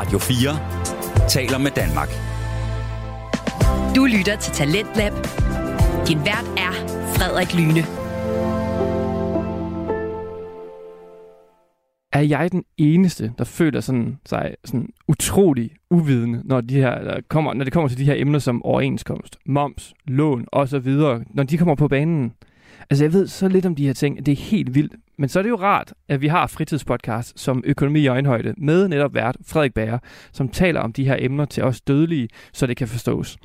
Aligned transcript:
Radio 0.00 0.18
4 0.18 1.28
taler 1.28 1.58
med 1.58 1.70
Danmark. 1.70 2.08
Du 3.96 4.04
lytter 4.04 4.36
til 4.36 4.52
Talentlab. 4.52 5.12
Din 6.08 6.18
vært 6.18 6.46
er 6.66 6.72
Frederik 7.14 7.54
Lyne. 7.54 7.82
Er 12.12 12.20
jeg 12.20 12.52
den 12.52 12.64
eneste, 12.78 13.32
der 13.38 13.44
føler 13.44 13.80
sådan, 13.80 14.18
sig 14.26 14.54
sådan 14.64 14.88
utrolig 15.08 15.70
uvidende, 15.90 16.40
når, 16.44 16.60
de 16.60 16.74
her, 16.74 17.02
der 17.04 17.20
kommer, 17.28 17.54
når 17.54 17.64
det 17.64 17.72
kommer 17.72 17.88
til 17.88 17.98
de 17.98 18.04
her 18.04 18.14
emner 18.16 18.38
som 18.38 18.64
overenskomst, 18.64 19.36
moms, 19.46 19.94
lån 20.06 20.46
osv., 20.52 20.92
når 21.30 21.42
de 21.42 21.58
kommer 21.58 21.74
på 21.74 21.88
banen? 21.88 22.32
Altså, 22.90 23.04
jeg 23.04 23.12
ved 23.12 23.26
så 23.26 23.48
lidt 23.48 23.66
om 23.66 23.74
de 23.74 23.86
her 23.86 23.92
ting, 23.92 24.26
det 24.26 24.32
er 24.32 24.36
helt 24.36 24.74
vildt. 24.74 24.94
Men 25.18 25.28
så 25.28 25.38
er 25.38 25.42
det 25.42 25.50
jo 25.50 25.56
rart, 25.56 25.92
at 26.08 26.20
vi 26.20 26.28
har 26.28 26.46
fritidspodcast 26.46 27.40
som 27.40 27.62
Økonomi 27.66 28.00
i 28.00 28.06
øjenhøjde 28.06 28.54
med 28.58 28.88
netop 28.88 29.14
vært 29.14 29.36
Frederik 29.46 29.74
Bager, 29.74 29.98
som 30.32 30.48
taler 30.48 30.80
om 30.80 30.92
de 30.92 31.04
her 31.04 31.16
emner 31.18 31.44
til 31.44 31.62
os 31.62 31.80
dødelige, 31.80 32.28
så 32.52 32.66
det 32.66 32.76
kan 32.76 32.88
forstås. 32.88 33.38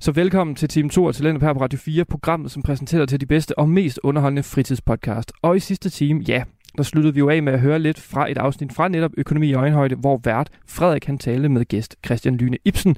Så 0.00 0.12
velkommen 0.12 0.56
til 0.56 0.68
Team 0.68 0.88
2 0.88 1.04
og 1.04 1.14
Talentet 1.14 1.42
her 1.42 1.52
på 1.52 1.60
Radio 1.60 1.78
4, 1.78 2.04
programmet, 2.04 2.50
som 2.50 2.62
præsenterer 2.62 3.06
til 3.06 3.20
de 3.20 3.26
bedste 3.26 3.58
og 3.58 3.68
mest 3.68 4.00
underholdende 4.02 4.42
fritidspodcast. 4.42 5.32
Og 5.42 5.56
i 5.56 5.60
sidste 5.60 5.90
time, 5.90 6.24
ja, 6.28 6.42
der 6.76 6.82
sluttede 6.82 7.14
vi 7.14 7.18
jo 7.18 7.28
af 7.28 7.42
med 7.42 7.52
at 7.52 7.60
høre 7.60 7.78
lidt 7.78 8.00
fra 8.00 8.30
et 8.30 8.38
afsnit 8.38 8.72
fra 8.72 8.88
netop 8.88 9.10
Økonomi 9.16 9.48
i 9.48 9.54
øjenhøjde, 9.54 9.94
hvor 9.94 10.20
vært 10.24 10.50
Frederik 10.66 11.04
han 11.04 11.18
talte 11.18 11.48
med 11.48 11.64
gæst 11.64 11.96
Christian 12.06 12.36
Lyne 12.36 12.58
Ibsen, 12.64 12.96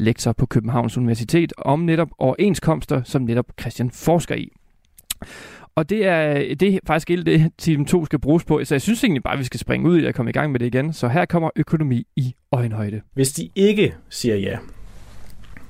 lektor 0.00 0.32
på 0.32 0.46
Københavns 0.46 0.96
Universitet, 0.96 1.52
om 1.58 1.80
netop 1.80 2.08
overenskomster, 2.18 3.02
som 3.02 3.22
netop 3.22 3.46
Christian 3.60 3.90
forsker 3.90 4.34
i. 4.34 4.52
Og 5.74 5.90
det 5.90 6.06
er, 6.06 6.54
det 6.54 6.74
er 6.74 6.78
faktisk 6.86 7.08
hele 7.08 7.24
det, 7.24 7.50
Team 7.58 7.84
2 7.84 8.04
skal 8.04 8.18
bruges 8.18 8.44
på. 8.44 8.64
Så 8.64 8.74
jeg 8.74 8.82
synes 8.82 9.04
egentlig 9.04 9.22
bare, 9.22 9.32
at 9.34 9.38
vi 9.38 9.44
skal 9.44 9.60
springe 9.60 9.88
ud 9.88 10.00
i 10.00 10.04
og 10.04 10.14
komme 10.14 10.30
i 10.30 10.32
gang 10.32 10.52
med 10.52 10.60
det 10.60 10.66
igen. 10.66 10.92
Så 10.92 11.08
her 11.08 11.24
kommer 11.24 11.50
økonomi 11.56 12.06
i 12.16 12.34
øjenhøjde. 12.52 13.00
Hvis 13.14 13.32
de 13.32 13.50
ikke 13.54 13.94
siger 14.08 14.36
ja, 14.36 14.58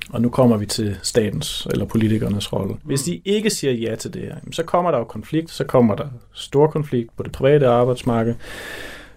og 0.09 0.21
nu 0.21 0.29
kommer 0.29 0.57
vi 0.57 0.65
til 0.65 0.97
statens 1.03 1.67
eller 1.71 1.85
politikernes 1.85 2.53
rolle. 2.53 2.75
Hvis 2.83 3.01
de 3.01 3.21
ikke 3.25 3.49
siger 3.49 3.73
ja 3.73 3.95
til 3.95 4.13
det 4.13 4.21
her, 4.21 4.35
så 4.51 4.63
kommer 4.63 4.91
der 4.91 4.97
jo 4.97 5.03
konflikt, 5.03 5.51
så 5.51 5.63
kommer 5.63 5.95
der 5.95 6.07
stor 6.33 6.67
konflikt 6.67 7.17
på 7.17 7.23
det 7.23 7.31
private 7.31 7.67
arbejdsmarked. 7.67 8.35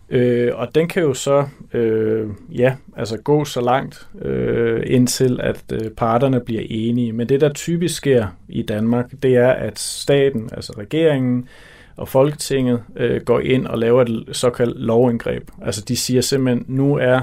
Øh, 0.09 0.53
og 0.55 0.75
den 0.75 0.89
kan 0.89 1.03
jo 1.03 1.15
så 1.15 1.47
øh, 1.73 2.29
ja, 2.53 2.77
altså 2.97 3.17
gå 3.17 3.45
så 3.45 3.61
langt 3.61 4.09
øh, 4.23 4.83
indtil, 4.87 5.41
at 5.43 5.65
øh, 5.73 5.91
parterne 5.91 6.41
bliver 6.41 6.63
enige. 6.71 7.13
Men 7.13 7.29
det, 7.29 7.41
der 7.41 7.53
typisk 7.53 7.97
sker 7.97 8.27
i 8.49 8.63
Danmark, 8.63 9.11
det 9.23 9.37
er, 9.37 9.51
at 9.51 9.79
staten, 9.79 10.51
altså 10.53 10.73
regeringen 10.79 11.49
og 11.97 12.09
Folketinget, 12.09 12.83
øh, 12.97 13.21
går 13.21 13.41
ind 13.41 13.67
og 13.67 13.79
laver 13.79 14.03
et 14.03 14.25
såkaldt 14.33 14.81
lovindgreb. 14.81 15.51
Altså 15.63 15.85
de 15.89 15.97
siger 15.97 16.21
simpelthen, 16.21 16.65
nu 16.69 16.97
er 16.97 17.21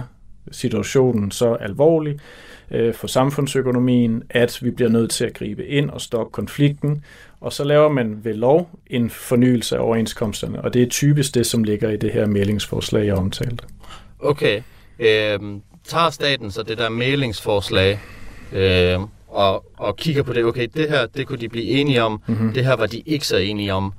situationen 0.52 1.32
så 1.32 1.54
alvorlig 1.54 2.14
øh, 2.14 2.20
for 2.94 3.08
samfundsøkonomien, 3.08 4.24
at 4.30 4.60
vi 4.62 4.72
bliver 4.72 4.90
nødt 4.90 5.12
til 5.12 5.26
at 5.26 5.34
gribe 5.34 5.68
ind 5.68 5.90
og 5.90 6.02
stoppe 6.02 6.32
konflikten. 6.32 7.04
Og 7.42 7.54
så 7.54 7.64
laver 7.64 7.90
man 7.90 8.20
ved 8.24 8.34
lov 8.34 8.70
en 8.88 9.10
fornyelse 9.10 9.78
af 9.78 9.80
overenskomsterne, 9.80 10.62
og 10.62 10.74
det 10.74 10.84
er 10.84 10.88
typisk 10.88 11.36
det, 11.36 11.46
som 11.46 11.64
ligger 11.64 11.90
i 11.90 11.98
det 11.98 12.12
her 12.12 12.28
mailingsforslag, 12.28 13.06
jeg 13.06 13.16
omtalte. 13.16 13.66
Okay. 14.20 14.62
Øh, 15.00 15.40
tager 15.84 16.10
staten 16.10 16.52
så 16.52 16.64
det 16.64 16.78
der 16.78 16.90
mailingsforslag 16.90 18.00
øh, 18.54 19.00
og, 19.28 19.66
og 19.78 19.96
kigger 19.96 20.24
på 20.24 20.34
det, 20.34 20.46
okay, 20.46 20.68
det 20.74 20.90
her, 20.90 21.06
det 21.06 21.28
kunne 21.28 21.40
de 21.40 21.50
blive 21.50 21.66
enige 21.66 22.04
om, 22.04 22.22
mm-hmm. 22.28 22.54
det 22.54 22.66
her 22.66 22.76
var 22.76 22.86
de 22.86 23.00
ikke 23.00 23.28
så 23.28 23.38
enige 23.38 23.74
om. 23.74 23.94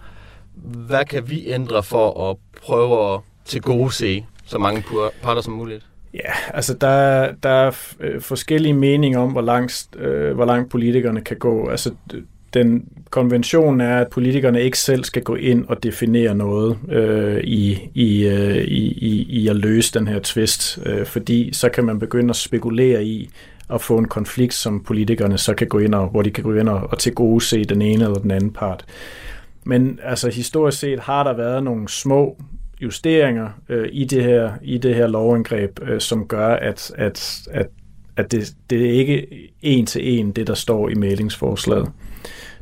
Hvad 0.65 1.05
kan 1.05 1.31
vi 1.31 1.47
ændre 1.47 1.83
for 1.83 2.31
at 2.31 2.37
prøve 2.63 3.15
at 3.15 3.21
tilgodese 3.45 4.27
så 4.47 4.59
mange 4.59 4.85
parter 5.23 5.41
som 5.41 5.53
muligt? 5.53 5.87
Ja, 6.15 6.33
altså 6.55 6.75
der, 6.75 7.33
der 7.43 7.49
er 7.49 7.71
øh, 8.01 8.21
forskellige 8.21 8.75
meninger 8.75 9.19
om, 9.19 9.33
hvor 9.33 9.41
langt, 9.41 9.89
øh, 9.97 10.35
hvor 10.35 10.45
langt 10.45 10.71
politikerne 10.71 11.21
kan 11.21 11.37
gå. 11.37 11.69
Altså 11.69 11.95
den 12.55 12.89
konvention 13.11 13.81
er, 13.81 13.99
at 13.99 14.09
politikerne 14.09 14.63
ikke 14.63 14.79
selv 14.79 15.05
skal 15.05 15.23
gå 15.23 15.35
ind 15.35 15.65
og 15.69 15.83
definere 15.83 16.35
noget 16.35 16.79
øh, 16.89 17.41
i, 17.45 17.91
i, 17.95 18.27
øh, 18.27 18.57
i, 18.57 19.27
i 19.29 19.49
at 19.49 19.57
løse 19.57 19.99
den 19.99 20.09
her 20.09 20.21
tvist, 20.23 20.79
øh, 20.87 21.07
fordi 21.07 21.51
så 21.53 21.69
kan 21.69 21.85
man 21.85 21.99
begynde 21.99 22.31
at 22.31 22.37
spekulere 22.37 23.05
i 23.05 23.31
at 23.71 23.81
få 23.81 23.99
en 23.99 24.09
konflikt, 24.09 24.55
som 24.55 24.83
politikerne 24.83 25.39
så 25.39 25.55
kan 25.55 25.67
gå 25.67 25.79
ind 25.79 25.95
og, 25.95 26.09
hvor 26.09 26.23
de 26.23 26.31
kan 26.31 26.45
gå 26.45 26.55
ind 26.55 26.69
og, 26.69 26.89
og 26.91 26.99
til 26.99 27.15
gode 27.15 27.45
se 27.45 27.65
den 27.65 27.83
ene 27.83 28.05
eller 28.05 28.19
den 28.19 28.31
anden 28.31 28.51
part. 28.51 28.85
Men 29.65 30.01
altså 30.03 30.31
historisk 30.31 30.79
set 30.79 31.01
har 31.01 31.25
der 31.25 31.37
været 31.37 31.63
nogle 31.63 31.89
små 31.89 32.37
justeringer 32.85 33.49
øh, 33.69 33.89
i 33.93 34.05
det 34.05 34.23
her 34.23 34.53
i 34.63 34.79
det 34.79 34.95
her 34.95 35.07
lovindgreb, 35.07 35.81
øh, 35.83 36.01
som 36.01 36.29
gør, 36.29 36.49
at, 36.49 36.93
at, 36.99 37.43
at, 37.51 37.67
at 38.17 38.33
det, 38.33 38.55
det 38.71 38.87
er 38.87 38.91
ikke 38.91 39.27
en 39.63 39.87
til 39.87 40.19
en 40.19 40.33
det, 40.33 40.47
der 40.47 40.55
står 40.55 40.89
i 40.89 40.95
mailingsforslaget. 40.95 41.89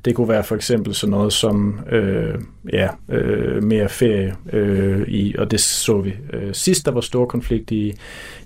Det 0.04 0.14
kunne 0.14 0.28
være 0.28 0.44
for 0.44 0.56
eksempel 0.56 0.94
sådan 0.94 1.10
noget 1.10 1.32
som 1.32 1.80
øh, 1.90 2.34
ja, 2.72 2.88
øh, 3.08 3.62
mere 3.62 3.88
ferie, 3.88 4.34
øh, 4.52 5.08
i, 5.08 5.34
og 5.38 5.50
det 5.50 5.60
så 5.60 6.00
vi 6.00 6.14
øh, 6.32 6.54
sidst, 6.54 6.86
der 6.86 6.92
var 6.92 7.00
stor 7.00 7.26
konflikt 7.26 7.70
i, 7.70 7.94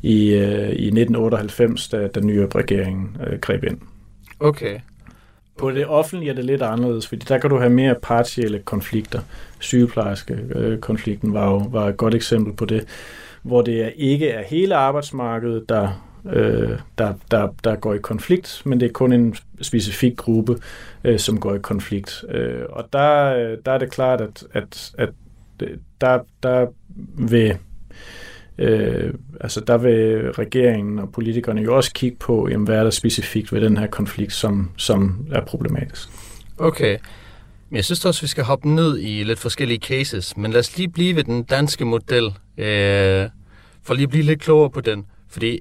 i, 0.03 0.35
øh, 0.35 0.69
i 0.69 0.87
1998, 0.87 1.89
da 1.89 2.09
den 2.15 2.27
nye 2.27 2.47
regering 2.55 3.17
øh, 3.27 3.39
greb 3.39 3.65
ind. 3.65 3.79
Okay. 4.41 4.79
På 5.59 5.71
det 5.71 5.87
offentlige 5.87 6.31
er 6.31 6.35
det 6.35 6.45
lidt 6.45 6.63
anderledes, 6.63 7.07
fordi 7.07 7.25
der 7.29 7.39
kan 7.39 7.51
du 7.51 7.59
have 7.59 7.71
mere 7.71 7.95
partielle 8.03 8.59
konflikter. 8.59 9.21
Sygeplejerske-konflikten 9.59 11.35
var 11.35 11.51
jo 11.51 11.57
var 11.57 11.89
et 11.89 11.97
godt 11.97 12.15
eksempel 12.15 12.53
på 12.53 12.65
det, 12.65 12.87
hvor 13.43 13.63
det 13.63 13.93
ikke 13.97 14.29
er 14.29 14.43
hele 14.43 14.75
arbejdsmarkedet, 14.75 15.69
der 15.69 16.07
øh, 16.33 16.79
der, 16.99 17.15
der, 17.31 17.49
der 17.65 17.77
går 17.77 17.95
i 17.95 17.99
konflikt, 17.99 18.63
men 18.65 18.81
det 18.81 18.89
er 18.89 18.93
kun 18.93 19.13
en 19.13 19.37
specifik 19.63 20.17
gruppe, 20.17 20.59
øh, 21.05 21.19
som 21.19 21.41
går 21.41 21.55
i 21.55 21.59
konflikt. 21.59 22.25
Øh, 22.29 22.63
og 22.71 22.85
der, 22.93 23.57
der 23.57 23.73
er 23.73 23.79
det 23.79 23.91
klart, 23.91 24.21
at, 24.21 24.45
at, 24.53 24.93
at 24.99 25.09
der, 26.01 26.19
der 26.43 26.67
vil 27.29 27.59
øh, 28.59 29.15
altså 29.41 29.61
der 29.61 29.79
vil 29.79 30.33
regeringen 30.33 30.99
og 30.99 31.13
politikerne 31.13 31.63
jo 31.63 31.77
også 31.77 31.93
kigge 31.93 32.17
på, 32.17 32.49
jamen, 32.49 32.65
hvad 32.67 32.79
er 32.79 32.83
der 32.83 32.91
specifikt 32.91 33.53
ved 33.53 33.61
den 33.61 33.77
her 33.77 33.87
konflikt, 33.87 34.33
som, 34.33 34.71
som 34.77 35.27
er 35.33 35.41
problematisk. 35.41 36.09
Okay. 36.59 36.99
Men 37.71 37.77
jeg 37.77 37.85
synes 37.85 38.05
også, 38.05 38.21
vi 38.21 38.27
skal 38.27 38.45
hoppe 38.45 38.69
ned 38.69 38.99
i 38.99 39.23
lidt 39.23 39.39
forskellige 39.39 39.79
cases, 39.79 40.37
men 40.37 40.51
lad 40.51 40.61
os 40.61 40.77
lige 40.77 40.89
blive 40.89 41.17
ved 41.17 41.25
den 41.25 41.43
danske 41.43 41.85
model, 41.85 42.25
øh, 42.59 43.29
for 43.83 43.95
lige 43.95 44.03
at 44.03 44.11
blive 44.11 44.25
lidt 44.25 44.41
klogere 44.41 44.71
på 44.71 44.81
den. 44.81 45.07
Fordi 45.29 45.61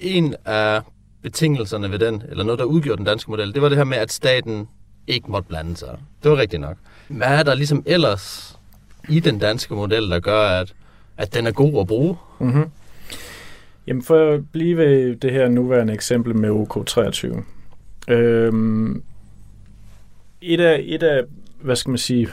en 0.00 0.34
af 0.44 0.80
betingelserne 1.22 1.90
ved 1.90 1.98
den, 1.98 2.22
eller 2.28 2.44
noget, 2.44 2.58
der 2.58 2.64
udgjorde 2.64 2.96
den 2.96 3.06
danske 3.06 3.30
model, 3.30 3.54
det 3.54 3.62
var 3.62 3.68
det 3.68 3.78
her 3.78 3.84
med, 3.84 3.98
at 3.98 4.12
staten 4.12 4.68
ikke 5.06 5.30
måtte 5.30 5.48
blande 5.48 5.76
sig. 5.76 5.98
Det 6.22 6.30
var 6.30 6.36
rigtigt 6.36 6.60
nok. 6.60 6.76
Hvad 7.08 7.28
er 7.28 7.42
der 7.42 7.54
ligesom 7.54 7.82
ellers 7.86 8.56
i 9.08 9.20
den 9.20 9.38
danske 9.38 9.74
model, 9.74 10.10
der 10.10 10.20
gør, 10.20 10.40
at, 10.40 10.74
at 11.18 11.34
den 11.34 11.46
er 11.46 11.52
god 11.52 11.80
at 11.80 11.86
bruge? 11.86 12.16
Mm-hmm. 12.40 12.64
Jamen 13.86 14.02
for 14.02 14.34
at 14.34 14.40
blive 14.52 14.76
ved 14.76 15.16
det 15.16 15.32
her 15.32 15.48
nuværende 15.48 15.92
eksempel 15.92 16.36
med 16.36 16.50
OK23. 16.50 17.42
Øhm, 18.08 19.02
et, 20.42 20.60
af, 20.60 20.82
et 20.84 21.02
af, 21.02 21.22
hvad 21.60 21.76
skal 21.76 21.90
man 21.90 21.98
sige, 21.98 22.28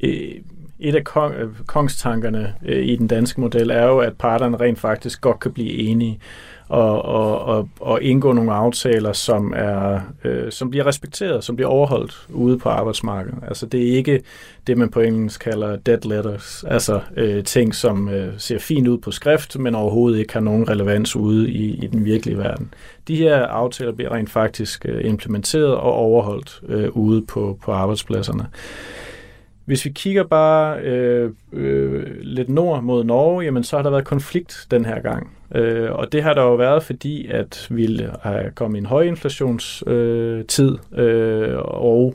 e, 0.00 0.40
et 0.78 0.94
af 0.94 1.04
kong, 1.04 1.34
øh, 1.34 1.48
kongstankerne 1.66 2.54
øh, 2.64 2.84
i 2.86 2.96
den 2.96 3.06
danske 3.06 3.40
model 3.40 3.70
er 3.70 3.86
jo, 3.86 3.98
at 3.98 4.16
parterne 4.18 4.56
rent 4.56 4.78
faktisk 4.78 5.20
godt 5.20 5.40
kan 5.40 5.52
blive 5.52 5.72
enige 5.72 6.20
og, 6.70 7.04
og, 7.04 7.44
og, 7.44 7.68
og 7.80 8.02
indgå 8.02 8.32
nogle 8.32 8.52
aftaler, 8.52 9.12
som 9.12 9.52
er 9.56 10.00
øh, 10.24 10.52
som 10.52 10.70
bliver 10.70 10.86
respekteret, 10.86 11.44
som 11.44 11.56
bliver 11.56 11.68
overholdt 11.68 12.26
ude 12.28 12.58
på 12.58 12.68
arbejdsmarkedet. 12.68 13.38
Altså 13.48 13.66
det 13.66 13.88
er 13.88 13.96
ikke 13.96 14.22
det, 14.66 14.78
man 14.78 14.88
på 14.88 15.00
engelsk 15.00 15.40
kalder 15.40 15.76
dead 15.76 15.98
letters, 16.04 16.64
altså 16.68 17.00
øh, 17.16 17.44
ting, 17.44 17.74
som 17.74 18.08
øh, 18.08 18.32
ser 18.38 18.58
fint 18.58 18.88
ud 18.88 18.98
på 18.98 19.10
skrift, 19.10 19.58
men 19.58 19.74
overhovedet 19.74 20.18
ikke 20.18 20.32
har 20.32 20.40
nogen 20.40 20.68
relevans 20.68 21.16
ude 21.16 21.50
i, 21.50 21.84
i 21.84 21.86
den 21.86 22.04
virkelige 22.04 22.38
verden. 22.38 22.74
De 23.08 23.16
her 23.16 23.46
aftaler 23.46 23.92
bliver 23.92 24.12
rent 24.12 24.30
faktisk 24.30 24.86
øh, 24.88 25.04
implementeret 25.04 25.74
og 25.74 25.92
overholdt 25.92 26.60
øh, 26.68 26.96
ude 26.96 27.22
på, 27.22 27.58
på 27.64 27.72
arbejdspladserne. 27.72 28.46
Hvis 29.64 29.84
vi 29.84 29.90
kigger 29.90 30.24
bare 30.24 30.80
øh, 30.80 31.30
øh, 31.52 32.06
lidt 32.20 32.48
nord 32.48 32.82
mod 32.82 33.04
Norge, 33.04 33.44
jamen 33.44 33.64
så 33.64 33.76
har 33.76 33.82
der 33.82 33.90
været 33.90 34.04
konflikt 34.04 34.66
den 34.70 34.84
her 34.84 35.00
gang. 35.00 35.30
Øh, 35.54 35.92
og 35.92 36.12
det 36.12 36.22
har 36.22 36.34
der 36.34 36.42
jo 36.42 36.54
været, 36.54 36.82
fordi 36.82 37.26
at 37.26 37.66
vi 37.70 38.06
har 38.22 38.38
øh, 38.38 38.50
kommet 38.50 38.78
i 38.78 38.80
en 38.80 38.86
høj 38.86 39.02
inflationstid, 39.02 40.78
øh, 40.92 41.58
og 41.58 42.14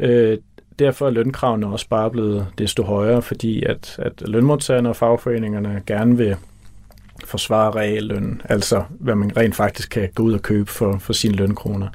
øh, 0.00 0.38
derfor 0.78 1.06
er 1.06 1.10
lønkravene 1.10 1.66
også 1.66 1.88
bare 1.88 2.10
blevet 2.10 2.46
desto 2.58 2.82
højere, 2.82 3.22
fordi 3.22 3.62
at, 3.62 3.96
at 3.98 4.28
lønmodtagerne 4.28 4.88
og 4.88 4.96
fagforeningerne 4.96 5.82
gerne 5.86 6.16
vil 6.16 6.36
forsvare 7.24 7.70
reallønnen, 7.70 8.42
altså 8.44 8.84
hvad 8.90 9.14
man 9.14 9.36
rent 9.36 9.54
faktisk 9.54 9.90
kan 9.90 10.08
gå 10.14 10.22
ud 10.22 10.32
og 10.32 10.42
købe 10.42 10.70
for, 10.70 10.98
for 10.98 11.12
sine 11.12 11.34
lønkroner. 11.34 11.88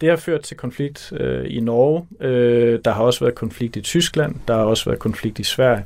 Det 0.00 0.08
har 0.08 0.16
ført 0.16 0.40
til 0.40 0.56
konflikt 0.56 1.12
øh, 1.20 1.44
i 1.48 1.60
Norge. 1.60 2.06
Øh, 2.20 2.78
der 2.84 2.90
har 2.90 3.02
også 3.02 3.20
været 3.20 3.34
konflikt 3.34 3.76
i 3.76 3.80
Tyskland. 3.80 4.34
Der 4.48 4.54
har 4.54 4.64
også 4.64 4.84
været 4.84 4.98
konflikt 4.98 5.38
i 5.38 5.44
Sverige 5.44 5.84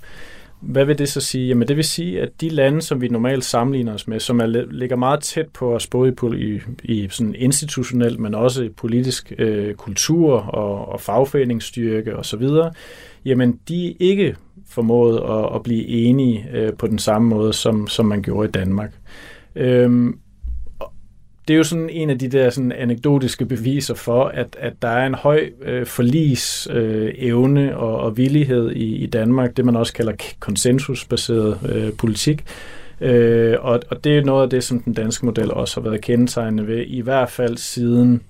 hvad 0.63 0.85
vil 0.85 0.99
det 0.99 1.09
så 1.09 1.21
sige? 1.21 1.49
Jamen 1.49 1.69
det 1.69 1.77
vil 1.77 1.85
sige, 1.85 2.21
at 2.21 2.41
de 2.41 2.49
lande, 2.49 2.83
som 2.83 3.01
vi 3.01 3.09
normalt 3.09 3.45
sammenligner 3.45 3.95
os 3.95 4.09
med, 4.09 4.21
som 4.21 4.41
er, 4.41 4.47
ligger 4.71 4.97
meget 4.97 5.21
tæt 5.21 5.49
på 5.49 5.75
os, 5.75 5.87
både 5.87 6.15
i, 6.39 6.61
i 6.85 7.09
sådan 7.11 7.35
institutionelt, 7.39 8.19
men 8.21 8.35
også 8.35 8.63
i 8.63 8.69
politisk 8.69 9.33
øh, 9.39 9.75
kultur 9.75 10.39
og, 10.39 10.89
og 10.89 11.01
fagforeningsstyrke 11.01 12.17
osv., 12.17 12.49
jamen 13.25 13.59
de 13.69 13.89
er 13.89 13.95
ikke 14.01 14.37
formået 14.69 15.19
at, 15.19 15.55
at 15.55 15.63
blive 15.63 15.87
enige 15.87 16.47
øh, 16.55 16.73
på 16.73 16.87
den 16.87 16.99
samme 16.99 17.29
måde, 17.29 17.53
som, 17.53 17.87
som 17.87 18.07
man 18.07 18.23
gjorde 18.23 18.49
i 18.49 18.53
Danmark. 18.53 18.93
Øhm, 19.57 20.19
det 21.49 21.55
er 21.55 21.59
jo 21.59 21.65
sådan 21.65 21.91
en 21.91 22.11
af 22.11 22.19
de 22.19 22.29
der 22.29 22.51
sådan 22.51 22.73
anekdotiske 22.73 23.47
beviser 23.47 23.95
for, 23.95 24.25
at, 24.25 24.57
at 24.61 24.73
der 24.83 24.89
er 24.89 25.07
en 25.07 25.15
høj 25.15 25.51
øh, 25.63 25.87
forlis 25.87 26.69
øh, 26.71 27.13
evne 27.17 27.77
og, 27.77 28.01
og 28.01 28.17
villighed 28.17 28.71
i, 28.71 28.97
i 28.97 29.07
Danmark, 29.07 29.57
det 29.57 29.65
man 29.65 29.77
også 29.77 29.93
kalder 29.93 30.13
konsensusbaseret 30.41 31.59
øh, 31.73 31.93
politik. 31.93 32.45
Øh, 33.01 33.57
og, 33.61 33.81
og 33.91 34.05
det 34.05 34.19
er 34.19 34.25
noget 34.25 34.43
af 34.43 34.51
det, 34.51 34.65
som 34.65 34.83
den 34.83 34.93
danske 34.93 35.27
model 35.27 35.51
også 35.51 35.81
har 35.81 35.89
været 35.89 36.01
kendetegnende 36.01 36.67
ved, 36.67 36.85
i 36.87 37.01
hvert 37.01 37.31
fald 37.31 37.57
siden 37.57 38.23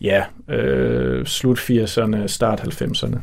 ja, 0.00 0.24
øh, 0.48 1.26
slut 1.26 1.58
80'erne, 1.58 2.26
start 2.26 2.60
90'erne. 2.60 3.18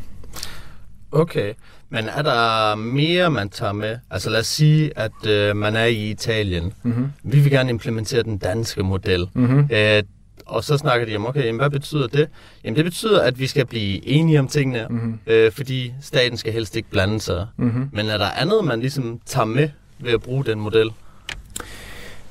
Okay, 1.12 1.54
men 1.94 2.08
er 2.08 2.22
der 2.22 2.76
mere, 2.76 3.32
man 3.32 3.50
tager 3.50 3.74
med? 3.74 3.98
Altså 4.10 4.30
lad 4.30 4.40
os 4.40 4.48
sige, 4.48 4.92
at 4.96 5.28
øh, 5.28 5.56
man 5.56 5.76
er 5.76 5.86
i 5.86 6.10
Italien. 6.10 6.74
Mm-hmm. 6.84 7.08
Vi 7.24 7.40
vil 7.40 7.52
gerne 7.52 7.70
implementere 7.70 8.24
den 8.24 8.38
danske 8.38 8.84
model. 8.84 9.28
Mm-hmm. 9.34 9.70
Øh, 9.72 10.04
og 10.46 10.64
så 10.64 10.78
snakker 10.78 11.06
de 11.06 11.16
om, 11.16 11.26
okay, 11.26 11.46
jamen, 11.46 11.60
hvad 11.60 11.70
betyder 11.70 12.08
det? 12.08 12.28
Jamen 12.64 12.76
det 12.76 12.86
betyder, 12.86 13.22
at 13.22 13.40
vi 13.40 13.48
skal 13.48 13.66
blive 13.66 14.08
enige 14.08 14.40
om 14.40 14.48
tingene, 14.48 14.88
mm-hmm. 14.90 15.20
øh, 15.28 15.52
fordi 15.52 15.94
staten 16.02 16.38
skal 16.38 16.54
helst 16.54 16.76
ikke 16.76 16.90
blande 16.90 17.20
sig. 17.20 17.48
Mm-hmm. 17.58 17.90
Men 17.94 18.06
er 18.10 18.18
der 18.18 18.30
andet, 18.30 18.66
man 18.66 18.80
ligesom 18.80 19.20
tager 19.26 19.46
med 19.46 19.70
ved 20.00 20.12
at 20.12 20.22
bruge 20.22 20.46
den 20.46 20.60
model? 20.60 20.90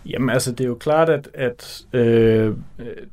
Jamen 0.06 0.30
altså, 0.30 0.52
det 0.52 0.64
er 0.64 0.68
jo 0.68 0.74
klart, 0.74 1.08
at, 1.08 1.28
at 1.34 1.82
øh, 1.92 2.54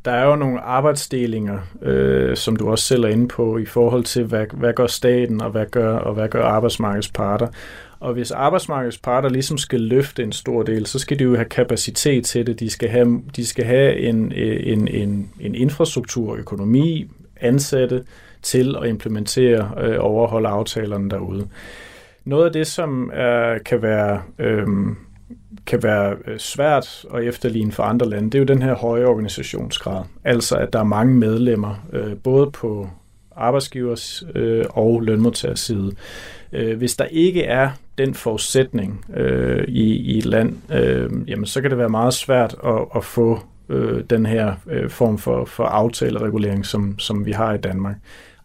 der 0.05 0.11
er 0.11 0.25
jo 0.25 0.35
nogle 0.35 0.59
arbejdsdelinger, 0.59 1.59
øh, 1.81 2.37
som 2.37 2.55
du 2.55 2.69
også 2.69 2.85
selv 2.85 3.03
er 3.03 3.07
inde 3.07 3.27
på, 3.27 3.57
i 3.57 3.65
forhold 3.65 4.03
til, 4.03 4.23
hvad, 4.23 4.45
hvad 4.53 4.73
gør 4.73 4.87
staten, 4.87 5.41
og 5.41 5.49
hvad 5.49 5.65
gør, 5.65 5.95
og 5.97 6.13
hvad 6.13 6.29
gør 6.29 6.43
arbejdsmarkedets 6.43 7.11
parter. 7.11 7.47
Og 7.99 8.13
hvis 8.13 8.31
arbejdsmarkedets 8.31 8.97
parter 8.97 9.29
ligesom 9.29 9.57
skal 9.57 9.81
løfte 9.81 10.23
en 10.23 10.31
stor 10.31 10.63
del, 10.63 10.85
så 10.85 10.99
skal 10.99 11.19
de 11.19 11.23
jo 11.23 11.35
have 11.35 11.45
kapacitet 11.45 12.25
til 12.25 12.47
det. 12.47 12.59
De 12.59 12.69
skal 12.69 12.89
have, 12.89 13.21
de 13.35 13.45
skal 13.45 13.65
have 13.65 13.99
en, 13.99 14.31
en, 14.31 14.87
en, 14.87 15.29
en 15.39 15.55
infrastruktur, 15.55 16.35
økonomi, 16.35 17.11
ansatte 17.41 18.03
til 18.41 18.75
at 18.81 18.89
implementere 18.89 19.71
øh, 19.77 19.83
og 19.83 19.89
øh, 19.89 19.97
overholde 19.99 20.49
aftalerne 20.49 21.09
derude. 21.09 21.47
Noget 22.25 22.45
af 22.45 22.53
det, 22.53 22.67
som 22.67 23.11
er, 23.13 23.57
kan 23.57 23.81
være... 23.81 24.21
Øh, 24.39 24.67
kan 25.65 25.83
være 25.83 26.15
øh, 26.27 26.39
svært 26.39 27.05
at 27.13 27.23
efterligne 27.23 27.71
for 27.71 27.83
andre 27.83 28.09
lande, 28.09 28.29
det 28.29 28.35
er 28.35 28.39
jo 28.39 28.45
den 28.45 28.61
her 28.61 28.75
høje 28.75 29.05
organisationsgrad. 29.05 30.03
Altså 30.23 30.55
at 30.55 30.73
der 30.73 30.79
er 30.79 30.83
mange 30.83 31.13
medlemmer, 31.13 31.87
øh, 31.93 32.17
både 32.17 32.51
på 32.51 32.89
arbejdsgivers 33.35 34.23
øh, 34.35 34.65
og 34.69 35.01
lønmodtagers 35.01 35.59
side. 35.59 35.91
Øh, 36.51 36.77
hvis 36.77 36.95
der 36.95 37.05
ikke 37.05 37.43
er 37.43 37.69
den 37.97 38.13
forudsætning 38.13 39.05
øh, 39.15 39.63
i, 39.67 39.95
i 39.95 40.17
et 40.17 40.25
land, 40.25 40.55
jamen 41.27 41.45
så 41.45 41.61
kan 41.61 41.69
det 41.69 41.77
være 41.77 41.89
meget 41.89 42.13
svært 42.13 42.55
at, 42.65 42.85
at 42.95 43.03
få 43.03 43.39
den 44.09 44.25
her 44.25 44.53
form 44.89 45.17
for, 45.17 45.45
for 45.45 45.63
aftaleregulering, 45.63 46.65
som, 46.65 46.99
som 46.99 47.25
vi 47.25 47.31
har 47.31 47.53
i 47.53 47.57
Danmark. 47.57 47.95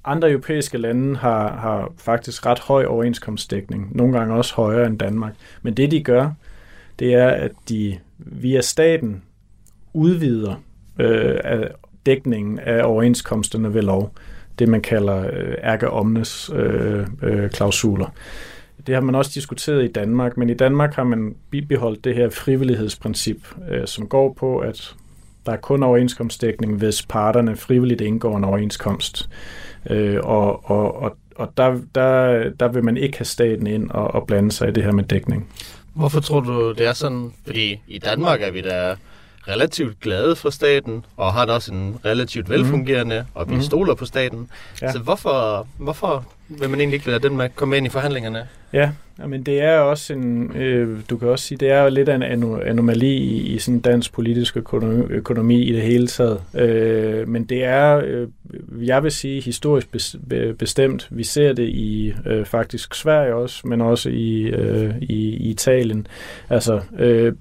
Andre 0.04 0.30
europæiske 0.30 0.78
lande 0.78 1.16
har, 1.16 1.56
har 1.56 1.92
faktisk 1.98 2.46
ret 2.46 2.58
høj 2.58 2.84
overenskomstdækning, 2.84 3.96
nogle 3.96 4.18
gange 4.18 4.34
også 4.34 4.54
højere 4.54 4.86
end 4.86 4.98
Danmark. 4.98 5.34
Men 5.62 5.74
det 5.74 5.90
de 5.90 6.02
gør, 6.02 6.30
det 6.98 7.14
er, 7.14 7.28
at 7.28 7.52
de 7.68 7.98
via 8.18 8.60
staten 8.60 9.22
udvider 9.92 10.54
øh, 10.98 11.38
af 11.44 11.70
dækningen 12.06 12.58
af 12.58 12.82
overenskomsterne 12.84 13.74
ved 13.74 13.82
lov. 13.82 14.12
Det, 14.58 14.68
man 14.68 14.80
kalder 14.80 15.26
øh, 15.26 15.54
erga 15.58 15.86
omnes 15.86 16.50
øh, 16.54 17.06
øh, 17.22 17.50
klausuler. 17.50 18.06
Det 18.86 18.94
har 18.94 19.02
man 19.02 19.14
også 19.14 19.30
diskuteret 19.34 19.84
i 19.84 19.92
Danmark, 19.92 20.36
men 20.36 20.50
i 20.50 20.54
Danmark 20.54 20.94
har 20.94 21.04
man 21.04 21.34
bibeholdt 21.50 22.04
det 22.04 22.14
her 22.14 22.30
frivillighedsprincip, 22.30 23.48
øh, 23.70 23.86
som 23.86 24.08
går 24.08 24.32
på, 24.32 24.58
at 24.58 24.94
der 25.46 25.52
er 25.52 25.56
kun 25.56 25.82
overenskomstdækning, 25.82 26.76
hvis 26.76 27.06
parterne 27.06 27.56
frivilligt 27.56 28.00
indgår 28.00 28.36
en 28.36 28.44
overenskomst. 28.44 29.30
Øh, 29.90 30.18
og 30.22 30.70
og, 30.70 31.02
og, 31.02 31.16
og 31.36 31.52
der, 31.56 31.80
der, 31.94 32.50
der 32.60 32.68
vil 32.68 32.84
man 32.84 32.96
ikke 32.96 33.18
have 33.18 33.24
staten 33.24 33.66
ind 33.66 33.90
og, 33.90 34.14
og 34.14 34.26
blande 34.26 34.52
sig 34.52 34.68
i 34.68 34.72
det 34.72 34.84
her 34.84 34.92
med 34.92 35.04
dækning. 35.04 35.48
Hvorfor 35.94 36.20
tror 36.20 36.40
du, 36.40 36.72
det 36.72 36.86
er 36.86 36.92
sådan? 36.92 37.32
Fordi 37.46 37.80
i 37.86 37.98
Danmark 37.98 38.42
er 38.42 38.50
vi 38.50 38.60
da 38.60 38.96
relativt 39.48 40.00
glade 40.00 40.36
for 40.36 40.50
staten, 40.50 41.04
og 41.16 41.32
har 41.32 41.44
da 41.44 41.52
også 41.52 41.72
en 41.72 42.00
relativt 42.04 42.50
velfungerende, 42.50 43.20
mm. 43.20 43.26
og 43.34 43.50
vi 43.50 43.54
mm. 43.54 43.62
stoler 43.62 43.94
på 43.94 44.04
staten. 44.04 44.50
Ja. 44.82 44.92
Så 44.92 44.98
hvorfor, 44.98 45.66
hvorfor 45.78 46.26
vil 46.48 46.70
man 46.70 46.80
egentlig 46.80 46.94
ikke 46.96 47.06
lade 47.06 47.28
den 47.28 47.36
med 47.36 47.48
komme 47.54 47.76
ind 47.76 47.86
i 47.86 47.88
forhandlingerne? 47.88 48.48
Ja, 48.72 48.90
men 49.26 49.42
det 49.42 49.60
er 49.60 49.78
også 49.78 50.12
en, 50.12 50.56
øh, 50.56 50.98
du 51.10 51.16
kan 51.16 51.28
også 51.28 51.44
sige, 51.44 51.58
det 51.58 51.70
er 51.70 51.88
lidt 51.88 52.08
af 52.08 52.14
en 52.14 52.22
anomali 52.22 53.16
i, 53.16 53.54
i 53.54 53.58
sådan 53.58 53.80
dansk 53.80 54.12
politisk 54.12 54.56
økonomi, 54.56 55.04
økonomi 55.10 55.62
i 55.62 55.72
det 55.72 55.82
hele 55.82 56.06
taget. 56.06 56.40
Øh, 56.54 57.28
men 57.28 57.44
det 57.44 57.64
er, 57.64 58.02
øh, 58.04 58.28
jeg 58.86 59.02
vil 59.02 59.12
sige, 59.12 59.40
historisk 59.40 59.88
bestemt. 60.58 61.08
Vi 61.10 61.24
ser 61.24 61.52
det 61.52 61.68
i 61.68 62.14
øh, 62.26 62.44
faktisk 62.44 62.94
Sverige 62.94 63.34
også, 63.34 63.66
men 63.66 63.80
også 63.80 64.10
i, 64.10 64.42
øh, 64.42 64.94
i, 65.00 65.36
i 65.36 65.50
Italien. 65.50 66.06
Altså, 66.50 66.80
øh, 66.98 67.32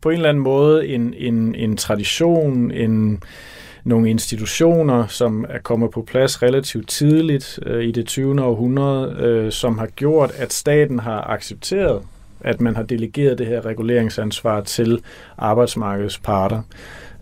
på 0.00 0.10
en 0.10 0.16
eller 0.16 0.28
anden 0.28 0.44
måde 0.44 0.88
en, 0.88 1.14
en, 1.16 1.54
en 1.54 1.76
tradition, 1.76 2.70
en 2.70 3.22
nogle 3.88 4.10
institutioner, 4.10 5.06
som 5.06 5.46
er 5.48 5.58
kommet 5.58 5.90
på 5.90 6.02
plads 6.02 6.42
relativt 6.42 6.88
tidligt 6.88 7.58
øh, 7.66 7.84
i 7.84 7.92
det 7.92 8.06
20. 8.06 8.42
århundrede, 8.42 9.16
øh, 9.20 9.52
som 9.52 9.78
har 9.78 9.86
gjort, 9.86 10.30
at 10.38 10.52
staten 10.52 10.98
har 10.98 11.30
accepteret, 11.30 12.02
at 12.40 12.60
man 12.60 12.76
har 12.76 12.82
delegeret 12.82 13.38
det 13.38 13.46
her 13.46 13.66
reguleringsansvar 13.66 14.60
til 14.60 15.00
arbejdsmarkedets 15.38 16.18
parter. 16.18 16.62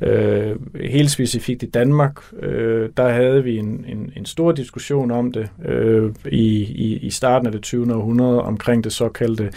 Øh, 0.00 0.56
helt 0.80 1.10
specifikt 1.10 1.62
i 1.62 1.66
Danmark, 1.66 2.20
øh, 2.42 2.90
der 2.96 3.08
havde 3.08 3.44
vi 3.44 3.58
en, 3.58 3.84
en, 3.88 4.12
en 4.16 4.26
stor 4.26 4.52
diskussion 4.52 5.10
om 5.10 5.32
det 5.32 5.48
øh, 5.64 6.12
i, 6.24 6.62
i, 6.62 6.96
i 6.96 7.10
starten 7.10 7.46
af 7.46 7.52
det 7.52 7.62
20. 7.62 7.94
århundrede 7.94 8.42
omkring 8.42 8.84
det 8.84 8.92
såkaldte 8.92 9.50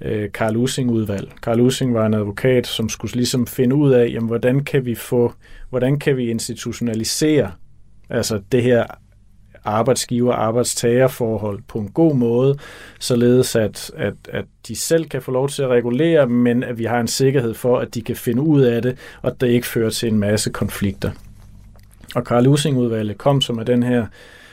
øh, 0.00 0.32
Karl 0.32 0.56
Ussing-udvalg. 0.56 1.32
Karl 1.42 1.60
Ussing 1.60 1.94
var 1.94 2.06
en 2.06 2.14
advokat, 2.14 2.66
som 2.66 2.88
skulle 2.88 3.14
ligesom 3.14 3.46
finde 3.46 3.74
ud 3.74 3.92
af, 3.92 4.10
jamen, 4.12 4.28
hvordan 4.28 4.64
kan 4.64 4.86
vi 4.86 4.94
få, 4.94 5.32
hvordan 5.70 5.98
kan 5.98 6.16
vi 6.16 6.30
institutionalisere 6.30 7.52
altså 8.10 8.42
det 8.52 8.62
her 8.62 8.84
arbejdsgiver-arbejdstagerforhold 9.64 11.60
på 11.68 11.78
en 11.78 11.88
god 11.88 12.14
måde, 12.14 12.58
således 13.00 13.56
at, 13.56 13.90
at, 13.96 14.14
at 14.28 14.44
de 14.68 14.76
selv 14.76 15.08
kan 15.08 15.22
få 15.22 15.30
lov 15.30 15.48
til 15.48 15.62
at 15.62 15.68
regulere, 15.68 16.26
men 16.26 16.62
at 16.62 16.78
vi 16.78 16.84
har 16.84 17.00
en 17.00 17.08
sikkerhed 17.08 17.54
for, 17.54 17.78
at 17.78 17.94
de 17.94 18.02
kan 18.02 18.16
finde 18.16 18.42
ud 18.42 18.60
af 18.60 18.82
det, 18.82 18.98
og 19.22 19.30
at 19.30 19.40
det 19.40 19.46
ikke 19.46 19.66
fører 19.66 19.90
til 19.90 20.08
en 20.08 20.18
masse 20.18 20.50
konflikter. 20.50 21.10
Og 22.14 22.24
Karl 22.24 22.46
Using-udvalget 22.46 23.18
kom 23.18 23.40
som 23.40 23.58
af 23.58 23.66
den 23.66 23.82
her 23.82 24.06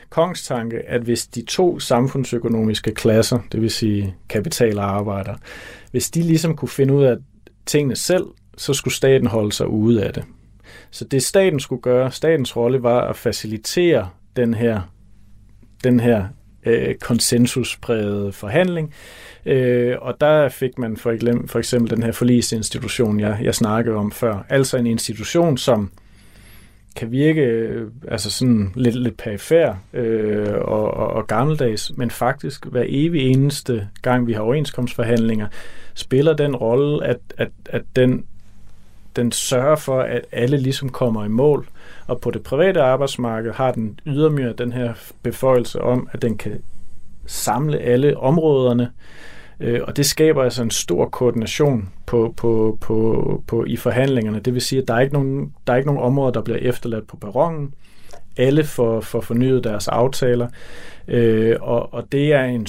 kongstanke, 0.10 0.78
at 0.88 1.02
hvis 1.02 1.28
de 1.28 1.46
to 1.46 1.80
samfundsøkonomiske 1.80 2.92
klasser, 2.92 3.40
det 3.52 3.62
vil 3.62 3.72
sige 3.72 4.16
kapital 4.30 4.80
og 4.80 4.96
arbejder, 4.96 5.36
hvis 5.92 6.10
de 6.10 6.22
ligesom 6.22 6.56
kunne 6.56 6.70
finde 6.70 6.94
ud 6.94 7.04
af 7.04 7.18
tingene 7.66 7.96
selv, 7.96 8.26
så 8.58 8.74
skulle 8.74 8.94
staten 8.94 9.28
holde 9.28 9.52
sig 9.52 9.68
ude 9.68 10.04
af 10.04 10.14
det. 10.14 10.24
Så 10.92 11.06
det 11.06 11.24
staten 11.24 11.60
skulle 11.60 11.82
gøre, 11.82 12.12
statens 12.12 12.56
rolle 12.56 12.84
var 12.84 13.02
at 13.02 13.16
facilitere 13.16 14.10
den 14.36 14.54
her, 14.54 14.82
den 15.84 16.00
her 16.00 16.28
øh, 16.66 16.96
konsensusprægede 16.96 18.32
forhandling, 18.32 18.94
øh, 19.46 19.96
og 20.02 20.22
der 20.22 20.50
fik 20.50 20.78
man 20.78 20.98
for 20.98 21.12
eksempel, 21.12 21.50
for 21.50 21.60
eksempel 21.60 21.96
den 21.96 22.04
her 22.04 22.12
forlisinstitution, 22.12 23.20
jeg, 23.20 23.40
jeg 23.42 23.56
snakkede 23.56 23.96
om 23.96 24.12
før, 24.12 24.46
altså 24.50 24.78
en 24.78 24.88
institution, 24.88 25.58
som 25.58 25.92
kan 26.98 27.12
virke 27.12 27.42
øh, 27.42 27.92
altså 28.08 28.32
sådan 28.32 28.72
lidt, 28.76 28.96
lidt 28.96 29.18
perifær 29.18 29.74
øh, 29.94 30.54
og, 30.54 30.94
og, 30.94 31.08
og 31.08 31.28
gammeldags, 31.28 31.92
men 31.98 32.12
faktisk 32.12 32.66
hver 32.66 32.86
evig 32.88 33.22
eneste 33.22 33.88
gang, 34.02 34.28
vi 34.28 34.34
har 34.34 34.42
overenskomstforhandlinger, 34.42 35.48
spiller 35.94 36.34
den 36.34 36.56
rolle, 36.56 37.06
at, 37.06 37.18
at, 37.38 37.50
at 37.66 37.82
den, 37.96 38.26
den 39.18 39.32
sørger 39.32 39.76
for, 39.76 40.00
at 40.02 40.22
alle 40.32 40.58
ligesom 40.58 40.90
kommer 40.90 41.26
i 41.26 41.28
mål. 41.28 41.68
Og 42.08 42.22
på 42.22 42.32
det 42.32 42.44
private 42.44 42.82
arbejdsmarked 42.82 43.52
har 43.52 43.72
den 43.72 44.00
ydermere 44.06 44.54
den 44.54 44.74
her 44.74 44.94
beføjelse 45.24 45.82
om, 45.82 46.10
at 46.12 46.22
den 46.22 46.38
kan 46.38 46.62
samle 47.26 47.80
alle 47.80 48.18
områderne, 48.18 48.90
Øh, 49.60 49.82
og 49.84 49.98
det 49.98 50.06
skaber 50.06 50.44
altså 50.44 50.64
en 50.64 50.72
stor 50.72 51.06
koordination 51.10 51.90
på, 52.06 52.34
på, 52.38 52.78
på, 52.82 53.44
på, 53.48 53.66
i 53.66 53.76
forhandlingerne. 53.76 54.40
Det 54.40 54.54
vil 54.54 54.62
sige, 54.62 54.82
at 54.82 54.88
der 54.88 54.94
er 54.94 55.00
ikke 55.00 55.14
nogen, 55.14 55.54
der 55.68 55.74
er 55.74 55.78
ikke 55.78 55.88
nogen 55.88 56.04
områder, 56.04 56.32
der 56.32 56.42
bliver 56.42 56.60
efterladt 56.60 57.08
på 57.08 57.18
perronen. 57.18 57.74
Alle 58.38 58.64
får, 58.64 59.02
får 59.02 59.22
fornyet 59.22 59.64
deres 59.64 59.88
aftaler, 59.88 60.48
øh, 61.08 61.56
og, 61.62 61.94
og 61.94 62.12
det 62.12 62.34
er 62.34 62.44
en 62.44 62.68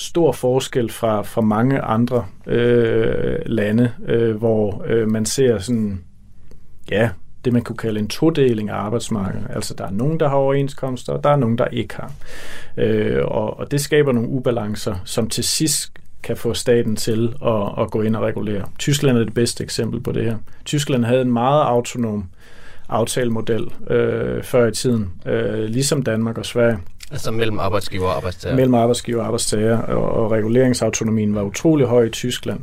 stor 0.00 0.32
forskel 0.32 0.90
fra, 0.90 1.22
fra 1.22 1.40
mange 1.40 1.80
andre 1.80 2.26
øh, 2.46 3.38
lande, 3.46 3.92
øh, 4.08 4.36
hvor 4.36 4.84
øh, 4.86 5.10
man 5.10 5.26
ser 5.26 5.58
sådan, 5.58 6.00
ja, 6.90 7.10
det 7.44 7.52
man 7.52 7.62
kunne 7.62 7.76
kalde 7.76 8.00
en 8.00 8.08
todeling 8.08 8.70
af 8.70 8.74
arbejdsmarkedet. 8.74 9.46
Altså 9.50 9.74
der 9.74 9.86
er 9.86 9.90
nogen, 9.90 10.20
der 10.20 10.28
har 10.28 10.36
overenskomster, 10.36 11.12
og 11.12 11.24
der 11.24 11.30
er 11.30 11.36
nogen, 11.36 11.58
der 11.58 11.66
ikke 11.66 11.94
har. 11.94 12.12
Øh, 12.76 13.24
og, 13.24 13.58
og 13.58 13.70
det 13.70 13.80
skaber 13.80 14.12
nogle 14.12 14.28
ubalancer, 14.28 14.94
som 15.04 15.28
til 15.28 15.44
sidst 15.44 15.92
kan 16.22 16.36
få 16.36 16.54
staten 16.54 16.96
til 16.96 17.34
at, 17.46 17.82
at 17.84 17.90
gå 17.90 18.02
ind 18.02 18.16
og 18.16 18.22
regulere. 18.22 18.64
Tyskland 18.78 19.18
er 19.18 19.24
det 19.24 19.34
bedste 19.34 19.64
eksempel 19.64 20.00
på 20.00 20.12
det 20.12 20.24
her. 20.24 20.36
Tyskland 20.64 21.04
havde 21.04 21.22
en 21.22 21.32
meget 21.32 21.62
autonom 21.62 22.24
aftalemodel 22.88 23.66
øh, 23.90 24.42
før 24.42 24.66
i 24.66 24.72
tiden, 24.72 25.10
øh, 25.26 25.64
ligesom 25.64 26.02
Danmark 26.02 26.38
og 26.38 26.46
Sverige. 26.46 26.78
Altså 27.10 27.30
mellem 27.30 27.58
arbejdsgiver 27.58 28.06
og 28.06 28.16
arbejdstager? 28.16 28.56
Mellem 28.56 28.74
arbejdsgiver 28.74 29.20
og 29.20 29.26
arbejdstager, 29.26 29.78
og, 29.78 30.24
og 30.24 30.30
reguleringsautonomien 30.30 31.34
var 31.34 31.42
utrolig 31.42 31.86
høj 31.86 32.04
i 32.04 32.10
Tyskland. 32.10 32.60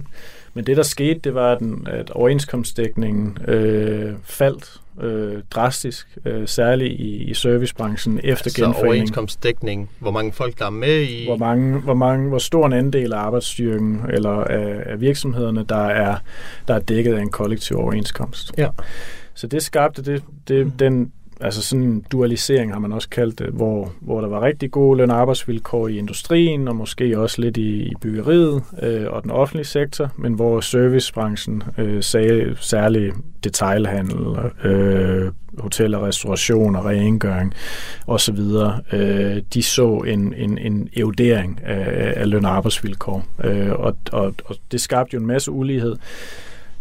Men 0.53 0.65
det, 0.65 0.77
der 0.77 0.83
skete, 0.83 1.19
det 1.19 1.33
var, 1.33 1.51
at, 1.51 1.59
den, 1.59 1.87
at 1.91 2.09
overenskomstdækningen 2.09 3.37
øh, 3.47 4.13
faldt 4.23 4.81
øh, 5.01 5.41
drastisk, 5.51 6.17
øh, 6.25 6.47
særligt 6.47 6.99
i, 6.99 7.23
i 7.23 7.33
servicebranchen 7.33 8.19
efter 8.23 8.29
altså 8.29 8.61
genforeningen. 8.61 8.87
overenskomstdækning, 8.87 9.89
hvor 9.99 10.11
mange 10.11 10.31
folk, 10.31 10.59
der 10.59 10.65
er 10.65 10.69
med 10.69 11.01
i... 11.01 11.25
Hvor, 11.25 11.37
mange, 11.37 11.79
hvor, 11.79 11.93
mange, 11.93 12.29
hvor 12.29 12.37
stor 12.37 12.65
en 12.65 12.73
andel 12.73 13.13
af 13.13 13.17
arbejdsstyrken 13.17 14.01
eller 14.09 14.29
af, 14.29 14.83
af 14.85 15.01
virksomhederne, 15.01 15.65
der 15.69 15.85
er, 15.85 16.15
der 16.67 16.73
er 16.73 16.79
dækket 16.79 17.13
af 17.13 17.21
en 17.21 17.29
kollektiv 17.29 17.77
overenskomst. 17.77 18.51
Ja. 18.57 18.67
Så 19.33 19.47
det 19.47 19.63
skabte 19.63 20.01
det, 20.01 20.23
det, 20.47 20.73
den, 20.79 21.11
altså 21.41 21.61
sådan 21.61 21.83
en 21.83 22.05
dualisering 22.11 22.73
har 22.73 22.79
man 22.79 22.93
også 22.93 23.09
kaldt 23.09 23.39
det, 23.39 23.47
hvor, 23.47 23.91
hvor 24.01 24.21
der 24.21 24.27
var 24.27 24.41
rigtig 24.41 24.71
gode 24.71 24.97
løn- 24.97 25.11
og 25.11 25.17
arbejdsvilkår 25.17 25.87
i 25.87 25.97
industrien, 25.97 26.67
og 26.67 26.75
måske 26.75 27.19
også 27.19 27.41
lidt 27.41 27.57
i, 27.57 27.83
i 27.83 27.93
byggeriet 28.01 28.63
øh, 28.81 29.05
og 29.09 29.23
den 29.23 29.31
offentlige 29.31 29.65
sektor, 29.65 30.11
men 30.15 30.33
hvor 30.33 30.61
servicebranchen, 30.61 31.63
øh, 31.77 32.03
sag, 32.03 32.57
særlig 32.59 33.11
detailhandel, 33.43 34.51
øh, 34.63 35.31
hotel 35.57 35.95
og 35.95 36.03
restauration 36.03 36.75
og 36.75 36.85
rengøring 36.85 37.53
osv., 38.07 38.39
øh, 38.91 39.41
de 39.53 39.63
så 39.63 40.03
en, 40.07 40.33
en, 40.33 40.57
en 40.57 40.89
erodering 40.97 41.59
af, 41.63 42.13
af 42.15 42.29
løn- 42.29 42.45
og 42.45 42.55
arbejdsvilkår, 42.55 43.25
øh, 43.43 43.71
og, 43.71 43.97
og, 44.11 44.33
og 44.45 44.55
det 44.71 44.81
skabte 44.81 45.13
jo 45.13 45.19
en 45.19 45.27
masse 45.27 45.51
ulighed. 45.51 45.95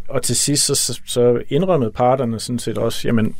Og 0.08 0.22
til 0.22 0.36
sidst 0.36 0.66
så, 0.66 1.00
så 1.06 1.42
indrømmede 1.48 1.90
parterne 1.90 2.40
sådan 2.40 2.58
set 2.58 2.78
også, 2.78 3.08
jamen 3.08 3.34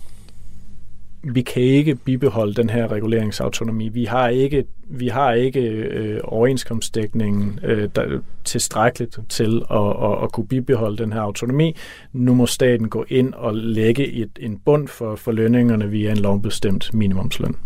vi 1.28 1.42
kan 1.42 1.62
ikke 1.62 1.94
bibeholde 1.94 2.54
den 2.54 2.70
her 2.70 2.92
reguleringsautonomi. 2.92 3.88
Vi 3.88 4.04
har 4.04 4.28
ikke, 4.28 4.64
vi 4.84 5.08
har 5.08 5.32
ikke 5.32 5.60
øh, 5.60 6.20
overenskomstdækningen 6.24 7.60
øh, 7.62 7.88
der, 7.96 8.20
tilstrækkeligt 8.44 9.18
til 9.28 9.62
at, 9.70 9.96
at, 10.02 10.22
at 10.22 10.32
kunne 10.32 10.46
bibeholde 10.46 10.96
den 10.96 11.12
her 11.12 11.20
autonomi. 11.20 11.76
Nu 12.12 12.34
må 12.34 12.46
staten 12.46 12.88
gå 12.88 13.04
ind 13.08 13.34
og 13.34 13.54
lægge 13.54 14.12
et, 14.12 14.30
en 14.40 14.58
bund 14.58 14.88
for, 14.88 15.16
for 15.16 15.32
lønningerne 15.32 15.90
via 15.90 16.10
en 16.10 16.18
lovbestemt 16.18 16.94
minimumsløn. 16.94 17.56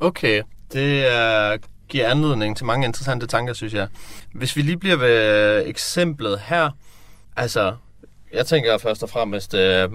Okay, 0.00 0.42
det 0.72 1.14
er, 1.16 1.56
giver 1.88 2.08
anledning 2.08 2.56
til 2.56 2.66
mange 2.66 2.86
interessante 2.86 3.26
tanker, 3.26 3.52
synes 3.52 3.74
jeg. 3.74 3.88
Hvis 4.34 4.56
vi 4.56 4.62
lige 4.62 4.78
bliver 4.78 4.96
ved 4.96 5.62
eksemplet 5.66 6.38
her, 6.38 6.70
altså, 7.36 7.74
jeg 8.32 8.46
tænker 8.46 8.78
først 8.78 9.02
og 9.02 9.10
fremmest, 9.10 9.54
øh, 9.54 9.88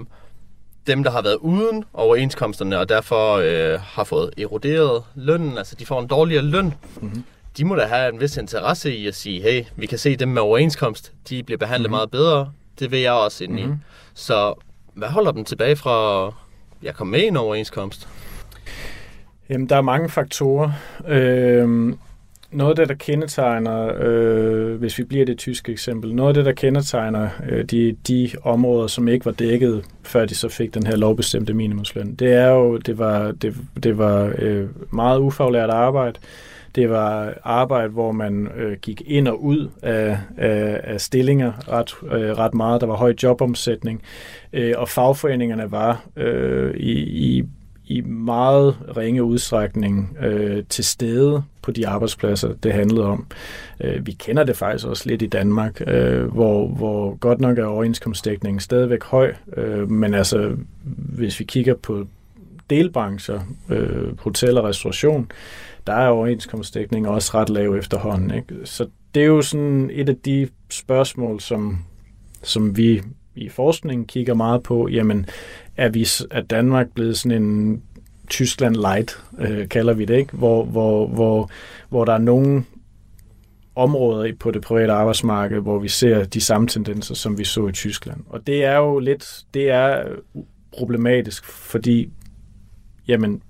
dem, 0.86 1.04
der 1.04 1.10
har 1.10 1.22
været 1.22 1.36
uden 1.36 1.84
overenskomsterne, 1.92 2.78
og 2.78 2.88
derfor 2.88 3.34
øh, 3.34 3.80
har 3.80 4.04
fået 4.04 4.30
eroderet 4.38 5.02
lønnen, 5.14 5.58
altså 5.58 5.74
de 5.74 5.86
får 5.86 6.00
en 6.00 6.06
dårligere 6.06 6.42
løn, 6.42 6.74
mm-hmm. 7.00 7.24
de 7.58 7.64
må 7.64 7.74
da 7.74 7.84
have 7.84 8.14
en 8.14 8.20
vis 8.20 8.36
interesse 8.36 8.96
i 8.96 9.06
at 9.06 9.14
sige, 9.14 9.42
hey, 9.42 9.64
vi 9.76 9.86
kan 9.86 9.98
se 9.98 10.16
dem 10.16 10.28
med 10.28 10.42
overenskomst, 10.42 11.12
de 11.28 11.42
bliver 11.42 11.58
behandlet 11.58 11.90
mm-hmm. 11.90 11.96
meget 11.96 12.10
bedre, 12.10 12.52
det 12.78 12.90
vil 12.90 13.00
jeg 13.00 13.12
også 13.12 13.44
ind 13.44 13.52
mm-hmm. 13.52 13.72
i. 13.72 13.76
Så 14.14 14.54
hvad 14.94 15.08
holder 15.08 15.32
dem 15.32 15.44
tilbage 15.44 15.76
fra 15.76 16.26
at 16.86 16.94
komme 16.94 17.10
med 17.10 17.20
i 17.20 17.26
en 17.26 17.36
overenskomst? 17.36 18.08
Jamen, 19.48 19.68
der 19.68 19.76
er 19.76 19.80
mange 19.80 20.08
faktorer. 20.08 20.72
Øh, 21.08 21.94
noget 22.54 22.70
af 22.70 22.76
det, 22.76 22.88
der 22.88 22.94
kendetegner, 22.94 23.92
øh, 24.00 24.74
hvis 24.74 24.98
vi 24.98 25.04
bliver 25.04 25.24
det 25.24 25.38
tyske 25.38 25.72
eksempel, 25.72 26.14
noget 26.14 26.28
af 26.28 26.34
det, 26.34 26.44
der 26.44 26.52
kendetegner 26.52 27.28
øh, 27.48 27.64
de, 27.64 27.96
de 28.08 28.30
områder, 28.42 28.86
som 28.86 29.08
ikke 29.08 29.26
var 29.26 29.32
dækket, 29.32 29.84
før 30.02 30.26
de 30.26 30.34
så 30.34 30.48
fik 30.48 30.74
den 30.74 30.86
her 30.86 30.96
lovbestemte 30.96 31.54
minimumsløn, 31.54 32.14
det 32.14 32.32
er 32.32 32.48
jo, 32.48 32.76
det 32.76 32.98
var, 32.98 33.32
det, 33.32 33.54
det 33.82 33.98
var 33.98 34.32
øh, 34.38 34.68
meget 34.90 35.18
ufaglært 35.18 35.70
arbejde. 35.70 36.18
Det 36.74 36.90
var 36.90 37.34
arbejde, 37.42 37.88
hvor 37.88 38.12
man 38.12 38.48
øh, 38.56 38.76
gik 38.82 39.02
ind 39.06 39.28
og 39.28 39.44
ud 39.44 39.68
af, 39.82 40.18
af, 40.36 40.80
af 40.84 41.00
stillinger 41.00 41.52
ret, 41.68 41.94
øh, 42.12 42.38
ret 42.38 42.54
meget. 42.54 42.80
Der 42.80 42.86
var 42.86 42.96
høj 42.96 43.14
jobomsætning, 43.22 44.02
øh, 44.52 44.74
og 44.76 44.88
fagforeningerne 44.88 45.70
var 45.70 46.04
øh, 46.16 46.74
i, 46.76 46.92
i 47.02 47.44
i 47.86 48.00
meget 48.00 48.76
ringe 48.96 49.22
udstrækning 49.22 50.16
øh, 50.20 50.64
til 50.68 50.84
stede 50.84 51.42
på 51.62 51.70
de 51.70 51.88
arbejdspladser, 51.88 52.54
det 52.62 52.72
handlede 52.72 53.06
om. 53.06 53.26
Øh, 53.80 54.06
vi 54.06 54.12
kender 54.12 54.44
det 54.44 54.56
faktisk 54.56 54.86
også 54.86 55.08
lidt 55.08 55.22
i 55.22 55.26
Danmark, 55.26 55.80
øh, 55.86 56.24
hvor, 56.24 56.68
hvor 56.68 57.16
godt 57.16 57.40
nok 57.40 57.58
er 57.58 57.64
overenskomstdækningen 57.64 58.60
stadigvæk 58.60 59.04
høj, 59.04 59.34
øh, 59.56 59.90
men 59.90 60.14
altså, 60.14 60.56
hvis 60.96 61.40
vi 61.40 61.44
kigger 61.44 61.74
på 61.74 62.06
delbrancher, 62.70 63.40
øh, 63.68 64.18
hotel 64.18 64.58
og 64.58 64.64
restauration, 64.64 65.30
der 65.86 65.92
er 65.92 66.08
overenskomstdækningen 66.08 67.12
også 67.12 67.30
ret 67.34 67.50
lav 67.50 67.74
efterhånden. 67.74 68.34
Ikke? 68.34 68.54
Så 68.64 68.86
det 69.14 69.22
er 69.22 69.26
jo 69.26 69.42
sådan 69.42 69.90
et 69.92 70.08
af 70.08 70.16
de 70.16 70.48
spørgsmål, 70.70 71.40
som, 71.40 71.78
som 72.42 72.76
vi 72.76 73.02
i 73.36 73.48
forskningen 73.48 74.06
kigger 74.06 74.34
meget 74.34 74.62
på, 74.62 74.88
jamen 74.88 75.26
er, 75.76 75.88
vi, 75.88 76.06
er 76.30 76.40
Danmark 76.40 76.86
blevet 76.94 77.18
sådan 77.18 77.42
en 77.42 77.82
Tyskland 78.28 78.76
light, 78.76 79.22
øh, 79.38 79.68
kalder 79.68 79.94
vi 79.94 80.04
det, 80.04 80.16
ikke? 80.16 80.36
Hvor, 80.36 80.64
hvor, 80.64 81.06
hvor, 81.06 81.50
hvor 81.88 82.04
der 82.04 82.12
er 82.12 82.18
nogle 82.18 82.64
områder 83.76 84.32
på 84.40 84.50
det 84.50 84.62
private 84.62 84.92
arbejdsmarked, 84.92 85.60
hvor 85.60 85.78
vi 85.78 85.88
ser 85.88 86.24
de 86.24 86.40
samme 86.40 86.68
tendenser, 86.68 87.14
som 87.14 87.38
vi 87.38 87.44
så 87.44 87.68
i 87.68 87.72
Tyskland. 87.72 88.20
Og 88.28 88.46
det 88.46 88.64
er 88.64 88.76
jo 88.76 88.98
lidt, 88.98 89.40
det 89.54 89.70
er 89.70 90.04
problematisk, 90.78 91.44
fordi 91.44 92.10
jamen, 93.08 93.42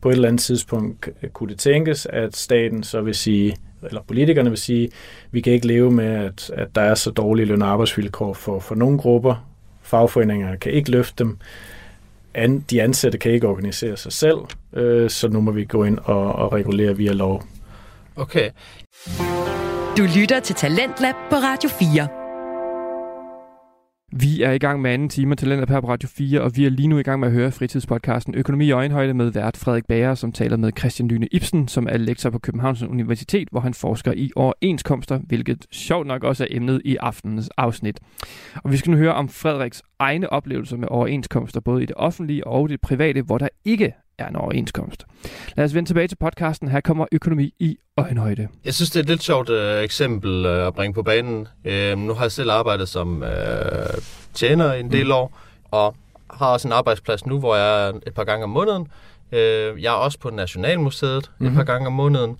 på 0.00 0.08
et 0.08 0.12
eller 0.12 0.28
andet 0.28 0.42
tidspunkt 0.42 1.08
kunne 1.32 1.50
det 1.50 1.58
tænkes, 1.58 2.06
at 2.06 2.36
staten 2.36 2.82
så 2.82 3.00
vil 3.00 3.14
sige, 3.14 3.56
eller 3.86 4.02
politikerne 4.02 4.50
vil 4.50 4.58
sige, 4.58 4.88
vi 5.30 5.40
kan 5.40 5.52
ikke 5.52 5.66
leve 5.66 5.90
med, 5.90 6.04
at, 6.04 6.50
at 6.54 6.68
der 6.74 6.80
er 6.80 6.94
så 6.94 7.10
dårlige 7.10 7.46
løn- 7.46 7.62
og 7.62 7.68
arbejdsvilkår 7.68 8.32
for, 8.32 8.60
for 8.60 8.74
nogle 8.74 8.98
grupper. 8.98 9.48
Fagforeningerne 9.82 10.56
kan 10.56 10.72
ikke 10.72 10.90
løfte 10.90 11.24
dem. 11.24 11.38
An, 12.34 12.64
de 12.70 12.82
ansatte 12.82 13.18
kan 13.18 13.32
ikke 13.32 13.48
organisere 13.48 13.96
sig 13.96 14.12
selv, 14.12 14.38
øh, 14.72 15.10
så 15.10 15.28
nu 15.28 15.40
må 15.40 15.50
vi 15.50 15.64
gå 15.64 15.84
ind 15.84 15.98
og, 15.98 16.32
og 16.32 16.52
regulere 16.52 16.96
via 16.96 17.12
lov. 17.12 17.42
Okay. 18.16 18.50
Du 19.96 20.02
lytter 20.18 20.40
til 20.40 20.54
Talentlab 20.54 21.14
på 21.30 21.36
Radio 21.36 21.68
4. 21.68 22.21
Vi 24.14 24.42
er 24.42 24.50
i 24.52 24.58
gang 24.58 24.82
med 24.82 24.90
anden 24.90 25.08
time 25.08 25.36
Talenter 25.36 25.74
her 25.74 25.80
på 25.80 25.88
Radio 25.88 26.08
4, 26.08 26.40
og 26.40 26.56
vi 26.56 26.66
er 26.66 26.70
lige 26.70 26.88
nu 26.88 26.98
i 26.98 27.02
gang 27.02 27.20
med 27.20 27.28
at 27.28 27.34
høre 27.34 27.52
fritidspodcasten 27.52 28.34
Økonomi 28.34 28.66
i 28.66 28.70
øjenhøjde 28.70 29.14
med 29.14 29.30
vært 29.30 29.56
Frederik 29.56 29.86
Bager, 29.86 30.14
som 30.14 30.32
taler 30.32 30.56
med 30.56 30.72
Christian 30.78 31.08
Lyne 31.08 31.28
Ibsen, 31.32 31.68
som 31.68 31.86
er 31.90 31.96
lektor 31.96 32.30
på 32.30 32.38
Københavns 32.38 32.82
Universitet, 32.82 33.48
hvor 33.50 33.60
han 33.60 33.74
forsker 33.74 34.12
i 34.12 34.30
overenskomster, 34.36 35.18
hvilket 35.18 35.66
sjovt 35.70 36.06
nok 36.06 36.24
også 36.24 36.44
er 36.44 36.48
emnet 36.50 36.82
i 36.84 36.96
aftenens 36.96 37.50
afsnit. 37.56 38.00
Og 38.64 38.72
vi 38.72 38.76
skal 38.76 38.90
nu 38.90 38.96
høre 38.96 39.14
om 39.14 39.28
Frederiks 39.28 39.82
egne 39.98 40.32
oplevelser 40.32 40.76
med 40.76 40.88
overenskomster, 40.90 41.60
både 41.60 41.82
i 41.82 41.86
det 41.86 41.96
offentlige 41.96 42.46
og 42.46 42.68
det 42.68 42.80
private, 42.80 43.22
hvor 43.22 43.38
der 43.38 43.48
ikke 43.64 43.94
er 44.22 44.28
en 44.28 44.36
overenskomst. 44.36 45.04
Lad 45.56 45.64
os 45.64 45.74
vende 45.74 45.88
tilbage 45.88 46.08
til 46.08 46.16
podcasten. 46.16 46.68
Her 46.68 46.80
kommer 46.80 47.06
økonomi 47.12 47.54
i 47.58 47.78
øjenhøjde. 47.96 48.48
Jeg 48.64 48.74
synes, 48.74 48.90
det 48.90 48.96
er 48.96 49.02
et 49.02 49.08
lidt 49.08 49.22
sjovt 49.22 49.50
uh, 49.50 49.56
eksempel 49.84 50.46
uh, 50.46 50.66
at 50.66 50.74
bringe 50.74 50.94
på 50.94 51.02
banen. 51.02 51.48
Uh, 51.64 51.98
nu 51.98 52.14
har 52.14 52.24
jeg 52.24 52.32
selv 52.32 52.50
arbejdet 52.50 52.88
som 52.88 53.22
uh, 53.22 53.28
tjener 54.34 54.72
en 54.72 54.92
del 54.92 55.06
mm. 55.06 55.12
år, 55.12 55.38
og 55.70 55.96
har 56.30 56.46
også 56.46 56.68
en 56.68 56.72
arbejdsplads 56.72 57.26
nu, 57.26 57.38
hvor 57.38 57.56
jeg 57.56 57.88
er 57.88 57.92
et 58.06 58.14
par 58.14 58.24
gange 58.24 58.44
om 58.44 58.50
måneden. 58.50 58.88
Uh, 59.32 59.38
jeg 59.82 59.84
er 59.84 59.98
også 59.98 60.18
på 60.18 60.30
Nationalmuseet 60.30 61.30
mm. 61.38 61.46
et 61.46 61.52
par 61.52 61.60
mhm. 61.60 61.66
gange 61.66 61.86
om 61.86 61.92
måneden. 61.92 62.30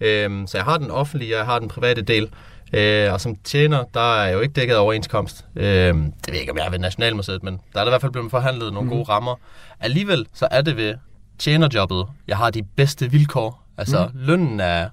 Uh, 0.00 0.46
så 0.46 0.52
jeg 0.54 0.64
har 0.64 0.78
den 0.78 0.90
offentlige, 0.90 1.34
og 1.34 1.38
jeg 1.38 1.46
har 1.46 1.58
den 1.58 1.68
private 1.68 2.02
del. 2.02 2.30
Øh, 2.72 3.12
og 3.12 3.20
som 3.20 3.36
tjener, 3.44 3.84
der 3.94 4.20
er 4.20 4.30
jo 4.30 4.40
ikke 4.40 4.52
dækket 4.52 4.76
overenskomst. 4.76 5.44
Øh, 5.56 5.64
det 5.64 5.94
ved 5.94 6.12
jeg 6.28 6.40
ikke, 6.40 6.52
om 6.52 6.58
jeg 6.58 6.66
er 6.66 6.70
ved 6.70 6.78
Nationalmuseet, 6.78 7.42
men 7.42 7.60
der 7.72 7.80
er 7.80 7.84
der 7.84 7.90
i 7.90 7.92
hvert 7.92 8.00
fald 8.00 8.12
blevet 8.12 8.30
forhandlet 8.30 8.72
nogle 8.72 8.88
mm. 8.88 8.96
gode 8.96 9.04
rammer. 9.08 9.34
Alligevel 9.80 10.26
så 10.34 10.48
er 10.50 10.62
det 10.62 10.76
ved 10.76 10.94
tjenerjobbet, 11.38 12.06
jeg 12.28 12.36
har 12.36 12.50
de 12.50 12.62
bedste 12.62 13.10
vilkår. 13.10 13.62
Altså, 13.76 14.10
mm. 14.14 14.20
lønnen 14.20 14.60
er 14.60 14.88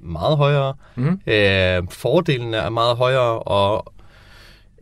meget 0.00 0.36
højere, 0.36 0.74
mm. 0.94 1.20
øh, 1.26 1.82
fordelene 1.90 2.56
er 2.56 2.68
meget 2.68 2.96
højere, 2.96 3.38
og, 3.38 3.92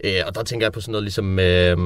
øh, 0.04 0.21
og 0.26 0.35
der 0.35 0.42
tænker 0.42 0.66
jeg 0.66 0.73
på 0.73 0.80
sådan 0.80 0.92
noget 0.92 1.02
ligesom 1.02 1.38
øh, 1.38 1.76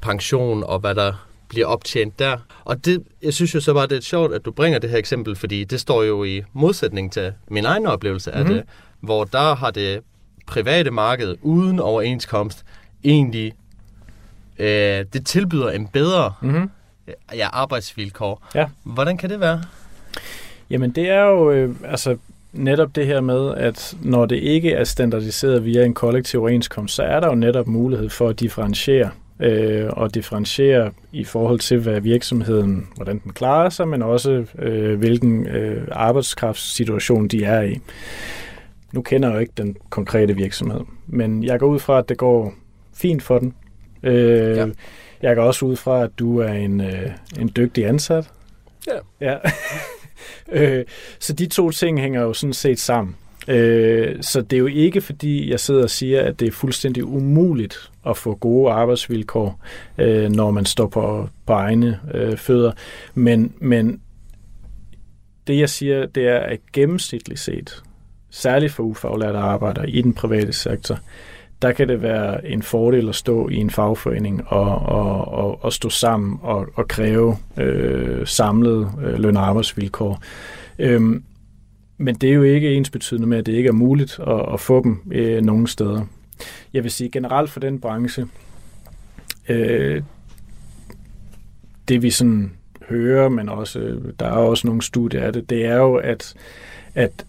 pension 0.00 0.64
og 0.64 0.78
hvad 0.78 0.94
der 0.94 1.12
bliver 1.48 1.66
optjent 1.66 2.18
der. 2.18 2.36
Og 2.64 2.84
det, 2.84 3.02
jeg 3.22 3.34
synes 3.34 3.54
jo 3.54 3.60
så 3.60 3.74
bare, 3.74 3.86
det 3.86 3.96
er 3.96 4.02
sjovt, 4.02 4.34
at 4.34 4.44
du 4.44 4.52
bringer 4.52 4.78
det 4.78 4.90
her 4.90 4.98
eksempel, 4.98 5.36
fordi 5.36 5.64
det 5.64 5.80
står 5.80 6.02
jo 6.02 6.24
i 6.24 6.42
modsætning 6.52 7.12
til 7.12 7.32
min 7.48 7.64
egen 7.64 7.86
oplevelse 7.86 8.32
af 8.32 8.44
mm. 8.44 8.50
det. 8.50 8.62
hvor 9.00 9.24
der 9.24 9.54
har 9.54 9.70
det 9.70 10.00
private 10.46 10.90
marked 10.90 11.34
uden 11.42 11.80
overenskomst 11.80 12.64
egentlig 13.04 13.52
øh, 14.58 15.04
det 15.12 15.26
tilbyder 15.26 15.70
en 15.70 15.86
bedre 15.86 16.32
Mm-hmm. 16.40 16.70
Ja, 17.34 17.48
arbejdsvilkår. 17.52 18.42
Ja. 18.54 18.66
Hvordan 18.82 19.16
kan 19.16 19.30
det 19.30 19.40
være? 19.40 19.62
Jamen 20.70 20.90
det 20.90 21.10
er 21.10 21.22
jo 21.22 21.50
øh, 21.50 21.76
altså 21.84 22.16
netop 22.52 22.96
det 22.96 23.06
her 23.06 23.20
med, 23.20 23.54
at 23.54 23.96
når 24.02 24.26
det 24.26 24.36
ikke 24.36 24.72
er 24.72 24.84
standardiseret 24.84 25.64
via 25.64 25.84
en 25.84 25.94
kollektiv 25.94 26.40
overenskomst, 26.40 26.94
så 26.94 27.02
er 27.02 27.20
der 27.20 27.28
jo 27.28 27.34
netop 27.34 27.66
mulighed 27.66 28.10
for 28.10 28.28
at 28.28 28.40
differentiere 28.40 29.10
øh, 29.40 29.86
og 29.90 30.14
differentiere 30.14 30.90
i 31.12 31.24
forhold 31.24 31.58
til, 31.58 31.78
hvad 31.78 32.00
virksomheden, 32.00 32.88
hvordan 32.96 33.18
den 33.18 33.32
klarer 33.32 33.68
sig, 33.68 33.88
men 33.88 34.02
også 34.02 34.44
øh, 34.58 34.98
hvilken 34.98 35.46
øh, 35.46 35.88
arbejdskraftssituation 35.92 37.28
de 37.28 37.44
er 37.44 37.62
i. 37.62 37.80
Nu 38.92 39.02
kender 39.02 39.28
jeg 39.28 39.34
jo 39.34 39.40
ikke 39.40 39.52
den 39.56 39.76
konkrete 39.90 40.36
virksomhed, 40.36 40.80
men 41.06 41.44
jeg 41.44 41.58
går 41.58 41.66
ud 41.66 41.78
fra, 41.78 41.98
at 41.98 42.08
det 42.08 42.18
går 42.18 42.54
fint 42.94 43.22
for 43.22 43.38
den. 43.38 43.54
Øh, 44.04 44.56
Ja. 44.56 44.66
Jeg 45.22 45.36
går 45.36 45.42
også 45.42 45.64
ud 45.64 45.76
fra, 45.76 46.02
at 46.02 46.10
du 46.18 46.38
er 46.38 46.52
en, 46.52 46.80
øh, 46.80 47.10
en 47.38 47.52
dygtig 47.56 47.86
ansat. 47.86 48.30
Ja. 48.86 48.98
Ja. 49.30 49.38
øh, 50.78 50.84
så 51.18 51.32
de 51.32 51.46
to 51.46 51.70
ting 51.70 52.00
hænger 52.00 52.22
jo 52.22 52.32
sådan 52.32 52.52
set 52.52 52.80
sammen. 52.80 53.16
Øh, 53.48 54.22
så 54.22 54.40
det 54.40 54.56
er 54.56 54.60
jo 54.60 54.66
ikke 54.66 55.00
fordi, 55.00 55.50
jeg 55.50 55.60
sidder 55.60 55.82
og 55.82 55.90
siger, 55.90 56.22
at 56.22 56.40
det 56.40 56.48
er 56.48 56.52
fuldstændig 56.52 57.04
umuligt 57.04 57.90
at 58.06 58.16
få 58.16 58.34
gode 58.34 58.72
arbejdsvilkår, 58.72 59.60
øh, 59.98 60.30
når 60.30 60.50
man 60.50 60.64
står 60.64 60.86
på, 60.86 61.28
på 61.46 61.52
egne 61.52 62.00
øh, 62.14 62.36
fødder. 62.36 62.72
Men, 63.14 63.54
men 63.58 64.00
det 65.46 65.58
jeg 65.58 65.70
siger, 65.70 66.06
det 66.06 66.28
er, 66.28 66.38
at 66.38 66.58
gennemsnitligt 66.72 67.40
set, 67.40 67.82
særligt 68.30 68.72
for 68.72 68.82
ufaglærte 68.82 69.38
arbejdere 69.38 69.90
i 69.90 70.02
den 70.02 70.14
private 70.14 70.52
sektor, 70.52 70.98
der 71.64 71.72
kan 71.72 71.88
det 71.88 72.02
være 72.02 72.46
en 72.46 72.62
fordel 72.62 73.08
at 73.08 73.14
stå 73.14 73.48
i 73.48 73.56
en 73.56 73.70
fagforening 73.70 74.48
og, 74.48 74.78
og, 74.78 75.28
og, 75.28 75.64
og 75.64 75.72
stå 75.72 75.88
sammen 75.88 76.38
og, 76.42 76.66
og 76.74 76.88
kræve 76.88 77.36
øh, 77.56 78.26
samlede 78.26 78.90
øh, 79.04 79.18
løn- 79.18 79.36
og 79.36 79.48
arbejdsvilkår. 79.48 80.22
Øhm, 80.78 81.24
men 81.98 82.14
det 82.14 82.30
er 82.30 82.34
jo 82.34 82.42
ikke 82.42 82.74
ens 82.74 82.90
betydende 82.90 83.28
med, 83.28 83.38
at 83.38 83.46
det 83.46 83.52
ikke 83.52 83.68
er 83.68 83.72
muligt 83.72 84.20
at, 84.26 84.52
at 84.52 84.60
få 84.60 84.82
dem 84.82 85.02
øh, 85.12 85.42
nogen 85.42 85.66
steder. 85.66 86.04
Jeg 86.72 86.82
vil 86.82 86.90
sige 86.90 87.10
generelt 87.10 87.50
for 87.50 87.60
den 87.60 87.80
branche, 87.80 88.26
øh, 89.48 90.02
det 91.88 92.02
vi 92.02 92.10
sådan 92.10 92.52
hører, 92.88 93.28
men 93.28 93.48
også, 93.48 93.78
øh, 93.78 94.12
der 94.20 94.26
er 94.26 94.30
også 94.30 94.66
nogle 94.66 94.82
studier 94.82 95.22
af 95.22 95.32
det, 95.32 95.50
det 95.50 95.64
er 95.64 95.76
jo, 95.76 95.94
at, 95.94 96.34
at 96.94 97.24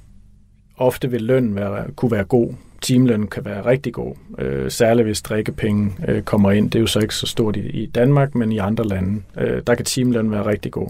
ofte 0.78 1.12
vil 1.12 1.22
løn 1.22 1.56
være, 1.56 1.86
kunne 1.96 2.12
være 2.12 2.24
god. 2.24 2.54
Timeløn 2.82 3.28
kan 3.28 3.46
være 3.46 3.66
rigtig 3.66 3.94
god, 3.94 4.16
øh, 4.40 4.72
særligt 4.72 5.06
hvis 5.08 5.22
drikkepenge 5.22 5.92
øh, 6.08 6.22
kommer 6.22 6.52
ind. 6.52 6.72
Det 6.72 6.80
er 6.80 6.82
jo 6.82 6.88
så 6.88 7.00
ikke 7.00 7.16
så 7.16 7.28
stort 7.28 7.56
i, 7.56 7.60
i 7.60 7.86
Danmark, 7.86 8.36
men 8.36 8.52
i 8.52 8.58
andre 8.58 8.88
lande. 8.88 9.22
Øh, 9.38 9.62
der 9.68 9.76
kan 9.76 9.86
timeløn 9.86 10.32
være 10.32 10.46
rigtig 10.46 10.72
god. 10.72 10.88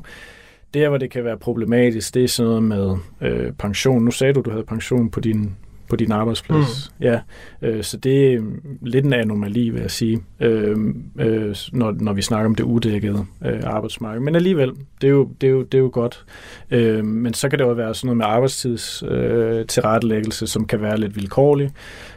Der, 0.74 0.90
hvor 0.90 0.98
det 0.98 1.12
kan 1.12 1.24
være 1.24 1.38
problematisk, 1.38 2.14
det 2.14 2.24
er 2.24 2.28
sådan 2.28 2.64
noget 2.64 2.64
med 2.64 2.96
øh, 3.30 3.52
pension. 3.52 4.06
Nu 4.06 4.12
sagde 4.12 4.34
du, 4.34 4.42
du 4.42 4.50
havde 4.50 4.64
pension 4.64 5.10
på 5.10 5.20
din, 5.20 5.56
på 5.90 5.96
din 5.96 6.12
arbejdsplads. 6.12 6.92
Mm. 7.00 7.06
Ja, 7.06 7.20
øh, 7.62 7.84
så 7.84 7.98
det 7.98 8.34
er 8.34 8.42
lidt 8.82 9.06
en 9.06 9.14
anomali, 9.14 9.70
vil 9.70 9.82
jeg 9.82 9.92
sige, 9.92 10.22
øh, 10.40 10.78
øh, 11.20 11.56
når, 11.72 11.92
når 12.00 12.14
vi 12.14 12.22
snakker 12.22 12.46
om 12.46 12.56
det 12.56 12.64
uddækkede 12.64 13.26
øh, 13.46 13.62
arbejdsmarked. 13.64 14.22
Men 14.22 14.36
alligevel, 14.36 14.72
det 15.02 15.08
er 15.08 15.12
jo, 15.12 15.30
det 15.42 15.48
er 15.48 15.52
jo, 15.52 15.64
det 15.64 15.74
er 15.74 15.82
jo 15.82 15.90
godt. 15.94 16.26
Øh, 16.72 17.06
men 17.06 17.34
så 17.34 17.50
kan 17.50 17.60
det 17.60 17.66
jo 17.66 17.72
være 17.72 17.96
sådan 17.96 18.08
noget 18.08 18.18
med 18.18 18.26
arbejdstids 18.26 19.04
øh, 19.08 19.66
tilrettelæggelse, 19.66 20.48
som 20.48 20.68
kan 20.68 20.82
være 20.82 21.00
lidt 21.00 21.16
vilkårlig. 21.16 21.70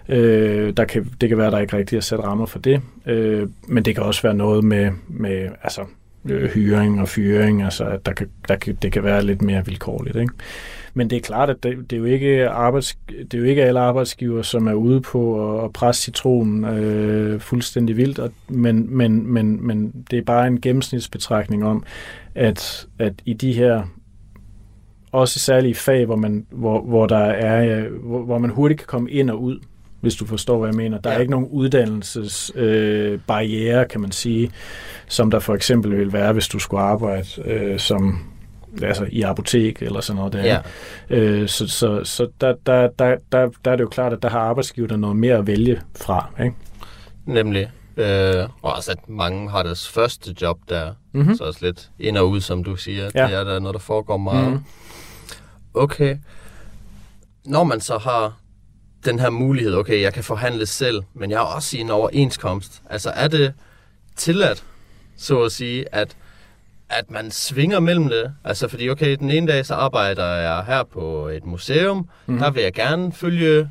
Øh, 0.09 0.73
der 0.77 0.85
kan, 0.85 1.11
det 1.21 1.29
kan 1.29 1.39
være, 1.39 1.51
der 1.51 1.59
ikke 1.59 1.77
rigtig 1.77 1.97
er 1.97 2.01
sat 2.01 2.19
rammer 2.19 2.47
for 2.47 2.59
det. 2.59 2.81
Øh, 3.07 3.49
men 3.69 3.85
det 3.85 3.95
kan 3.95 4.05
også 4.05 4.23
være 4.23 4.35
noget 4.35 4.65
med, 4.65 4.91
med 5.09 5.49
altså, 5.63 5.85
øh, 6.29 6.51
hyring 6.51 7.01
og 7.01 7.09
fyring, 7.09 7.63
altså 7.63 7.85
at 7.85 8.07
der 8.07 8.13
kan, 8.13 8.29
der 8.49 8.57
kan, 8.57 8.79
det 8.83 8.93
kan 8.93 9.05
være 9.05 9.25
lidt 9.25 9.43
mere 9.43 9.65
vilkårligt. 9.67 10.17
Ikke? 10.17 10.33
Men 10.99 11.11
det 11.11 11.17
er 11.17 11.21
klart, 11.21 11.51
at 11.51 11.63
det, 11.63 11.91
det, 11.91 11.97
er 11.97 12.01
jo 12.01 12.05
ikke 12.05 12.49
arbejds, 12.49 12.99
det 13.09 13.35
er 13.35 13.39
jo 13.39 13.45
ikke 13.45 13.65
alle 13.65 13.81
arbejdsgiver, 13.81 14.43
som 14.43 14.67
er 14.67 14.73
ude 14.73 15.01
på 15.01 15.55
at, 15.59 15.65
at 15.65 15.73
presse 15.73 16.03
citronen 16.03 16.65
øh, 16.65 17.41
fuldstændig 17.41 17.97
vildt, 17.97 18.19
og, 18.19 18.31
men, 18.49 18.97
men, 18.97 19.33
men, 19.33 19.67
men 19.67 19.93
det 20.11 20.19
er 20.19 20.23
bare 20.23 20.47
en 20.47 20.61
gennemsnitsbetragtning 20.61 21.65
om, 21.65 21.85
at, 22.35 22.87
at 22.99 23.13
i 23.25 23.33
de 23.33 23.53
her 23.53 23.83
også 25.13 25.39
særlige 25.39 25.75
fag, 25.75 26.05
hvor 26.07 26.17
man, 26.17 26.47
hvor, 26.51 26.83
hvor 26.83 27.07
der 27.07 27.19
er, 27.25 27.79
øh, 27.81 27.93
hvor, 28.05 28.23
hvor 28.23 28.39
man 28.39 28.51
hurtigt 28.51 28.81
kan 28.81 28.87
komme 28.87 29.11
ind 29.11 29.31
og 29.31 29.43
ud, 29.43 29.59
hvis 30.01 30.15
du 30.15 30.27
forstår, 30.27 30.59
hvad 30.59 30.69
jeg 30.69 30.77
mener. 30.77 30.99
Der 30.99 31.11
er 31.11 31.15
Ja. 31.15 31.21
ikke 31.21 31.31
nogen 31.31 31.49
uddannelsesbarriere, 31.51 33.81
øh, 33.81 33.89
kan 33.89 34.01
man 34.01 34.13
sige, 34.13 34.51
som 35.09 35.31
der 35.31 35.39
for 35.39 35.55
eksempel 35.55 35.99
vil 35.99 36.13
være, 36.13 36.33
hvis 36.33 36.49
du 36.49 36.59
skulle 36.59 36.83
arbejde 36.83 37.27
øh, 37.45 37.79
som 37.79 38.19
altså 38.83 39.07
i 39.13 39.23
apotek 39.23 39.83
eller 39.83 40.01
sådan 40.01 40.17
noget 40.17 40.33
der. 40.33 40.43
Ja. 40.45 40.61
Øh, 41.17 41.49
så 41.49 41.69
så, 41.69 42.05
så 42.05 42.29
der, 42.41 42.55
der, 42.67 42.89
der, 42.99 43.17
der, 43.33 43.49
der 43.65 43.71
er 43.71 43.77
det 43.77 43.85
jo 43.85 43.89
klart, 43.89 44.13
at 44.13 44.23
der 44.23 44.29
har 44.29 44.41
arbejdsgiverne 44.41 44.99
noget 44.99 45.17
mere 45.17 45.37
at 45.37 45.47
vælge 45.47 45.81
fra. 45.97 46.31
Ikke? 46.45 46.57
Nemlig. 47.27 47.71
Øh, 47.97 48.49
og 48.63 48.73
også 48.73 48.91
at 48.93 49.09
mange 49.09 49.51
har 49.51 49.63
deres 49.63 49.89
første 49.89 50.35
job 50.43 50.59
der, 50.69 50.93
Mhm. 51.13 51.21
mm-hmm. 51.23 51.37
så 51.37 51.45
også 51.45 51.59
lidt 51.67 51.91
ind 51.99 52.17
og 52.19 52.31
ud, 52.31 52.41
som 52.41 52.65
du 52.65 52.77
siger. 52.77 53.11
Ja. 53.15 53.27
Det 53.27 53.35
er 53.35 53.45
der 53.45 53.59
noget, 53.59 53.75
der 53.75 53.81
foregår 53.81 54.17
meget. 54.17 54.51
Mhm. 54.53 54.65
Okay. 55.75 56.17
Når 57.45 57.65
man 57.65 57.81
så 57.81 57.99
har 57.99 58.37
den 59.05 59.19
her 59.19 59.31
mulighed, 59.31 59.75
okay, 59.75 60.03
jeg 60.03 60.15
kan 60.15 60.25
forhandle 60.25 60.67
selv, 60.67 61.03
men 61.15 61.31
jeg 61.31 61.39
har 61.39 61.47
også 61.47 61.77
i 61.77 61.81
en 61.81 61.91
overenskomst. 61.91 62.83
Altså 62.91 63.11
er 63.11 63.29
det 63.29 63.53
tilladt, 64.17 64.65
så 65.17 65.43
at 65.43 65.53
sige, 65.53 65.95
at, 65.95 66.17
at 66.91 67.11
man 67.11 67.31
svinger 67.31 67.81
mellem 67.81 68.09
det? 68.09 68.33
Altså 68.45 68.69
fordi, 68.69 68.91
okay, 68.91 69.17
den 69.17 69.31
ene 69.31 69.47
dag 69.53 69.67
så 69.67 69.75
arbejder 69.75 70.27
jeg 70.27 70.65
her 70.67 70.83
på 70.83 71.29
et 71.29 71.47
museum, 71.47 71.97
mm-hmm. 71.97 72.39
der 72.39 72.51
vil 72.51 72.63
jeg 72.63 72.73
gerne 72.73 73.13
følge 73.13 73.71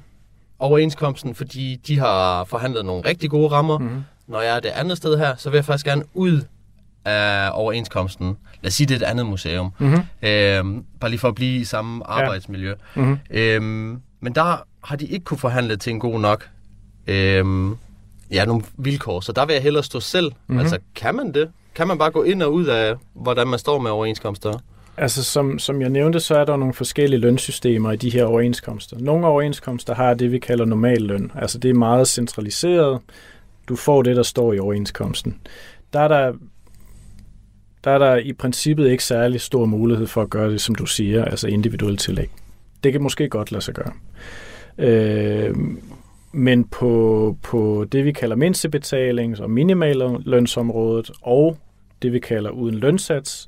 overenskomsten, 0.60 1.36
fordi 1.36 1.76
de 1.88 2.00
har 2.00 2.44
forhandlet 2.44 2.86
nogle 2.86 3.06
rigtig 3.10 3.30
gode 3.30 3.48
rammer. 3.48 3.78
Mhm. 3.78 4.04
Når 4.28 4.42
jeg 4.42 4.56
er 4.56 4.60
det 4.60 4.70
andet 4.70 4.98
sted 4.98 5.18
her, 5.18 5.36
så 5.36 5.50
vil 5.50 5.58
jeg 5.58 5.66
faktisk 5.66 5.86
gerne 5.86 6.04
ud 6.14 6.42
af 7.06 7.50
overenskomsten. 7.54 8.38
Lad 8.62 8.68
os 8.68 8.74
sige, 8.74 8.88
det 8.88 9.02
er 9.02 9.06
et 9.06 9.10
andet 9.10 9.26
museum. 9.26 9.72
Mhm. 9.80 10.00
Øhm, 10.22 10.84
bare 11.00 11.10
lige 11.10 11.20
for 11.20 11.28
at 11.28 11.36
blive 11.36 11.60
i 11.62 11.64
samme 11.64 12.08
arbejdsmiljø. 12.08 12.74
Mhm. 12.96 13.20
Øhm, 13.30 14.02
men 14.22 14.36
der 14.36 14.64
har 14.84 14.96
de 14.96 15.06
ikke 15.06 15.24
kunne 15.24 15.38
forhandle 15.38 15.78
til 15.78 15.94
en 15.94 16.00
god 16.00 16.20
nok 16.20 16.50
øhm, 17.08 17.78
ja, 18.32 18.46
nogle 18.46 18.64
vilkår. 18.78 19.22
Så 19.22 19.32
der 19.32 19.46
vil 19.46 19.54
jeg 19.54 19.64
hellere 19.64 19.84
stå 19.84 20.00
selv. 20.00 20.26
Mhm. 20.26 20.36
Mm-hmm. 20.48 20.60
Altså, 20.60 20.80
kan 20.96 21.16
man 21.16 21.34
det? 21.34 21.52
Kan 21.78 21.88
man 21.88 21.98
bare 21.98 22.12
gå 22.12 22.24
ind 22.24 22.44
og 22.44 22.54
ud 22.54 22.66
af, 22.66 22.96
hvordan 23.14 23.48
man 23.48 23.60
står 23.60 23.80
med 23.80 23.92
overenskomster? 23.92 24.54
Altså, 24.98 25.24
som, 25.24 25.60
som 25.60 25.82
jeg 25.82 25.90
nævnte, 25.90 26.20
så 26.20 26.38
er 26.38 26.46
der 26.46 26.58
nogle 26.58 26.74
forskellige 26.74 27.20
lønsystemer 27.20 27.92
i 27.92 27.96
de 27.96 28.10
her 28.10 28.26
overenskomster. 28.26 28.98
Nogle 29.00 29.28
overenskomster 29.28 29.96
har 29.96 30.14
det, 30.14 30.32
vi 30.32 30.40
kalder 30.40 30.66
normal 30.66 31.02
løn. 31.02 31.32
Altså, 31.36 31.58
det 31.60 31.70
er 31.70 31.74
meget 31.74 32.08
centraliseret. 32.08 33.00
Du 33.70 33.76
får 33.76 34.02
det, 34.02 34.16
der 34.16 34.24
står 34.24 34.54
i 34.54 34.60
overenskomsten. 34.60 35.40
Der 35.94 36.00
er 36.00 36.08
der, 36.08 36.34
der 37.84 37.92
er 37.92 37.98
der 37.98 38.16
i 38.16 38.34
princippet 38.34 38.90
ikke 38.90 39.04
særlig 39.04 39.42
stor 39.42 39.66
mulighed 39.66 40.08
for 40.08 40.22
at 40.22 40.30
gøre 40.30 40.52
det, 40.52 40.62
som 40.62 40.76
du 40.76 40.86
siger, 40.86 41.26
altså 41.26 41.48
individuelt 41.48 42.00
tillæg. 42.00 42.30
Det 42.84 42.92
kan 42.92 43.02
måske 43.02 43.30
godt 43.30 43.52
lade 43.52 43.64
sig 43.64 43.74
gøre. 43.74 43.92
Øh, 44.78 45.56
men 46.32 46.64
på, 46.64 47.38
på 47.44 47.86
det, 47.92 48.06
vi 48.06 48.12
kalder 48.12 48.36
mindstebetalings- 48.36 49.44
og 49.44 49.50
minimallønsområdet, 49.50 51.12
og 51.22 51.58
det, 52.02 52.14
vi 52.14 52.20
kalder 52.20 52.50
uden 52.50 52.76
lønsats, 52.76 53.48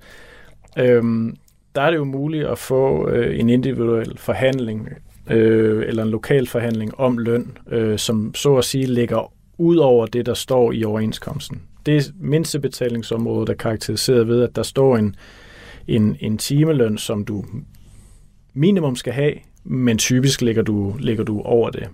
øhm, 0.78 1.36
der 1.76 1.82
er 1.82 1.90
det 1.90 1.98
jo 1.98 2.04
muligt 2.04 2.48
at 2.48 2.58
få 2.58 3.10
øh, 3.10 3.40
en 3.40 3.50
individuel 3.50 4.18
forhandling 4.18 4.90
øh, 5.30 5.84
eller 5.88 6.04
en 6.04 6.10
lokal 6.10 6.48
forhandling 6.48 7.00
om 7.00 7.18
løn, 7.18 7.58
øh, 7.72 7.98
som 7.98 8.36
så 8.36 8.56
at 8.56 8.66
sige 8.66 8.86
ligger 8.86 9.34
ud 9.58 9.78
over 9.78 10.06
det, 10.06 10.26
der 10.26 10.34
står 10.34 10.72
i 10.72 10.84
overenskomsten. 10.84 11.62
Det 11.86 12.14
mindstebetalingsområde 12.20 13.52
er 13.52 13.56
karakteriseret 13.56 14.28
ved, 14.28 14.44
at 14.44 14.56
der 14.56 14.64
står 14.64 14.98
en, 14.98 15.16
en, 15.88 16.18
en 16.20 16.38
timeløn, 16.38 16.98
som 16.98 17.26
du 17.26 17.46
minimum 18.54 18.96
skal 18.96 19.14
have, 19.14 19.34
men 19.64 19.98
typisk 19.98 20.42
ligger 20.42 20.62
du, 20.62 20.96
ligger 21.00 21.24
du 21.24 21.42
over 21.42 21.70
det. 21.70 21.88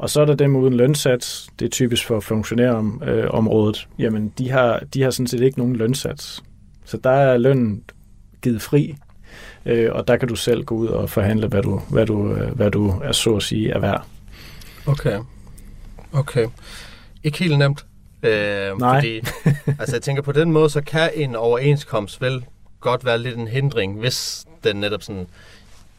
Og 0.00 0.10
så 0.10 0.20
er 0.20 0.24
der 0.24 0.34
dem 0.34 0.56
uden 0.56 0.74
lønsats, 0.74 1.48
det 1.58 1.64
er 1.64 1.70
typisk 1.70 2.06
for 2.06 2.20
funktionærområdet, 2.20 3.24
øh, 3.24 3.30
området. 3.30 3.88
jamen 3.98 4.32
de 4.38 4.50
har, 4.50 4.82
de 4.94 5.02
har 5.02 5.10
sådan 5.10 5.26
set 5.26 5.40
ikke 5.40 5.58
nogen 5.58 5.76
lønsats. 5.76 6.42
Så 6.84 6.96
der 6.96 7.10
er 7.10 7.38
lønnen 7.38 7.82
givet 8.42 8.62
fri, 8.62 8.96
øh, 9.66 9.92
og 9.92 10.08
der 10.08 10.16
kan 10.16 10.28
du 10.28 10.36
selv 10.36 10.64
gå 10.64 10.74
ud 10.74 10.86
og 10.86 11.10
forhandle, 11.10 11.46
hvad 11.46 11.62
du, 11.62 11.80
hvad 11.90 12.06
du, 12.06 12.32
øh, 12.34 12.56
hvad 12.56 12.70
du 12.70 13.00
er 13.04 13.12
så 13.12 13.36
at 13.36 13.42
sige 13.42 13.70
er 13.70 13.78
værd. 13.78 14.06
Okay. 14.86 15.18
Okay. 16.12 16.46
Ikke 17.24 17.38
helt 17.38 17.58
nemt. 17.58 17.86
Øh, 18.22 18.78
Nej. 18.78 18.96
Fordi, 19.00 19.20
altså 19.80 19.96
jeg 19.96 20.02
tænker 20.02 20.22
på 20.22 20.32
den 20.32 20.52
måde, 20.52 20.70
så 20.70 20.80
kan 20.80 21.10
en 21.14 21.36
overenskomst 21.36 22.20
vel 22.20 22.44
godt 22.80 23.04
være 23.04 23.18
lidt 23.18 23.36
en 23.36 23.48
hindring, 23.48 23.98
hvis 23.98 24.46
den 24.64 24.76
netop 24.76 25.02
sådan 25.02 25.26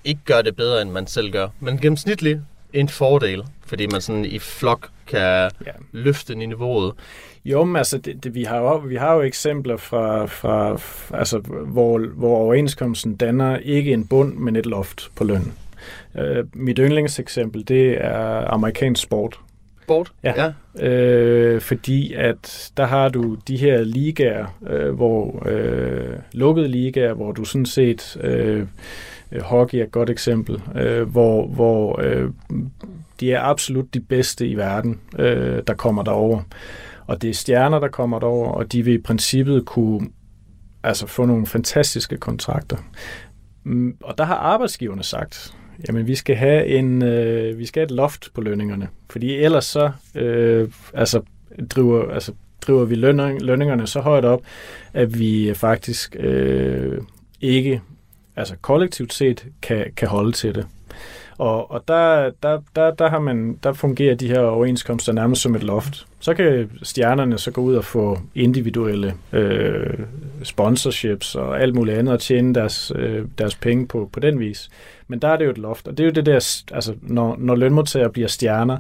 ikke 0.04 0.22
gør 0.26 0.42
det 0.42 0.56
bedre, 0.56 0.82
end 0.82 0.90
man 0.90 1.08
selv 1.08 1.32
gør. 1.32 1.48
Men 1.60 1.78
gennemsnitligt, 1.78 2.40
en 2.74 2.90
fordel, 2.90 3.44
fordi 3.66 3.88
man 3.92 4.02
sådan 4.02 4.26
i 4.26 4.40
flok 4.40 4.90
kan 5.08 5.20
Ja. 5.66 5.72
løfte 5.92 6.36
niveauet. 6.36 6.94
Jo, 7.46 7.64
men 7.64 7.76
altså, 7.76 7.98
det, 7.98 8.24
det, 8.24 8.36
vi, 8.36 8.44
har 8.44 8.58
jo, 8.58 8.76
vi 8.78 8.96
har 8.96 9.14
jo 9.14 9.22
eksempler 9.22 9.78
fra, 9.78 10.26
fra 10.26 10.78
altså, 11.18 11.38
hvor, 11.68 12.00
hvor 12.00 12.38
overenskomsten 12.38 13.16
danner 13.16 13.58
ikke 13.58 13.94
en 13.94 14.08
bund, 14.08 14.34
men 14.34 14.56
et 14.56 14.66
loft 14.66 15.12
på 15.16 15.24
løn. 15.24 15.54
Uh, 16.16 16.22
mit 16.54 16.78
yndlingseksempel, 16.82 17.68
det 17.68 18.06
er 18.06 18.54
amerikansk 18.54 19.04
sport. 19.04 19.40
Sport? 19.84 20.12
Ja. 20.24 20.54
Øh, 20.88 21.62
fordi 21.62 22.14
at 22.14 22.72
der 22.78 22.86
har 22.86 23.10
du 23.10 23.38
de 23.48 23.58
her 23.58 23.84
ligaer, 23.84 24.46
øh, 24.70 24.96
hvor 24.96 25.48
øh, 25.50 26.16
lukkede 26.34 26.68
ligaer, 26.68 27.14
hvor 27.14 27.32
du 27.32 27.46
sådan 27.46 27.66
set 27.66 28.18
øh, 28.22 28.60
øh, 28.60 28.68
Øh, 29.32 29.41
hockey 29.41 29.78
er 29.78 29.84
et 29.84 29.91
godt 29.91 30.10
eksempel, 30.10 30.62
øh, 30.76 31.10
hvor 31.10 31.48
hvor 31.48 32.02
øh, 32.02 32.30
de 33.20 33.32
er 33.32 33.41
absolut 33.41 33.94
de 33.94 34.00
bedste 34.00 34.48
i 34.48 34.56
verden, 34.56 35.00
øh, 35.20 35.63
der 35.67 35.74
kommer 35.74 36.04
derover. 36.04 36.41
Og 37.08 37.22
det 37.22 37.30
er 37.30 37.34
stjerner, 37.34 37.80
der 37.80 37.88
kommer 37.88 38.20
derover, 38.20 38.52
og 38.52 38.72
de 38.72 38.86
vil 38.86 38.94
i 38.94 39.02
princippet 39.02 39.65
kunne 39.65 40.10
altså 40.84 41.08
få 41.08 41.26
nogle 41.26 41.46
fantastiske 41.46 42.17
kontrakter. 42.17 42.78
Mm, 43.63 43.98
og 44.04 44.17
der 44.17 44.24
har 44.24 44.36
arbejdsgiverne 44.36 45.04
sagt, 45.04 45.54
jamen 45.88 46.08
vi 46.08 46.15
skal 46.15 46.36
have 46.36 46.65
en 46.65 47.04
øh, 47.04 47.58
vi 47.58 47.65
skal 47.65 47.80
have 47.80 47.86
et 47.86 47.91
loft 47.91 48.30
på 48.34 48.41
lønningerne, 48.41 48.88
fordi 49.10 49.36
ellers 49.36 49.65
så 49.65 49.91
øh, 50.15 50.70
altså 50.94 51.22
driver 51.70 52.13
altså 52.13 52.34
driver 52.62 52.86
vi 52.86 52.96
lønning, 52.96 53.41
lønningerne 53.41 53.88
så 53.88 54.00
højt 54.00 54.26
op, 54.26 54.41
at 54.94 55.20
vi 55.20 55.54
faktisk 55.56 56.15
øh, 56.20 57.02
ikke 57.41 57.82
altså 58.41 58.56
kollektivt 58.62 59.13
set 59.13 59.45
kan, 59.62 59.86
kan 59.97 60.08
holde 60.08 60.32
til 60.32 60.56
det. 60.56 60.65
Og, 61.38 61.71
og 61.71 61.84
der, 61.88 62.32
der, 62.43 62.62
der, 62.75 62.91
der, 62.91 63.10
har 63.10 63.19
man, 63.19 63.60
der 63.63 63.73
fungerer 63.73 64.15
de 64.15 64.27
her 64.27 64.39
overenskomster 64.39 65.13
nærmest 65.13 65.41
som 65.41 65.56
et 65.56 65.63
loft. 65.63 66.08
Så 66.19 66.34
kan 66.34 66.71
stjernerne 66.84 67.38
så 67.38 67.51
gå 67.51 67.62
ud 67.62 67.75
og 67.75 67.86
få 67.86 68.19
individuelle 68.36 69.13
øh, 69.34 69.99
sponsorships 70.43 71.36
og 71.36 71.62
alt 71.62 71.75
muligt 71.75 71.97
andet 71.97 72.13
og 72.13 72.19
tjene 72.19 72.56
deres, 72.56 72.91
øh, 72.95 73.25
deres 73.38 73.56
penge 73.56 73.88
på, 73.88 74.10
på 74.13 74.19
den 74.19 74.39
vis. 74.39 74.69
Men 75.08 75.19
der 75.19 75.27
er 75.27 75.38
det 75.38 75.45
jo 75.45 75.49
et 75.49 75.58
loft, 75.58 75.88
og 75.88 75.97
det 75.97 76.04
er 76.04 76.08
jo 76.08 76.13
det 76.13 76.25
der, 76.25 76.63
altså 76.71 76.93
når, 77.01 77.36
når 77.39 77.56
lønmodtagere 77.56 78.10
bliver 78.10 78.27
stjerner, 78.27 78.77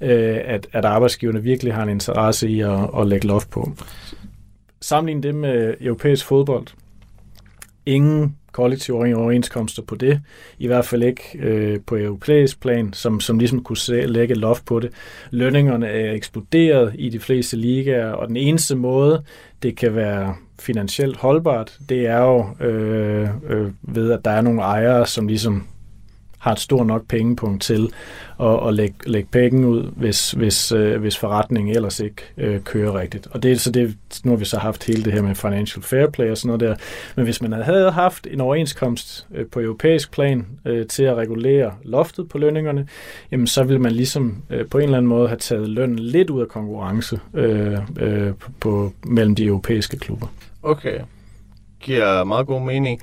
øh, 0.00 0.38
at, 0.44 0.66
at 0.72 0.84
arbejdsgiverne 0.84 1.42
virkelig 1.42 1.74
har 1.74 1.82
en 1.82 1.88
interesse 1.88 2.48
i 2.48 2.60
at, 2.60 2.90
at 2.98 3.06
lægge 3.06 3.26
loft 3.26 3.50
på. 3.50 3.72
Sammenlign 4.80 5.22
det 5.22 5.34
med 5.34 5.74
europæisk 5.80 6.26
fodbold. 6.26 6.66
Ingen 7.86 8.36
kollektive 8.52 9.16
overenskomster 9.16 9.82
på 9.82 9.94
det, 9.94 10.20
i 10.58 10.66
hvert 10.66 10.84
fald 10.84 11.02
ikke 11.02 11.38
øh, 11.38 11.80
på 11.86 11.96
europæisk 11.96 12.60
plan, 12.60 12.92
som, 12.92 13.20
som 13.20 13.38
ligesom 13.38 13.62
kunne 13.62 13.76
se, 13.76 14.06
lægge 14.06 14.34
loft 14.34 14.64
på 14.64 14.80
det. 14.80 14.90
Lønningerne 15.30 15.86
er 15.86 16.12
eksploderet 16.12 16.92
i 16.98 17.08
de 17.08 17.20
fleste 17.20 17.56
ligaer, 17.56 18.12
og 18.12 18.28
den 18.28 18.36
eneste 18.36 18.76
måde, 18.76 19.22
det 19.62 19.76
kan 19.76 19.94
være 19.94 20.34
finansielt 20.60 21.16
holdbart, 21.16 21.78
det 21.88 22.06
er 22.06 22.18
jo 22.18 22.66
øh, 22.66 23.28
øh, 23.48 23.70
ved, 23.82 24.12
at 24.12 24.24
der 24.24 24.30
er 24.30 24.40
nogle 24.40 24.60
ejere, 24.60 25.06
som 25.06 25.28
ligesom 25.28 25.66
har 26.42 26.52
et 26.52 26.60
stort 26.60 26.86
nok 26.86 27.08
pengepunkt 27.08 27.62
til 27.62 27.88
at, 28.40 28.68
at 28.68 28.74
lægge, 28.74 28.94
lægge 29.06 29.28
penge 29.32 29.68
ud, 29.68 29.82
hvis, 29.82 30.30
hvis, 30.30 30.72
øh, 30.72 31.00
hvis 31.00 31.18
forretningen 31.18 31.76
ellers 31.76 32.00
ikke 32.00 32.22
øh, 32.36 32.60
kører 32.60 33.00
rigtigt. 33.00 33.28
Og 33.30 33.42
det, 33.42 33.60
så 33.60 33.70
det, 33.70 33.96
nu 34.24 34.30
har 34.30 34.36
vi 34.36 34.44
så 34.44 34.58
haft 34.58 34.84
hele 34.84 35.04
det 35.04 35.12
her 35.12 35.22
med 35.22 35.34
financial 35.34 35.82
fair 35.82 36.06
play 36.06 36.30
og 36.30 36.38
sådan 36.38 36.46
noget 36.46 36.60
der. 36.60 36.84
Men 37.16 37.24
hvis 37.24 37.42
man 37.42 37.52
havde 37.52 37.90
haft 37.90 38.26
en 38.30 38.40
overenskomst 38.40 39.26
øh, 39.34 39.46
på 39.46 39.60
europæisk 39.60 40.12
plan 40.12 40.46
øh, 40.66 40.86
til 40.86 41.02
at 41.02 41.16
regulere 41.16 41.72
loftet 41.82 42.28
på 42.28 42.38
lønningerne, 42.38 42.88
jamen 43.32 43.46
så 43.46 43.64
ville 43.64 43.80
man 43.82 43.92
ligesom 43.92 44.42
øh, 44.50 44.68
på 44.68 44.78
en 44.78 44.84
eller 44.84 44.96
anden 44.96 45.08
måde 45.08 45.28
have 45.28 45.38
taget 45.38 45.68
lønnen 45.68 45.98
lidt 45.98 46.30
ud 46.30 46.40
af 46.40 46.48
konkurrence 46.48 47.20
øh, 47.34 47.78
øh, 48.00 48.34
på, 48.34 48.50
på, 48.60 48.92
mellem 49.04 49.34
de 49.34 49.44
europæiske 49.44 49.98
klubber. 49.98 50.26
Okay. 50.62 51.00
Giver 51.80 52.24
meget 52.24 52.46
god 52.46 52.60
mening. 52.60 53.00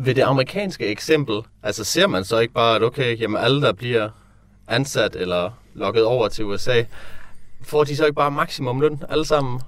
Ved 0.00 0.14
det 0.14 0.22
amerikanske 0.22 0.86
eksempel, 0.86 1.36
altså 1.62 1.84
ser 1.84 2.06
man 2.06 2.24
så 2.24 2.38
ikke 2.38 2.54
bare, 2.54 2.76
at 2.76 2.82
okay, 2.82 3.20
jamen 3.20 3.36
alle, 3.40 3.62
der 3.62 3.72
bliver 3.72 4.08
ansat 4.68 5.16
eller 5.16 5.50
lukket 5.74 6.04
over 6.04 6.28
til 6.28 6.44
USA, 6.44 6.82
får 7.62 7.84
de 7.84 7.96
så 7.96 8.04
ikke 8.04 8.16
bare 8.16 8.30
maksimum 8.30 8.80
løn 8.80 9.02
alle 9.08 9.24
sammen? 9.24 9.60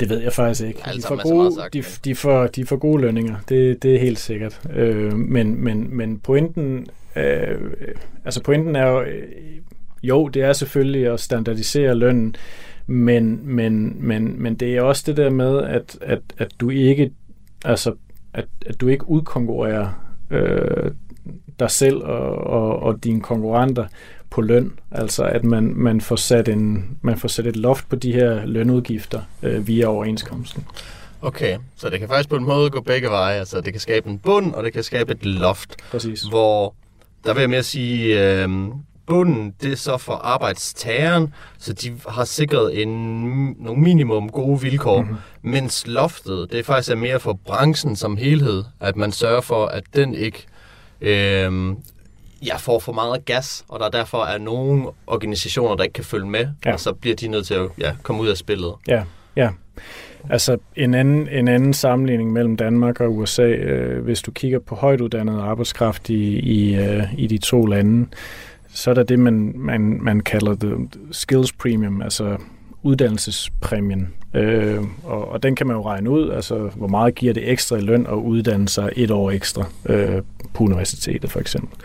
Det 0.00 0.08
ved 0.08 0.22
jeg 0.22 0.32
faktisk 0.32 0.66
ikke. 0.66 0.80
De 0.94 1.02
får, 1.02 1.22
gode, 1.22 1.54
sagt, 1.54 1.72
de, 1.72 1.84
de, 2.04 2.14
får, 2.14 2.46
de 2.46 2.66
får 2.66 2.76
gode 2.76 3.02
lønninger, 3.02 3.36
det, 3.48 3.82
det 3.82 3.94
er 3.94 3.98
helt 3.98 4.18
sikkert. 4.18 4.60
Øh, 4.70 5.12
men, 5.12 5.64
men, 5.64 5.96
men 5.96 6.18
pointen, 6.18 6.86
øh, 7.16 7.58
altså 8.24 8.42
pointen 8.42 8.76
er 8.76 8.86
jo, 8.86 9.02
øh, 9.02 9.22
jo, 10.02 10.28
det 10.28 10.42
er 10.42 10.52
selvfølgelig 10.52 11.12
at 11.12 11.20
standardisere 11.20 11.94
lønnen, 11.94 12.36
men, 12.86 13.40
men, 13.42 13.96
men, 14.06 14.42
men 14.42 14.54
det 14.54 14.76
er 14.76 14.82
også 14.82 15.02
det 15.06 15.16
der 15.16 15.30
med, 15.30 15.62
at, 15.62 15.98
at, 16.00 16.20
at 16.38 16.48
du 16.60 16.70
ikke, 16.70 17.10
altså, 17.64 17.94
at, 18.34 18.44
at 18.66 18.80
du 18.80 18.88
ikke 18.88 19.08
udkonkurrerer 19.08 19.88
øh, 20.30 20.90
dig 21.58 21.70
selv 21.70 21.96
og, 21.96 22.36
og, 22.36 22.82
og 22.82 23.04
dine 23.04 23.20
konkurrenter 23.20 23.86
på 24.30 24.40
løn. 24.40 24.72
Altså 24.90 25.24
at 25.24 25.44
man, 25.44 25.72
man, 25.76 26.00
får 26.00 26.16
sat 26.16 26.48
en, 26.48 26.96
man 27.02 27.18
får 27.18 27.28
sat 27.28 27.46
et 27.46 27.56
loft 27.56 27.88
på 27.88 27.96
de 27.96 28.12
her 28.12 28.46
lønudgifter 28.46 29.20
øh, 29.42 29.66
via 29.66 29.86
overenskomsten. 29.86 30.64
Okay, 31.22 31.58
så 31.76 31.90
det 31.90 31.98
kan 31.98 32.08
faktisk 32.08 32.28
på 32.28 32.36
en 32.36 32.44
måde 32.44 32.70
gå 32.70 32.80
begge 32.80 33.08
veje. 33.08 33.38
Altså 33.38 33.60
det 33.60 33.72
kan 33.72 33.80
skabe 33.80 34.10
en 34.10 34.18
bund, 34.18 34.54
og 34.54 34.64
det 34.64 34.72
kan 34.72 34.82
skabe 34.82 35.12
et 35.12 35.26
loft, 35.26 35.76
Præcis. 35.90 36.22
hvor 36.22 36.74
der 37.24 37.34
vil 37.34 37.40
jeg 37.40 37.50
mere 37.50 37.62
sige, 37.62 38.20
øh, 38.42 38.48
bunden, 39.06 39.54
det 39.62 39.72
er 39.72 39.76
så 39.76 39.96
for 39.98 40.12
arbejdstageren, 40.12 41.34
så 41.58 41.72
de 41.72 41.92
har 42.08 42.24
sikret 42.24 42.82
en, 42.82 42.88
nogle 43.60 43.82
minimum 43.82 44.28
gode 44.30 44.60
vilkår, 44.60 45.00
Mhm. 45.00 45.08
mm-hmm. 45.10 45.50
mens 45.50 45.86
loftet, 45.86 46.48
det 46.52 46.66
faktisk 46.66 46.90
er 46.90 46.96
mere 46.96 47.20
for 47.20 47.32
branchen 47.46 47.96
som 47.96 48.16
helhed, 48.16 48.64
at 48.80 48.96
man 48.96 49.12
sørger 49.12 49.40
for, 49.40 49.66
at 49.66 49.84
den 49.94 50.14
ikke 50.14 50.46
øh, 51.00 51.74
ja, 52.46 52.56
får 52.56 52.78
for 52.78 52.92
meget 52.92 53.24
gas, 53.24 53.64
og 53.68 53.80
der 53.80 53.88
derfor 53.88 54.24
er 54.24 54.38
nogle 54.38 54.84
organisationer, 55.06 55.74
der 55.76 55.82
ikke 55.84 55.92
kan 55.94 56.04
følge 56.04 56.26
med, 56.26 56.40
Ja. 56.40 56.46
ja. 56.66 56.72
og 56.72 56.80
så 56.80 56.92
bliver 56.92 57.16
de 57.16 57.28
nødt 57.28 57.46
til 57.46 57.54
at 57.54 57.68
ja, 57.80 57.92
komme 58.02 58.22
ud 58.22 58.28
af 58.28 58.36
spillet. 58.36 58.72
Ja, 58.88 59.02
ja. 59.36 59.50
Altså 60.30 60.56
en 60.76 60.94
anden, 60.94 61.28
en 61.28 61.48
anden 61.48 61.74
sammenligning 61.74 62.32
mellem 62.32 62.56
Danmark 62.56 63.00
og 63.00 63.16
USA, 63.16 63.42
øh, 63.46 64.04
hvis 64.04 64.22
du 64.22 64.30
kigger 64.30 64.58
på 64.58 64.74
højt 64.74 65.00
uddannet 65.00 65.40
arbejdskraft 65.40 66.10
i, 66.10 66.38
i, 66.38 66.74
øh, 66.74 67.02
i 67.18 67.26
de 67.26 67.38
to 67.38 67.66
lande, 67.66 68.06
så 68.74 68.90
er 68.90 68.94
der 68.94 69.02
det, 69.02 69.18
man, 69.18 69.52
man, 69.56 69.98
man 70.02 70.20
kalder 70.20 70.54
the 70.54 70.88
skills 71.10 71.52
premium, 71.52 72.02
altså 72.02 72.36
uddannelsespræmien. 72.82 74.08
Øh, 74.34 74.82
og, 75.04 75.28
og 75.28 75.42
den 75.42 75.56
kan 75.56 75.66
man 75.66 75.76
jo 75.76 75.86
regne 75.86 76.10
ud, 76.10 76.30
altså 76.30 76.70
hvor 76.74 76.88
meget 76.88 77.14
giver 77.14 77.32
det 77.32 77.50
ekstra 77.50 77.76
i 77.76 77.80
løn 77.80 78.06
at 78.06 78.14
uddanne 78.14 78.68
sig 78.68 78.92
et 78.96 79.10
år 79.10 79.30
ekstra 79.30 79.64
øh, 79.86 80.22
på 80.54 80.64
universitetet 80.64 81.30
for 81.30 81.40
eksempel. 81.40 81.78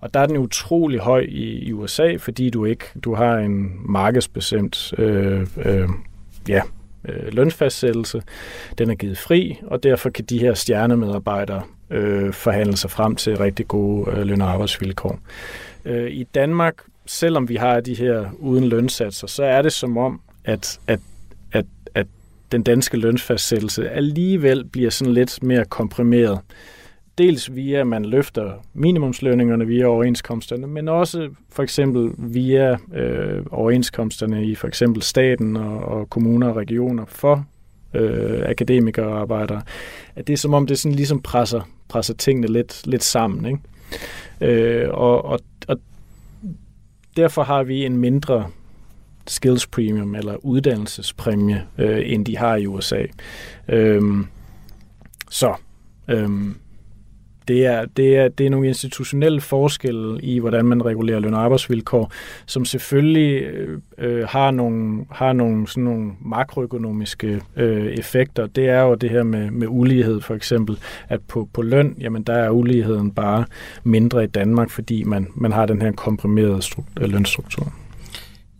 Og 0.00 0.14
der 0.14 0.20
er 0.20 0.26
den 0.26 0.36
utrolig 0.36 1.00
høj 1.00 1.26
i, 1.28 1.58
i 1.58 1.72
USA, 1.72 2.16
fordi 2.16 2.50
du 2.50 2.64
ikke 2.64 2.84
du 3.04 3.14
har 3.14 3.38
en 3.38 3.72
markedsbestemt 3.84 4.94
øh, 4.98 5.46
øh, 5.64 5.88
ja, 6.48 6.62
øh, 7.08 7.32
lønfastsættelse. 7.32 8.22
Den 8.78 8.90
er 8.90 8.94
givet 8.94 9.18
fri, 9.18 9.60
og 9.66 9.82
derfor 9.82 10.10
kan 10.10 10.24
de 10.24 10.38
her 10.38 10.54
stjernemedarbejdere 10.54 11.62
øh, 11.90 12.32
forhandle 12.32 12.76
sig 12.76 12.90
frem 12.90 13.16
til 13.16 13.36
rigtig 13.36 13.68
gode 13.68 14.10
øh, 14.10 14.22
løn- 14.22 14.42
og 14.42 14.50
arbejdsvilkår. 14.50 15.18
Øh, 15.84 16.10
I 16.10 16.22
Danmark, 16.22 16.74
selvom 17.06 17.48
vi 17.48 17.56
har 17.56 17.80
de 17.80 17.94
her 17.94 18.26
uden 18.38 18.64
lønsatser, 18.64 19.26
så 19.26 19.44
er 19.44 19.62
det 19.62 19.72
som 19.72 19.96
om, 19.96 20.20
at, 20.44 20.80
at, 20.86 21.00
at, 21.52 21.66
at 21.94 22.06
den 22.52 22.62
danske 22.62 22.96
lønfastsættelse 22.96 23.90
alligevel 23.90 24.64
bliver 24.64 24.90
sådan 24.90 25.14
lidt 25.14 25.42
mere 25.42 25.64
komprimeret. 25.64 26.38
Dels 27.18 27.54
via, 27.54 27.80
at 27.80 27.86
man 27.86 28.04
løfter 28.04 28.52
minimumslønningerne 28.74 29.66
via 29.66 29.86
overenskomsterne, 29.86 30.66
men 30.66 30.88
også 30.88 31.28
for 31.52 31.62
eksempel 31.62 32.10
via 32.18 32.76
øh, 32.94 33.42
overenskomsterne 33.50 34.46
i 34.46 34.54
for 34.54 34.68
eksempel 34.68 35.02
staten 35.02 35.56
og, 35.56 35.78
og 35.78 36.10
kommuner 36.10 36.48
og 36.48 36.56
regioner 36.56 37.04
for 37.08 37.46
øh, 37.94 38.42
akademikere 38.48 39.06
og 39.06 39.20
arbejdere. 39.20 39.62
At 40.16 40.26
det 40.26 40.32
er 40.32 40.36
som 40.36 40.54
om, 40.54 40.66
det 40.66 40.78
sådan 40.78 40.96
ligesom 40.96 41.22
presser, 41.22 41.60
presser 41.88 42.14
tingene 42.14 42.46
lidt, 42.46 42.86
lidt 42.86 43.04
sammen. 43.04 43.44
Ikke? 43.46 43.60
Øh, 44.40 44.88
og, 44.90 45.24
og, 45.24 45.40
og 45.53 45.53
derfor 47.16 47.42
har 47.42 47.62
vi 47.62 47.84
en 47.84 47.96
mindre 47.96 48.50
skills 49.26 49.66
premium 49.66 50.14
eller 50.14 50.36
uddannelsespræmie, 50.44 51.66
øh, 51.78 52.02
end 52.04 52.26
de 52.26 52.36
har 52.36 52.56
i 52.56 52.66
USA. 52.66 53.02
Øhm, 53.68 54.26
så, 55.30 55.54
øhm, 56.08 56.56
det, 57.48 57.66
er, 57.66 57.84
det, 57.96 58.16
er, 58.16 58.28
det 58.28 58.46
er 58.46 58.50
nogle 58.50 58.68
institutionelle 58.68 59.40
forskelle 59.40 60.22
i, 60.22 60.38
hvordan 60.38 60.64
man 60.64 60.84
regulerer 60.84 61.18
løn- 61.18 61.34
og 61.34 61.42
arbejdsvilkår, 61.42 62.12
som 62.46 62.64
selvfølgelig 62.64 63.42
øh, 63.42 63.78
øh, 63.98 64.28
har 64.28 64.50
nogle, 64.50 65.04
har 65.10 65.32
nogle, 65.32 65.68
sådan 65.68 65.84
nogle 65.84 66.12
makroøkonomiske 66.20 67.40
øh, 67.56 67.86
effekter. 67.86 68.46
Det 68.46 68.68
er 68.68 68.80
jo 68.80 68.94
det 68.94 69.10
her 69.10 69.22
med, 69.22 69.50
med 69.50 69.66
ulighed 69.70 70.20
for 70.20 70.34
eksempel, 70.34 70.78
at 71.08 71.20
på, 71.28 71.48
på 71.52 71.62
løn, 71.62 71.96
jamen 72.00 72.22
der 72.22 72.34
er 72.34 72.50
uligheden 72.50 73.10
bare 73.10 73.44
mindre 73.84 74.24
i 74.24 74.26
Danmark, 74.26 74.70
fordi 74.70 75.04
man, 75.04 75.28
man 75.34 75.52
har 75.52 75.66
den 75.66 75.82
her 75.82 75.92
komprimerede 75.92 76.62
struktur, 76.62 77.02
øh, 77.02 77.10
lønstruktur. 77.10 77.72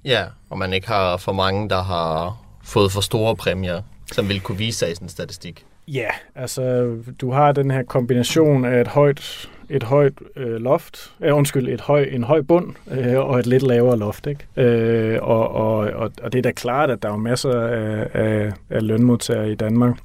Ja, 0.05 0.25
og 0.51 0.59
man 0.59 0.73
ikke 0.73 0.89
har 0.89 1.17
for 1.17 1.33
mange, 1.33 1.69
der 1.69 1.83
har 1.83 2.37
fået 2.65 2.93
for 2.93 3.01
store 3.01 3.37
præmier, 3.37 3.83
som 4.13 4.29
vil 4.29 4.41
kunne 4.41 4.59
vise 4.59 4.79
sig 4.79 4.91
i 4.91 4.95
sådan 4.95 5.07
en 5.07 5.11
statistik. 5.11 5.65
Ja, 5.89 6.09
altså 6.35 6.95
du 7.21 7.31
har 7.31 7.53
den 7.53 7.71
her 7.71 7.83
kombination 7.83 8.65
af 8.65 8.81
et 8.81 8.89
højt, 8.89 9.49
et 9.71 9.83
højt 9.83 10.13
øh, 10.37 10.57
loft, 10.57 11.13
øh, 11.21 11.37
undskyld, 11.37 11.69
et 11.69 11.81
høj, 11.81 12.03
en 12.03 12.25
høj 12.25 12.43
bund 12.43 12.75
øh, 12.91 13.19
og 13.19 13.39
et 13.39 13.47
lidt 13.47 13.63
lavere 13.63 13.99
loft. 13.99 14.27
Ikke? 14.27 14.47
Øh, 14.57 15.19
og, 15.23 15.51
og, 15.51 15.77
og, 15.77 16.13
og 16.23 16.33
det 16.33 16.39
er 16.39 16.43
da 16.43 16.51
klart, 16.51 16.91
at 16.91 17.03
der 17.03 17.13
er 17.13 17.17
masser 17.17 17.61
af, 17.61 18.09
af, 18.13 18.53
af 18.71 18.87
lønmodtagere 18.87 19.53
i 19.53 19.55
Danmark, 19.55 19.97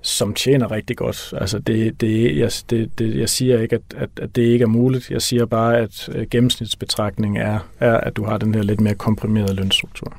som 0.00 0.34
tjener 0.34 0.70
rigtig 0.70 0.96
godt. 0.96 1.34
Altså 1.36 1.58
det, 1.58 2.00
det, 2.00 2.38
jeg, 2.38 2.50
det, 2.70 2.98
det, 2.98 3.18
jeg 3.18 3.28
siger 3.28 3.60
ikke, 3.60 3.76
at, 3.76 3.82
at, 3.96 4.10
at 4.22 4.36
det 4.36 4.42
ikke 4.42 4.62
er 4.62 4.66
muligt. 4.66 5.10
Jeg 5.10 5.22
siger 5.22 5.46
bare, 5.46 5.78
at 5.78 6.08
øh, 6.12 6.26
gennemsnitsbetragtning 6.30 7.38
er, 7.38 7.58
er, 7.80 7.96
at 7.96 8.16
du 8.16 8.24
har 8.24 8.38
den 8.38 8.54
her 8.54 8.62
lidt 8.62 8.80
mere 8.80 8.94
komprimerede 8.94 9.54
lønstruktur. 9.54 10.16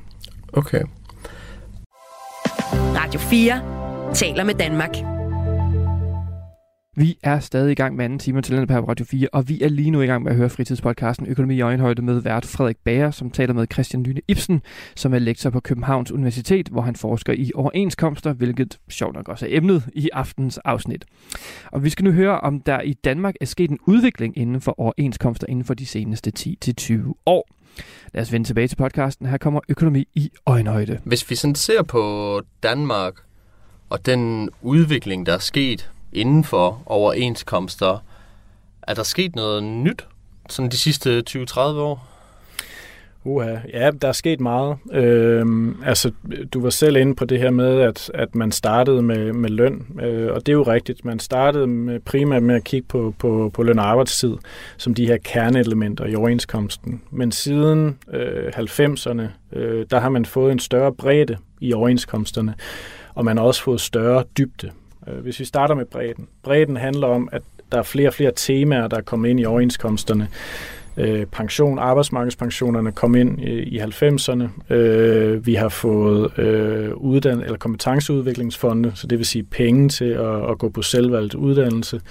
Okay. 0.54 0.84
Radio 2.74 3.20
4 3.20 3.83
taler 4.14 4.44
med 4.44 4.54
Danmark. 4.54 4.96
Vi 6.96 7.18
er 7.24 7.40
stadig 7.40 7.72
i 7.72 7.76
gang 7.76 7.96
med 7.96 8.06
anden 8.06 8.20
time 8.20 8.42
til 8.42 8.68
på 8.68 8.74
Radio 8.74 9.06
4, 9.06 9.28
og 9.34 9.50
vi 9.50 9.62
er 9.62 9.70
lige 9.70 9.92
nu 9.92 10.02
i 10.02 10.06
gang 10.06 10.24
med 10.24 10.32
at 10.32 10.38
høre 10.38 10.50
fritidspodcasten 10.50 11.28
Økonomi 11.28 11.56
i 11.56 11.62
øjenhøjde 11.62 12.02
med 12.02 12.20
vært 12.20 12.46
Frederik 12.46 12.78
Bager, 12.86 13.12
som 13.12 13.32
taler 13.32 13.54
med 13.54 13.68
Christian 13.74 14.04
Lyne 14.04 14.22
Ibsen, 14.28 14.62
som 14.96 15.14
er 15.14 15.20
lektor 15.20 15.50
på 15.50 15.60
Københavns 15.60 16.12
Universitet, 16.12 16.68
hvor 16.68 16.82
han 16.82 16.96
forsker 16.96 17.34
i 17.34 17.52
overenskomster, 17.56 18.34
hvilket 18.34 18.80
sjovt 18.90 19.16
nok 19.16 19.30
også 19.30 19.46
er 19.46 19.58
emnet 19.58 19.84
i 19.94 20.10
aftens 20.14 20.58
afsnit. 20.58 21.06
Og 21.72 21.84
vi 21.84 21.90
skal 21.90 22.06
nu 22.06 22.12
høre, 22.12 22.40
om 22.40 22.62
der 22.62 22.82
i 22.82 22.94
Danmark 22.94 23.36
er 23.42 23.46
sket 23.46 23.70
en 23.70 23.80
udvikling 23.88 24.38
inden 24.38 24.62
for 24.62 24.80
overenskomster 24.80 25.48
inden 25.50 25.66
for 25.66 25.74
de 25.74 25.86
seneste 25.86 26.32
10-20 26.40 26.94
år. 27.26 27.48
Lad 28.14 28.22
os 28.22 28.32
vende 28.32 28.48
tilbage 28.48 28.68
til 28.68 28.76
podcasten. 28.76 29.26
Her 29.26 29.38
kommer 29.38 29.60
økonomi 29.70 30.08
i 30.16 30.30
øjenhøjde. 30.46 31.00
Hvis 31.04 31.30
vi 31.30 31.36
sådan 31.36 31.56
ser 31.56 31.84
på 31.84 32.42
Danmark 32.64 33.14
og 33.94 34.06
den 34.06 34.50
udvikling, 34.62 35.26
der 35.26 35.34
er 35.34 35.38
sket 35.38 35.90
inden 36.14 36.44
for 36.44 36.84
overenskomster, 36.86 38.04
er 38.82 38.94
der 38.94 39.04
sket 39.04 39.36
noget 39.36 39.64
nyt 39.64 40.08
sådan 40.50 40.72
de 40.72 40.78
sidste 40.78 41.24
20-30 41.30 41.60
år? 41.60 42.08
Uha, 43.24 43.56
ja, 43.74 43.92
der 44.02 44.08
er 44.08 44.12
sket 44.12 44.40
meget. 44.40 44.78
Øhm, 44.92 45.84
altså, 45.86 46.12
du 46.54 46.62
var 46.62 46.70
selv 46.70 46.96
inde 46.96 47.16
på 47.16 47.26
det 47.26 47.40
her 47.40 47.52
med, 47.52 47.80
at, 47.82 48.12
at 48.14 48.36
man 48.36 48.52
startede 48.52 49.02
med, 49.02 49.34
med 49.34 49.50
løn, 49.50 49.86
øh, 50.02 50.32
og 50.32 50.46
det 50.46 50.50
er 50.50 50.54
jo 50.54 50.64
rigtigt. 50.64 51.06
Man 51.06 51.20
startede 51.20 51.68
med, 51.68 52.00
primært 52.00 52.44
med 52.44 52.56
at 52.56 52.64
kigge 52.64 52.88
på, 52.88 53.16
på, 53.20 53.52
på 53.54 53.64
løn 53.64 53.80
og 53.80 53.90
arbejdstid, 53.90 54.36
som 54.78 54.94
de 54.94 55.08
her 55.08 55.18
kerneelementer 55.18 56.06
i 56.06 56.16
overenskomsten. 56.16 57.02
Men 57.12 57.32
siden 57.32 57.98
øh, 58.14 58.48
90'erne, 58.48 59.58
øh, 59.58 59.86
der 59.92 60.00
har 60.00 60.10
man 60.10 60.26
fået 60.26 60.52
en 60.52 60.60
større 60.60 60.94
bredde 60.94 61.38
i 61.60 61.74
overenskomsterne, 61.74 62.54
og 63.16 63.26
man 63.26 63.38
har 63.38 63.44
også 63.44 63.64
fået 63.64 63.82
større 63.82 64.24
dybde. 64.38 64.72
Øh, 65.08 65.18
hvis 65.18 65.40
vi 65.40 65.46
starter 65.46 65.76
med 65.76 65.86
bredden. 65.86 66.28
Bredden 66.44 66.78
handler 66.78 67.08
om, 67.08 67.30
at 67.32 67.42
der 67.72 67.78
er 67.78 67.84
flere 67.84 68.08
og 68.08 68.14
flere 68.14 68.32
temaer, 68.36 68.88
der 68.88 68.98
er 68.98 69.02
kommet 69.02 69.30
ind 69.30 69.40
i 69.40 69.46
overenskomsterne 69.46 70.28
øh, 70.98 71.26
pension, 71.26 71.80
arbejdsmarkedspensionerne 71.80 72.92
kom 72.92 73.16
ind 73.16 73.42
i, 73.42 73.52
i 73.52 73.80
90'erne. 73.80 74.74
Øh, 74.74 75.46
vi 75.46 75.54
har 75.54 75.70
fået 75.70 76.40
øh, 76.40 76.94
uddan 76.94 77.42
eller 77.42 77.58
kompetenceudviklingsfonde, 77.58 78.92
så 78.96 79.08
det 79.08 79.18
vil 79.18 79.26
sige 79.26 79.44
penge 79.44 79.90
til 79.90 80.06
at, 80.06 80.50
at 80.50 80.58
gå 80.58 80.70
på 80.70 80.82
selvvalgt 80.82 81.36
uddannelse. 81.36 82.02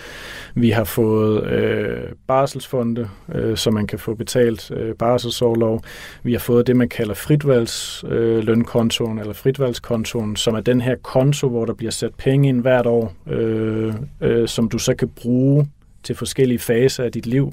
Vi 0.55 0.71
har 0.71 0.85
fået 0.85 1.47
øh, 1.47 2.01
barselsfonde, 2.27 3.09
øh, 3.35 3.57
så 3.57 3.71
man 3.71 3.87
kan 3.87 3.99
få 3.99 4.15
betalt 4.15 4.71
øh, 4.71 4.95
barselsårlov. 4.95 5.83
Vi 6.23 6.33
har 6.33 6.41
fået 6.41 6.67
det, 6.67 6.77
man 6.77 6.89
kalder 6.89 7.15
fritvalgslønkontoen, 7.15 9.19
øh, 9.19 9.21
eller 9.21 9.35
fritvalgskontoen, 9.35 10.37
som 10.37 10.55
er 10.55 10.61
den 10.61 10.81
her 10.81 10.97
konto, 11.03 11.49
hvor 11.49 11.65
der 11.65 11.75
bliver 11.75 11.93
sat 11.93 12.15
penge 12.15 12.49
ind 12.49 12.61
hvert 12.61 12.87
år, 12.87 13.13
øh, 13.27 13.95
øh, 14.21 14.49
som 14.49 14.69
du 14.69 14.79
så 14.79 14.95
kan 14.95 15.09
bruge 15.09 15.67
til 16.03 16.15
forskellige 16.15 16.59
faser 16.59 17.05
af 17.05 17.13
dit 17.13 17.27
liv, 17.27 17.53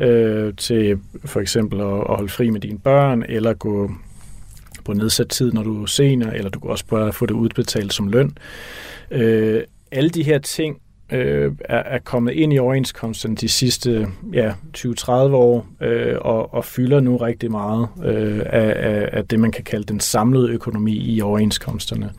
øh, 0.00 0.54
til 0.56 0.98
for 1.24 1.40
eksempel 1.40 1.80
at, 1.80 1.86
at 1.86 2.16
holde 2.16 2.28
fri 2.28 2.50
med 2.50 2.60
dine 2.60 2.78
børn, 2.78 3.24
eller 3.28 3.54
gå 3.54 3.90
på 4.84 4.92
nedsat 4.92 5.28
tid, 5.28 5.52
når 5.52 5.62
du 5.62 5.82
er 5.82 5.86
senior, 5.86 6.30
eller 6.30 6.50
du 6.50 6.60
kan 6.60 6.70
også 6.70 6.86
bare 6.86 7.12
få 7.12 7.26
det 7.26 7.34
udbetalt 7.34 7.92
som 7.92 8.08
løn. 8.08 8.32
Øh, 9.10 9.62
alle 9.90 10.10
de 10.10 10.22
her 10.22 10.38
ting 10.38 10.80
øh, 11.12 11.52
er, 11.60 11.82
er 11.82 11.98
kommet 11.98 12.32
ind 12.32 12.52
i 12.52 12.58
overenskomsten 12.58 13.34
de 13.34 13.48
sidste 13.48 14.08
ja, 14.32 14.52
20-30 14.76 15.10
år, 15.12 15.66
øh, 15.80 16.16
og, 16.20 16.54
og 16.54 16.64
fylder 16.64 17.00
nu 17.00 17.16
rigtig 17.16 17.50
meget 17.50 17.88
øh, 18.04 18.40
af, 18.46 18.74
af, 18.76 19.08
af 19.12 19.26
det, 19.26 19.40
man 19.40 19.52
kan 19.52 19.64
kalde 19.64 19.84
den 19.84 20.00
samlede 20.00 20.48
økonomi 20.48 20.96
i 20.96 21.20
overenskomsterne. 21.20 22.12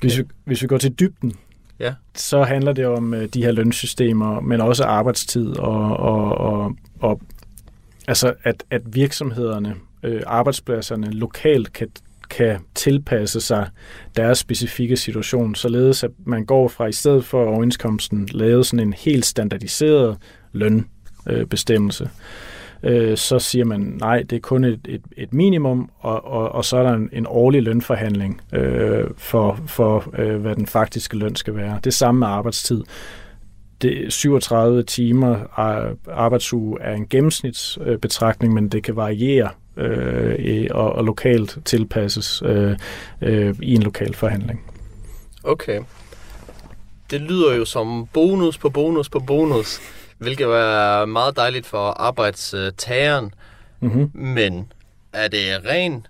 Hvis 0.00 0.18
vi, 0.18 0.24
hvis 0.44 0.62
vi 0.62 0.66
går 0.66 0.78
til 0.78 0.92
dybden, 0.92 1.32
ja. 1.80 1.94
så 2.14 2.42
handler 2.42 2.72
det 2.72 2.86
om 2.86 3.14
øh, 3.14 3.28
de 3.28 3.44
her 3.44 3.52
lønsystemer, 3.52 4.40
men 4.40 4.60
også 4.60 4.84
arbejdstid 4.84 5.58
og, 5.58 5.96
og, 5.96 6.38
og, 6.38 6.76
og 7.00 7.20
altså 8.08 8.34
at, 8.42 8.64
at 8.70 8.82
virksomhederne, 8.86 9.74
øh, 10.02 10.22
arbejdspladserne 10.26 11.10
lokalt 11.10 11.72
kan 11.72 11.88
kan 12.30 12.58
tilpasse 12.74 13.40
sig 13.40 13.68
deres 14.16 14.38
specifikke 14.38 14.96
situation, 14.96 15.54
således 15.54 16.04
at 16.04 16.10
man 16.24 16.44
går 16.44 16.68
fra 16.68 16.86
i 16.86 16.92
stedet 16.92 17.24
for 17.24 17.44
overenskomsten 17.44 18.28
lavet 18.32 18.66
sådan 18.66 18.86
en 18.86 18.92
helt 18.92 19.26
standardiseret 19.26 20.18
lønbestemmelse, 20.52 22.04
øh, 22.04 22.10
øh, 22.86 23.16
så 23.16 23.38
siger 23.38 23.64
man, 23.64 23.80
nej, 23.80 24.22
det 24.22 24.36
er 24.36 24.40
kun 24.40 24.64
et, 24.64 24.80
et, 24.88 25.02
et 25.16 25.34
minimum, 25.34 25.90
og, 25.98 26.24
og, 26.24 26.52
og 26.52 26.64
så 26.64 26.76
er 26.76 26.82
der 26.82 26.94
en, 26.94 27.10
en 27.12 27.26
årlig 27.28 27.62
lønforhandling 27.62 28.40
øh, 28.52 29.04
for, 29.16 29.58
for 29.66 30.14
øh, 30.18 30.36
hvad 30.36 30.56
den 30.56 30.66
faktiske 30.66 31.16
løn 31.16 31.36
skal 31.36 31.56
være. 31.56 31.80
Det 31.84 31.94
samme 31.94 32.18
med 32.18 32.26
arbejdstid. 32.26 32.84
Det 33.82 34.12
37 34.12 34.82
timer 34.82 35.36
arbejdsuge 36.10 36.80
er 36.80 36.94
en 36.94 37.06
gennemsnitsbetragtning, 37.08 38.54
men 38.54 38.68
det 38.68 38.82
kan 38.82 38.96
variere 38.96 39.50
øh, 39.76 40.66
og, 40.70 40.92
og 40.92 41.04
lokalt 41.04 41.58
tilpasses 41.64 42.42
øh, 42.46 42.76
øh, 43.22 43.54
i 43.62 43.74
en 43.74 43.82
lokal 43.82 44.14
forhandling. 44.14 44.64
Okay. 45.44 45.80
Det 47.10 47.20
lyder 47.20 47.54
jo 47.54 47.64
som 47.64 48.06
bonus 48.12 48.58
på 48.58 48.70
bonus 48.70 49.08
på 49.08 49.18
bonus 49.18 49.80
hvilket 50.18 50.46
er 50.46 51.04
meget 51.04 51.36
dejligt 51.36 51.66
for 51.66 51.90
arbejdstageren. 51.90 53.34
Mm-hmm. 53.80 54.10
Men 54.14 54.72
er 55.12 55.28
det 55.28 55.64
ren 55.64 56.06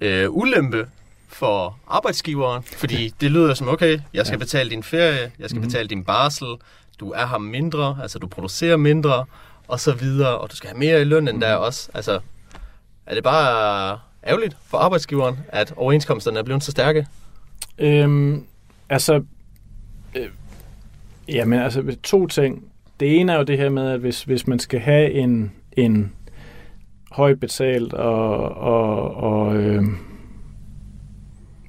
øh, 0.00 0.30
ulempe 0.30 0.86
for 1.28 1.78
arbejdsgiveren? 1.86 2.62
Fordi 2.62 3.14
det 3.20 3.30
lyder 3.30 3.54
som, 3.54 3.68
okay, 3.68 4.00
jeg 4.14 4.26
skal 4.26 4.36
ja. 4.36 4.38
betale 4.38 4.70
din 4.70 4.82
ferie, 4.82 5.32
jeg 5.38 5.48
skal 5.48 5.58
mm-hmm. 5.58 5.68
betale 5.68 5.88
din 5.88 6.04
barsel, 6.04 6.48
du 7.00 7.10
er 7.10 7.26
her 7.26 7.38
mindre, 7.38 7.98
altså 8.02 8.18
du 8.18 8.26
producerer 8.26 8.76
mindre, 8.76 9.24
og 9.68 9.80
så 9.80 9.92
videre, 9.92 10.38
og 10.38 10.50
du 10.50 10.56
skal 10.56 10.70
have 10.70 10.78
mere 10.78 11.00
i 11.00 11.04
løn 11.04 11.18
end 11.18 11.28
mm-hmm. 11.28 11.40
der 11.40 11.54
også. 11.54 11.90
Altså, 11.94 12.20
er 13.06 13.14
det 13.14 13.22
bare 13.24 13.98
ærgerligt 14.26 14.56
for 14.66 14.78
arbejdsgiveren, 14.78 15.38
at 15.48 15.72
overenskomsterne 15.76 16.38
er 16.38 16.42
blevet 16.42 16.62
så 16.62 16.70
stærke? 16.70 17.06
Øhm, 17.78 18.44
altså, 18.88 19.22
øh, 20.14 20.28
jamen 21.28 21.58
altså 21.58 21.96
to 22.02 22.26
ting. 22.26 22.64
Det 23.00 23.20
ene 23.20 23.32
er 23.32 23.36
jo 23.36 23.42
det 23.42 23.58
her 23.58 23.68
med, 23.68 23.90
at 23.90 24.00
hvis, 24.00 24.22
hvis 24.22 24.46
man 24.46 24.58
skal 24.58 24.80
have 24.80 25.10
en, 25.10 25.52
en 25.72 26.12
højt 27.12 27.40
betalt 27.40 27.92
og, 27.92 28.48
og, 28.48 29.14
og, 29.14 29.56
øh, 29.56 29.84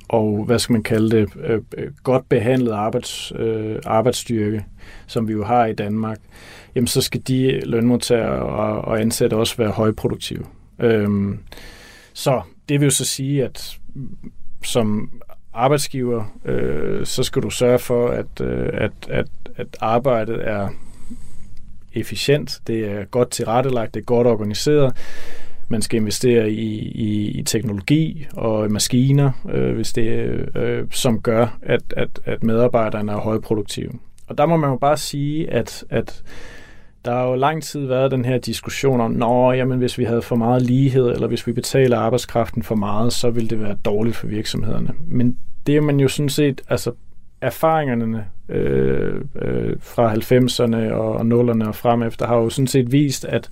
og 0.09 0.43
hvad 0.45 0.59
skal 0.59 0.73
man 0.73 0.83
kalde 0.83 1.17
det, 1.17 1.29
øh, 1.43 1.61
øh, 1.77 1.91
godt 2.03 2.29
behandlet 2.29 2.71
arbejds, 2.71 3.31
øh, 3.35 3.79
arbejdsstyrke, 3.85 4.65
som 5.07 5.27
vi 5.27 5.33
jo 5.33 5.43
har 5.43 5.65
i 5.65 5.73
Danmark, 5.73 6.17
jamen 6.75 6.87
så 6.87 7.01
skal 7.01 7.21
de 7.27 7.59
lønmodtagere 7.65 8.41
og, 8.41 8.81
og 8.81 9.01
ansatte 9.01 9.35
også 9.35 9.57
være 9.57 9.71
højproduktive. 9.71 10.45
Øh, 10.79 11.37
så 12.13 12.41
det 12.69 12.79
vil 12.79 12.85
jo 12.85 12.91
så 12.91 13.05
sige, 13.05 13.43
at 13.43 13.77
som 14.63 15.11
arbejdsgiver, 15.53 16.39
øh, 16.45 17.05
så 17.05 17.23
skal 17.23 17.41
du 17.41 17.49
sørge 17.49 17.79
for, 17.79 18.07
at, 18.07 18.41
øh, 18.41 18.69
at, 18.73 18.91
at, 19.09 19.27
at 19.55 19.77
arbejdet 19.81 20.47
er 20.47 20.69
efficient, 21.99 22.59
det 22.67 22.91
er 22.91 23.05
godt 23.05 23.31
tilrettelagt, 23.31 23.93
det 23.93 23.99
er 23.99 24.05
godt 24.05 24.27
organiseret. 24.27 24.93
Man 25.69 25.81
skal 25.81 25.99
investere 25.99 26.51
i, 26.51 26.77
i, 26.79 27.27
i 27.27 27.43
teknologi 27.43 28.27
og 28.33 28.71
maskiner, 28.71 29.31
øh, 29.51 29.75
hvis 29.75 29.93
det, 29.93 30.05
øh, 30.55 30.85
som 30.91 31.21
gør, 31.21 31.57
at, 31.61 31.81
at, 31.97 32.09
at 32.25 32.43
medarbejderne 32.43 33.11
er 33.11 33.17
højproduktive. 33.17 33.91
og 34.27 34.37
der 34.37 34.45
må 34.45 34.57
man 34.57 34.69
jo 34.69 34.75
bare 34.75 34.97
sige, 34.97 35.51
at, 35.51 35.83
at 35.89 36.23
der 37.05 37.13
har 37.13 37.27
jo 37.27 37.35
lang 37.35 37.63
tid 37.63 37.85
været 37.85 38.11
den 38.11 38.25
her 38.25 38.37
diskussion 38.37 39.01
om, 39.01 39.11
nå, 39.11 39.51
jamen 39.51 39.77
hvis 39.79 39.97
vi 39.97 40.03
havde 40.03 40.21
for 40.21 40.35
meget 40.35 40.61
lighed, 40.61 41.11
eller 41.11 41.27
hvis 41.27 41.47
vi 41.47 41.51
betaler 41.51 41.97
arbejdskraften 41.97 42.63
for 42.63 42.75
meget, 42.75 43.13
så 43.13 43.29
ville 43.29 43.49
det 43.49 43.61
være 43.61 43.75
dårligt 43.85 44.15
for 44.15 44.27
virksomhederne. 44.27 44.89
Men 45.07 45.37
det 45.67 45.77
er 45.77 45.81
man 45.81 45.99
jo 45.99 46.07
sådan 46.07 46.29
set, 46.29 46.61
altså 46.69 46.91
erfaringerne 47.41 48.25
øh, 48.49 49.21
øh, 49.41 49.75
fra 49.79 50.13
90'erne 50.13 50.93
og 50.93 51.21
0'erne 51.21 51.67
og 51.67 51.75
frem 51.75 52.03
efter 52.03 52.27
har 52.27 52.35
jo 52.35 52.49
sådan 52.49 52.67
set 52.67 52.91
vist, 52.91 53.25
at 53.25 53.49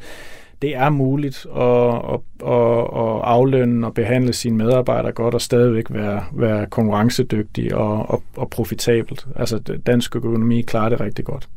det 0.61 0.75
er 0.75 0.89
muligt 0.89 1.45
at, 1.55 1.95
at, 2.13 2.19
at, 2.47 2.79
at 2.79 3.21
aflønne 3.23 3.87
og 3.87 3.93
behandle 3.93 4.33
sine 4.33 4.57
medarbejdere 4.57 5.11
godt 5.11 5.33
og 5.33 5.41
stadigvæk 5.41 5.85
være, 5.89 6.23
være 6.33 6.65
konkurrencedygtig 6.65 7.75
og, 7.75 8.09
og, 8.09 8.23
og 8.35 8.49
profitabelt. 8.49 9.27
Altså 9.35 9.57
dansk 9.85 10.15
økonomi 10.15 10.61
klarer 10.61 10.89
det 10.89 10.99
rigtig 10.99 11.25
godt. 11.25 11.49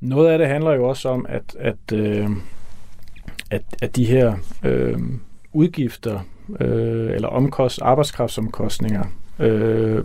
Noget 0.00 0.28
af 0.28 0.38
det 0.38 0.46
handler 0.46 0.72
jo 0.72 0.88
også 0.88 1.08
om, 1.08 1.26
at, 1.28 1.56
at, 1.58 1.92
øh, 1.94 2.28
at, 3.50 3.62
at 3.82 3.96
de 3.96 4.04
her 4.04 4.34
øh, 4.64 4.98
udgifter 5.52 6.20
øh, 6.60 7.10
eller 7.10 7.28
omkost, 7.28 7.82
arbejdskraftsomkostninger 7.82 9.04
øh, 9.38 10.04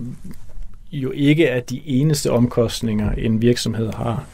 jo 0.91 1.11
ikke 1.11 1.45
er 1.45 1.59
de 1.59 1.81
eneste 1.85 2.31
omkostninger, 2.31 3.11
en 3.11 3.41
virksomhed 3.41 3.93
har. 3.93 4.25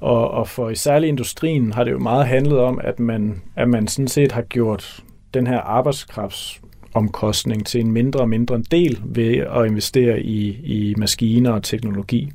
Og, 0.00 0.30
og 0.30 0.48
for 0.48 0.70
i 0.70 0.74
særlig 0.74 1.08
industrien 1.08 1.72
har 1.72 1.84
det 1.84 1.90
jo 1.90 1.98
meget 1.98 2.26
handlet 2.26 2.58
om, 2.58 2.80
at 2.84 3.00
man, 3.00 3.42
at 3.56 3.68
man 3.68 3.88
sådan 3.88 4.08
set 4.08 4.32
har 4.32 4.42
gjort 4.42 5.02
den 5.34 5.46
her 5.46 5.58
arbejdskraftsomkostning 5.58 7.66
til 7.66 7.80
en 7.80 7.92
mindre 7.92 8.20
og 8.20 8.28
mindre 8.28 8.62
del 8.70 9.00
ved 9.04 9.36
at 9.36 9.66
investere 9.66 10.22
i, 10.22 10.48
i 10.48 10.94
maskiner 10.96 11.52
og 11.52 11.62
teknologi. 11.62 12.30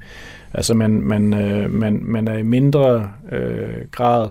Altså 0.53 0.73
man, 0.73 0.91
man, 0.91 1.33
øh, 1.33 1.71
man, 1.71 1.99
man 2.03 2.27
er 2.27 2.37
i 2.37 2.43
mindre 2.43 3.11
øh, 3.31 3.85
grad 3.91 4.29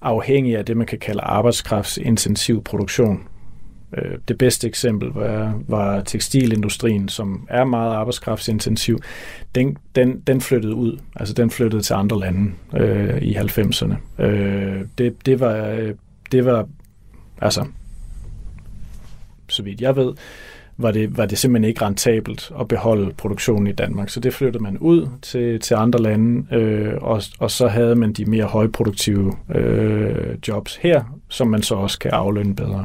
afhængig 0.00 0.56
af 0.56 0.64
det, 0.64 0.76
man 0.76 0.86
kan 0.86 0.98
kalde 0.98 1.20
arbejdskraftsintensiv 1.20 2.64
produktion. 2.64 3.28
Øh, 3.96 4.18
det 4.28 4.38
bedste 4.38 4.68
eksempel 4.68 5.08
var, 5.08 5.60
var 5.68 6.00
tekstilindustrien, 6.00 7.08
som 7.08 7.46
er 7.50 7.64
meget 7.64 7.94
arbejdskraftsintensiv. 7.94 8.98
Den, 9.54 9.76
den, 9.94 10.20
den 10.20 10.40
flyttede 10.40 10.74
ud, 10.74 10.98
altså 11.16 11.34
den 11.34 11.50
flyttede 11.50 11.82
til 11.82 11.94
andre 11.94 12.20
lande 12.20 12.52
øh, 12.76 13.22
i 13.22 13.36
90'erne. 13.36 14.22
Øh, 14.22 14.80
det, 14.98 15.26
det, 15.26 15.40
var, 15.40 15.66
øh, 15.66 15.94
det 16.32 16.44
var, 16.44 16.68
altså, 17.40 17.66
så 19.48 19.62
vidt 19.62 19.80
jeg 19.80 19.96
ved, 19.96 20.14
var 20.76 20.90
det, 20.90 21.16
var 21.16 21.26
det 21.26 21.38
simpelthen 21.38 21.68
ikke 21.68 21.84
rentabelt 21.84 22.52
at 22.60 22.68
beholde 22.68 23.12
produktionen 23.12 23.66
i 23.66 23.72
Danmark. 23.72 24.08
Så 24.08 24.20
det 24.20 24.34
flyttede 24.34 24.62
man 24.62 24.78
ud 24.78 25.08
til, 25.22 25.60
til 25.60 25.74
andre 25.74 26.02
lande, 26.02 26.56
øh, 26.56 26.92
og, 27.00 27.22
og 27.38 27.50
så 27.50 27.68
havde 27.68 27.96
man 27.96 28.12
de 28.12 28.24
mere 28.24 28.44
højproduktive 28.44 29.32
øh, 29.54 30.36
jobs 30.48 30.76
her, 30.76 31.18
som 31.28 31.48
man 31.48 31.62
så 31.62 31.74
også 31.74 31.98
kan 31.98 32.10
aflønne 32.10 32.56
bedre. 32.56 32.84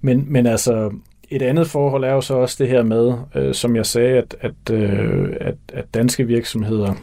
Men, 0.00 0.24
men 0.28 0.46
altså, 0.46 0.90
et 1.30 1.42
andet 1.42 1.66
forhold 1.66 2.04
er 2.04 2.12
jo 2.12 2.20
så 2.20 2.34
også 2.34 2.56
det 2.58 2.68
her 2.68 2.82
med, 2.82 3.14
øh, 3.34 3.54
som 3.54 3.76
jeg 3.76 3.86
sagde, 3.86 4.18
at, 4.18 4.36
at, 4.40 4.74
øh, 4.74 5.36
at, 5.40 5.54
at 5.72 5.84
danske 5.94 6.26
virksomheder 6.26 6.94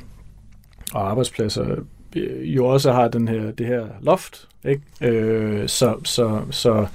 og 0.93 1.09
arbejdspladser 1.09 1.75
øh, 2.15 2.55
jo 2.55 2.65
også 2.65 2.91
har 2.91 3.07
den 3.07 3.27
her, 3.27 3.51
det 3.51 3.65
her 3.65 3.85
loft. 4.01 4.47
Ikke? 4.65 4.81
Øh, 5.01 5.67
så 5.67 5.95
så, 6.03 6.41
så 6.49 6.85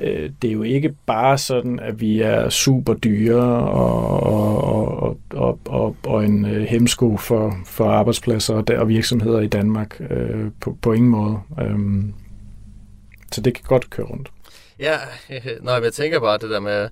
øh, 0.00 0.30
det 0.42 0.48
er 0.48 0.52
jo 0.52 0.62
ikke 0.62 0.94
bare 1.06 1.38
sådan, 1.38 1.78
at 1.80 2.00
vi 2.00 2.20
er 2.20 2.48
super 2.48 2.94
dyre 2.94 3.42
og, 3.68 4.22
og, 4.22 5.02
og, 5.02 5.18
og, 5.30 5.58
og, 5.66 5.96
og 6.06 6.24
en 6.24 6.44
øh, 6.44 6.62
hemsko 6.62 7.16
for, 7.16 7.54
for 7.66 7.84
arbejdspladser 7.84 8.54
og, 8.54 8.64
og 8.78 8.88
virksomheder 8.88 9.40
i 9.40 9.46
Danmark 9.46 10.00
øh, 10.10 10.50
på, 10.60 10.76
på 10.82 10.92
ingen 10.92 11.10
måde. 11.10 11.38
Øh, 11.60 11.78
så 13.32 13.40
det 13.40 13.54
kan 13.54 13.64
godt 13.66 13.90
køre 13.90 14.06
rundt. 14.06 14.30
Ja, 14.80 14.96
nej, 15.62 15.74
jeg 15.74 15.92
tænker 15.92 16.20
bare 16.20 16.38
det 16.38 16.50
der 16.50 16.60
med, 16.60 16.88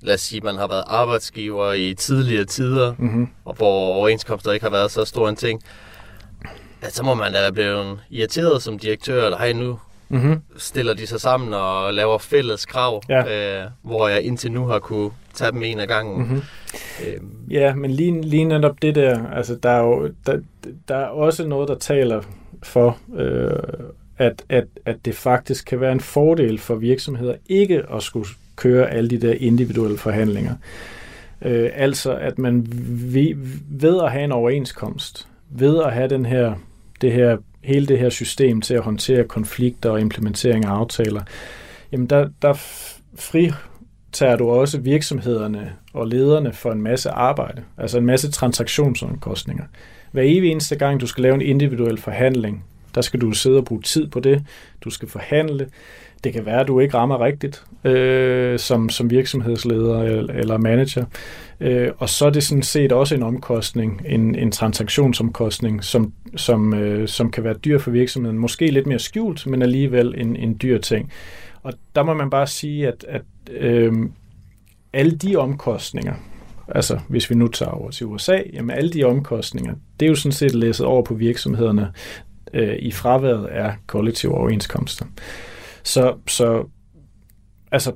lad 0.00 0.14
os 0.14 0.20
sige, 0.20 0.40
man 0.40 0.56
har 0.56 0.68
været 0.68 0.84
arbejdsgiver 0.86 1.72
i 1.72 1.94
tidligere 1.94 2.44
tider, 2.44 2.94
mm-hmm. 2.98 3.28
og 3.44 3.54
hvor 3.54 3.94
overenskomster 3.94 4.52
ikke 4.52 4.64
har 4.64 4.70
været 4.70 4.90
så 4.90 5.04
stor 5.04 5.28
en 5.28 5.36
ting, 5.36 5.62
at 6.82 6.94
så 6.94 7.02
må 7.02 7.14
man 7.14 7.32
da 7.32 7.50
blive 7.50 7.98
irriteret 8.10 8.62
som 8.62 8.78
direktør, 8.78 9.24
eller 9.24 9.38
hej 9.38 9.52
nu, 9.52 9.78
mm-hmm. 10.08 10.40
stiller 10.56 10.94
de 10.94 11.06
sig 11.06 11.20
sammen 11.20 11.54
og 11.54 11.94
laver 11.94 12.18
fælles 12.18 12.66
krav, 12.66 13.02
ja. 13.08 13.60
øh, 13.62 13.70
hvor 13.82 14.08
jeg 14.08 14.22
indtil 14.22 14.52
nu 14.52 14.66
har 14.66 14.78
kunne 14.78 15.10
tage 15.34 15.52
dem 15.52 15.62
en 15.62 15.80
af 15.80 15.88
gangen. 15.88 16.18
Mm-hmm. 16.18 16.42
Øhm. 17.06 17.32
Ja, 17.50 17.74
men 17.74 17.90
lige, 17.90 18.20
lige 18.20 18.44
netop 18.44 18.82
det 18.82 18.94
der, 18.94 19.28
altså 19.30 19.54
der 19.62 19.70
er 19.70 19.82
jo 19.82 20.10
der, 20.26 20.40
der 20.88 20.96
er 20.96 21.06
også 21.06 21.46
noget, 21.46 21.68
der 21.68 21.74
taler 21.74 22.22
for, 22.62 22.98
øh, 23.16 23.52
at, 24.18 24.44
at, 24.48 24.64
at 24.84 24.96
det 25.04 25.14
faktisk 25.14 25.66
kan 25.66 25.80
være 25.80 25.92
en 25.92 26.00
fordel 26.00 26.58
for 26.58 26.74
virksomheder 26.74 27.34
ikke 27.46 27.82
at 27.94 28.02
skulle 28.02 28.28
køre 28.56 28.90
alle 28.90 29.10
de 29.10 29.20
der 29.20 29.34
individuelle 29.40 29.98
forhandlinger. 29.98 30.54
Øh, 31.42 31.70
altså 31.74 32.16
at 32.16 32.38
man 32.38 32.66
ved, 33.12 33.34
ved 33.68 34.02
at 34.02 34.12
have 34.12 34.24
en 34.24 34.32
overenskomst, 34.32 35.28
ved 35.50 35.82
at 35.82 35.92
have 35.92 36.08
den 36.08 36.26
her, 36.26 36.54
det 37.00 37.12
her, 37.12 37.36
hele 37.62 37.86
det 37.86 37.98
her 37.98 38.10
system 38.10 38.60
til 38.60 38.74
at 38.74 38.82
håndtere 38.82 39.24
konflikter 39.24 39.90
og 39.90 40.00
implementering 40.00 40.64
af 40.64 40.70
aftaler, 40.70 41.22
jamen 41.92 42.06
der, 42.06 42.28
der 42.42 42.54
fritager 43.14 44.36
du 44.36 44.50
også 44.50 44.78
virksomhederne 44.78 45.72
og 45.92 46.06
lederne 46.06 46.52
for 46.52 46.72
en 46.72 46.82
masse 46.82 47.10
arbejde, 47.10 47.62
altså 47.76 47.98
en 47.98 48.06
masse 48.06 48.30
transaktionsomkostninger. 48.30 49.64
Hver 50.12 50.22
evig 50.22 50.50
eneste 50.50 50.76
gang, 50.76 51.00
du 51.00 51.06
skal 51.06 51.22
lave 51.22 51.34
en 51.34 51.42
individuel 51.42 51.98
forhandling, 52.00 52.64
der 52.98 53.02
skal 53.02 53.20
du 53.20 53.32
sidde 53.32 53.56
og 53.56 53.64
bruge 53.64 53.82
tid 53.82 54.08
på 54.08 54.20
det. 54.20 54.44
Du 54.84 54.90
skal 54.90 55.08
forhandle. 55.08 55.68
Det 56.24 56.32
kan 56.32 56.46
være, 56.46 56.60
at 56.60 56.68
du 56.68 56.80
ikke 56.80 56.94
rammer 56.94 57.20
rigtigt 57.20 57.64
øh, 57.84 58.58
som, 58.58 58.88
som 58.88 59.10
virksomhedsleder 59.10 60.02
eller, 60.02 60.34
eller 60.34 60.58
manager. 60.58 61.04
Øh, 61.60 61.90
og 61.98 62.08
så 62.08 62.26
er 62.26 62.30
det 62.30 62.42
sådan 62.42 62.62
set 62.62 62.92
også 62.92 63.14
en 63.14 63.22
omkostning, 63.22 64.02
en, 64.06 64.34
en 64.34 64.52
transaktionsomkostning, 64.52 65.84
som, 65.84 66.12
som, 66.36 66.74
øh, 66.74 67.08
som 67.08 67.30
kan 67.30 67.44
være 67.44 67.54
dyr 67.54 67.78
for 67.78 67.90
virksomheden. 67.90 68.38
Måske 68.38 68.70
lidt 68.70 68.86
mere 68.86 68.98
skjult, 68.98 69.46
men 69.46 69.62
alligevel 69.62 70.14
en, 70.16 70.36
en 70.36 70.58
dyr 70.62 70.78
ting. 70.78 71.12
Og 71.62 71.72
der 71.94 72.02
må 72.02 72.14
man 72.14 72.30
bare 72.30 72.46
sige, 72.46 72.88
at, 72.88 73.04
at 73.08 73.22
øh, 73.50 73.92
alle 74.92 75.12
de 75.12 75.36
omkostninger, 75.36 76.14
altså 76.68 76.98
hvis 77.08 77.30
vi 77.30 77.34
nu 77.34 77.48
tager 77.48 77.72
over 77.72 77.90
til 77.90 78.06
USA, 78.06 78.38
jamen 78.52 78.70
alle 78.70 78.90
de 78.90 79.04
omkostninger, 79.04 79.74
det 80.00 80.06
er 80.06 80.10
jo 80.10 80.16
sådan 80.16 80.32
set 80.32 80.54
læsset 80.54 80.86
over 80.86 81.02
på 81.02 81.14
virksomhederne 81.14 81.92
øh, 82.54 82.76
i 82.78 82.90
fraværet 82.90 83.46
af 83.46 83.74
kollektive 83.86 84.34
overenskomster. 84.34 85.04
Så, 85.82 86.14
så 86.26 86.64
altså, 87.72 87.92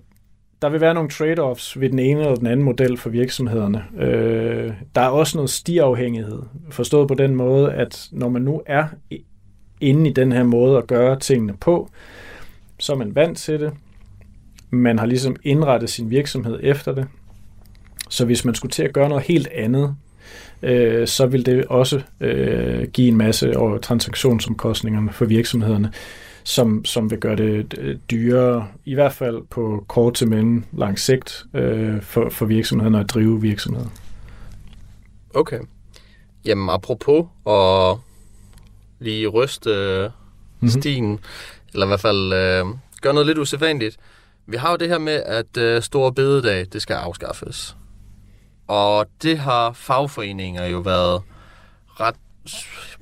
der 0.62 0.68
vil 0.68 0.80
være 0.80 0.94
nogle 0.94 1.10
trade-offs 1.10 1.80
ved 1.80 1.90
den 1.90 1.98
ene 1.98 2.20
eller 2.20 2.34
den 2.34 2.46
anden 2.46 2.64
model 2.64 2.96
for 2.96 3.10
virksomhederne. 3.10 3.84
Øh, 3.98 4.72
der 4.94 5.00
er 5.00 5.08
også 5.08 5.38
noget 5.38 5.50
stiafhængighed, 5.50 6.42
forstået 6.70 7.08
på 7.08 7.14
den 7.14 7.34
måde, 7.34 7.72
at 7.72 8.08
når 8.12 8.28
man 8.28 8.42
nu 8.42 8.62
er 8.66 8.84
inde 9.80 10.10
i 10.10 10.12
den 10.12 10.32
her 10.32 10.42
måde 10.42 10.78
at 10.78 10.86
gøre 10.86 11.18
tingene 11.18 11.56
på, 11.56 11.90
så 12.78 12.92
er 12.92 12.96
man 12.96 13.14
vant 13.14 13.38
til 13.38 13.60
det. 13.60 13.72
Man 14.70 14.98
har 14.98 15.06
ligesom 15.06 15.36
indrettet 15.42 15.90
sin 15.90 16.10
virksomhed 16.10 16.60
efter 16.62 16.94
det. 16.94 17.06
Så 18.08 18.24
hvis 18.24 18.44
man 18.44 18.54
skulle 18.54 18.72
til 18.72 18.82
at 18.82 18.92
gøre 18.92 19.08
noget 19.08 19.24
helt 19.24 19.48
andet, 19.48 19.96
øh, 20.62 21.08
så 21.08 21.26
vil 21.26 21.46
det 21.46 21.64
også 21.64 22.02
øh, 22.20 22.88
give 22.88 23.08
en 23.08 23.16
masse 23.16 23.56
over 23.56 23.78
transaktionsomkostningerne 23.78 25.12
for 25.12 25.24
virksomhederne, 25.24 25.92
som, 26.44 26.84
som 26.84 27.10
vil 27.10 27.18
gøre 27.18 27.36
det 27.36 27.74
øh, 27.78 27.96
dyrere, 28.10 28.66
i 28.84 28.94
hvert 28.94 29.12
fald 29.12 29.42
på 29.50 29.84
kort 29.88 30.14
til 30.14 30.28
mellem 30.28 30.64
lang 30.72 30.98
sigt, 30.98 31.44
øh, 31.54 32.02
for, 32.02 32.30
for 32.30 32.46
virksomhederne 32.46 33.00
at 33.00 33.10
drive 33.10 33.40
virksomheder. 33.40 33.88
Okay. 35.34 35.58
Jamen, 36.44 36.70
apropos 36.70 37.26
og 37.44 38.00
lige 39.00 39.28
ryste 39.28 39.70
øh, 39.70 40.10
mm-hmm. 40.60 41.18
eller 41.72 41.86
i 41.86 41.88
hvert 41.88 42.00
fald 42.00 42.32
øh, 42.32 42.66
gøre 43.02 43.14
noget 43.14 43.26
lidt 43.26 43.38
usædvanligt. 43.38 43.96
Vi 44.46 44.56
har 44.56 44.70
jo 44.70 44.76
det 44.76 44.88
her 44.88 44.98
med, 44.98 45.22
at 45.26 45.56
øh, 45.56 45.82
store 45.82 46.12
bededag, 46.12 46.66
det 46.72 46.82
skal 46.82 46.94
afskaffes. 46.94 47.76
Og 48.72 49.06
det 49.22 49.38
har 49.38 49.72
fagforeninger 49.72 50.66
jo 50.66 50.78
været 50.78 51.22
ret 52.00 52.14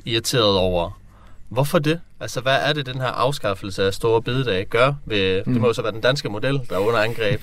irriteret 0.05 0.59
over. 0.59 1.01
Hvorfor 1.49 1.79
det? 1.79 2.01
Altså, 2.21 2.41
hvad 2.41 2.57
er 2.69 2.73
det, 2.73 2.87
den 2.87 2.95
her 3.01 3.07
afskaffelse 3.07 3.85
af 3.85 3.95
store 3.95 4.23
bededag 4.23 4.67
gør? 4.67 4.93
Ved, 5.05 5.43
mm. 5.47 5.53
Det 5.53 5.61
må 5.61 5.67
jo 5.67 5.73
så 5.73 5.83
være 5.83 5.93
den 5.93 6.01
danske 6.01 6.29
model, 6.29 6.61
der 6.69 6.75
er 6.75 6.79
under 6.79 7.01
angreb. 7.01 7.41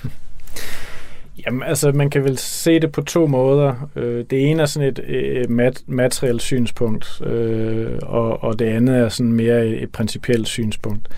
Jamen, 1.46 1.62
altså, 1.62 1.92
man 1.92 2.10
kan 2.10 2.24
vel 2.24 2.38
se 2.38 2.80
det 2.80 2.92
på 2.92 3.02
to 3.02 3.26
måder. 3.26 3.90
Øh, 3.96 4.24
det 4.30 4.50
ene 4.50 4.62
er 4.62 4.66
sådan 4.66 4.88
et, 4.88 4.98
et 5.08 5.50
mat- 5.50 5.82
materielt 5.86 6.42
synspunkt, 6.42 7.20
øh, 7.20 7.98
og, 8.02 8.42
og 8.42 8.58
det 8.58 8.64
andet 8.64 8.96
er 8.96 9.08
sådan 9.08 9.32
mere 9.32 9.66
et, 9.66 9.82
et 9.82 9.92
principielt 9.92 10.48
synspunkt. 10.48 11.08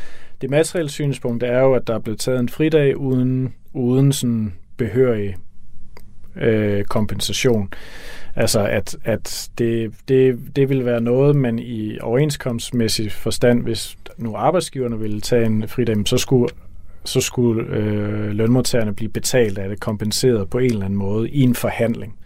Det 0.40 0.50
materielle 0.50 0.90
synspunkt 0.90 1.42
er 1.42 1.60
jo, 1.60 1.74
at 1.74 1.86
der 1.86 1.94
er 1.94 1.98
blevet 1.98 2.20
taget 2.20 2.40
en 2.40 2.48
fridag 2.48 2.96
uden, 2.96 3.54
uden 3.72 4.12
sådan 4.12 4.54
behørig 4.76 5.36
øh, 6.36 6.84
kompensation. 6.84 7.68
Altså, 8.36 8.60
at, 8.60 8.96
at 9.04 9.50
det, 9.58 9.92
det, 10.08 10.38
det 10.56 10.68
vil 10.68 10.84
være 10.84 11.00
noget, 11.00 11.36
man 11.36 11.58
i 11.58 11.98
overenskomstmæssig 12.00 13.12
forstand, 13.12 13.62
hvis 13.62 13.98
nu 14.16 14.36
arbejdsgiverne 14.36 14.98
ville 14.98 15.20
tage 15.20 15.46
en 15.46 15.68
fridag, 15.68 15.96
så 16.06 16.16
skulle 16.16 16.48
så 17.04 17.20
skulle 17.20 17.66
øh, 17.76 18.30
lønmodtagerne 18.30 18.94
blive 18.94 19.10
betalt 19.10 19.58
af 19.58 19.68
det, 19.68 19.80
kompenseret 19.80 20.50
på 20.50 20.58
en 20.58 20.70
eller 20.70 20.84
anden 20.84 20.98
måde 20.98 21.30
i 21.30 21.40
en 21.40 21.54
forhandling. 21.54 22.16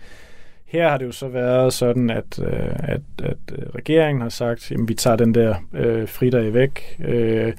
Her 0.67 0.89
har 0.89 0.99
det 0.99 1.07
jo 1.07 1.13
så 1.13 1.29
været 1.29 1.73
sådan, 1.73 2.11
at, 2.11 2.39
øh, 2.39 2.71
at, 2.79 3.01
at 3.23 3.37
regeringen 3.75 4.23
har 4.23 4.29
sagt, 4.29 4.73
at 4.73 4.79
vi 4.89 4.95
tager 4.95 5.17
den 5.17 5.35
der 5.35 5.55
øh, 5.73 6.09
fridag 6.09 6.55
væk, 6.55 7.01
øh, 7.05 7.53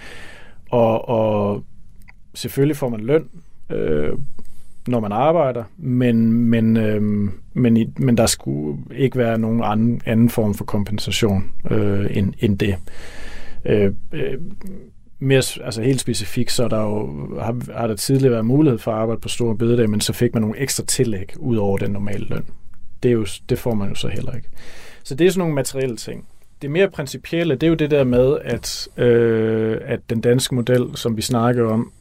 og, 0.69 1.09
og 1.09 1.63
selvfølgelig 2.33 2.77
får 2.77 2.89
man 2.89 2.99
løn, 2.99 3.29
øh, 3.69 4.13
når 4.87 4.99
man 4.99 5.11
arbejder, 5.11 5.63
men, 5.77 6.31
men, 6.31 6.77
øh, 6.77 7.29
men, 7.53 7.77
i, 7.77 7.93
men 7.97 8.17
der 8.17 8.25
skulle 8.25 8.77
ikke 8.95 9.17
være 9.17 9.37
nogen 9.37 9.63
anden, 9.63 10.01
anden 10.05 10.29
form 10.29 10.53
for 10.53 10.65
kompensation 10.65 11.51
øh, 11.71 12.17
end, 12.17 12.33
end 12.39 12.59
det. 12.59 12.75
Øh, 13.65 13.93
øh, 14.11 14.37
mere 15.19 15.43
altså 15.63 15.81
helt 15.81 15.99
specifikt, 15.99 16.51
så 16.51 16.67
der 16.67 16.81
jo, 16.81 17.29
har, 17.39 17.77
har 17.79 17.87
der 17.87 17.95
tidligere 17.95 18.31
været 18.31 18.45
mulighed 18.45 18.79
for 18.79 18.91
at 18.91 18.97
arbejde 18.97 19.21
på 19.21 19.29
store 19.29 19.57
bededag, 19.57 19.89
men 19.89 20.01
så 20.01 20.13
fik 20.13 20.33
man 20.33 20.41
nogle 20.41 20.59
ekstra 20.59 20.83
tillæg 20.83 21.33
ud 21.37 21.57
over 21.57 21.77
den 21.77 21.91
normale 21.91 22.25
løn. 22.25 22.45
Det, 23.03 23.09
er 23.09 23.13
jo, 23.13 23.25
det 23.49 23.59
får 23.59 23.73
man 23.73 23.89
jo 23.89 23.95
så 23.95 24.07
heller 24.07 24.31
ikke. 24.31 24.49
Så 25.03 25.15
det 25.15 25.27
er 25.27 25.31
sådan 25.31 25.39
nogle 25.39 25.55
materielle 25.55 25.97
ting. 25.97 26.25
Det 26.61 26.71
mere 26.71 26.89
principielle, 26.89 27.55
det 27.55 27.63
er 27.63 27.67
jo 27.67 27.75
det 27.75 27.91
der 27.91 28.03
med, 28.03 28.37
at, 28.43 28.87
øh, 28.97 29.77
at 29.81 29.99
den 30.09 30.21
danske 30.21 30.55
model, 30.55 30.85
som 30.95 31.17
vi 31.17 31.21
snakker 31.21 31.65
om, 31.69 31.91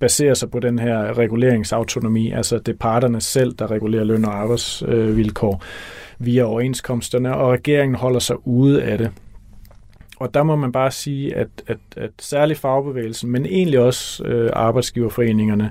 baserer 0.00 0.34
sig 0.34 0.50
på 0.50 0.60
den 0.60 0.78
her 0.78 1.18
reguleringsautonomi, 1.18 2.30
altså 2.30 2.58
det 2.58 2.72
er 2.72 2.78
parterne 2.78 3.20
selv, 3.20 3.52
der 3.52 3.70
regulerer 3.70 4.04
løn 4.04 4.24
og 4.24 4.34
arbejdsvilkår 4.34 5.62
via 6.18 6.42
overenskomsterne, 6.42 7.36
og 7.36 7.52
regeringen 7.52 7.94
holder 7.94 8.20
sig 8.20 8.46
ude 8.46 8.82
af 8.82 8.98
det. 8.98 9.10
Og 10.16 10.34
der 10.34 10.42
må 10.42 10.56
man 10.56 10.72
bare 10.72 10.90
sige, 10.90 11.36
at, 11.36 11.48
at, 11.66 11.78
at 11.96 12.10
særligt 12.18 12.58
fagbevægelsen, 12.58 13.30
men 13.30 13.46
egentlig 13.46 13.80
også 13.80 14.24
øh, 14.24 14.50
arbejdsgiverforeningerne, 14.52 15.64
øh, 15.64 15.70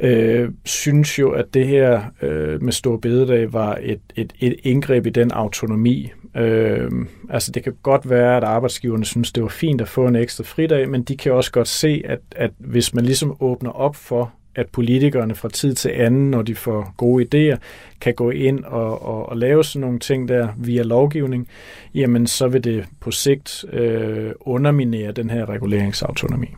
Øh, 0.00 0.50
synes 0.64 1.18
jo, 1.18 1.30
at 1.30 1.54
det 1.54 1.66
her 1.66 2.02
øh, 2.22 2.62
med 2.62 2.72
stor 2.72 2.96
bededag 2.96 3.52
var 3.52 3.78
et, 3.82 4.00
et, 4.16 4.32
et 4.40 4.54
indgreb 4.62 5.06
i 5.06 5.10
den 5.10 5.30
autonomi. 5.30 6.12
Øh, 6.36 6.90
altså 7.30 7.52
det 7.52 7.64
kan 7.64 7.74
godt 7.82 8.10
være, 8.10 8.36
at 8.36 8.44
arbejdsgiverne 8.44 9.04
synes, 9.04 9.32
det 9.32 9.42
var 9.42 9.48
fint 9.48 9.80
at 9.80 9.88
få 9.88 10.06
en 10.06 10.16
ekstra 10.16 10.44
fridag, 10.44 10.88
men 10.88 11.02
de 11.02 11.16
kan 11.16 11.32
også 11.32 11.52
godt 11.52 11.68
se, 11.68 12.02
at, 12.04 12.20
at 12.36 12.50
hvis 12.58 12.94
man 12.94 13.04
ligesom 13.04 13.36
åbner 13.40 13.70
op 13.70 13.96
for, 13.96 14.32
at 14.54 14.66
politikerne 14.68 15.34
fra 15.34 15.48
tid 15.48 15.74
til 15.74 15.88
anden, 15.88 16.30
når 16.30 16.42
de 16.42 16.54
får 16.54 16.94
gode 16.96 17.24
idéer, 17.24 17.56
kan 18.00 18.14
gå 18.14 18.30
ind 18.30 18.64
og, 18.64 19.02
og, 19.02 19.28
og 19.28 19.36
lave 19.36 19.64
sådan 19.64 19.80
nogle 19.80 19.98
ting 19.98 20.28
der 20.28 20.48
via 20.58 20.82
lovgivning, 20.82 21.48
jamen 21.94 22.26
så 22.26 22.48
vil 22.48 22.64
det 22.64 22.84
på 23.00 23.10
sigt 23.10 23.64
øh, 23.72 24.32
underminere 24.40 25.12
den 25.12 25.30
her 25.30 25.48
reguleringsautonomi. 25.48 26.48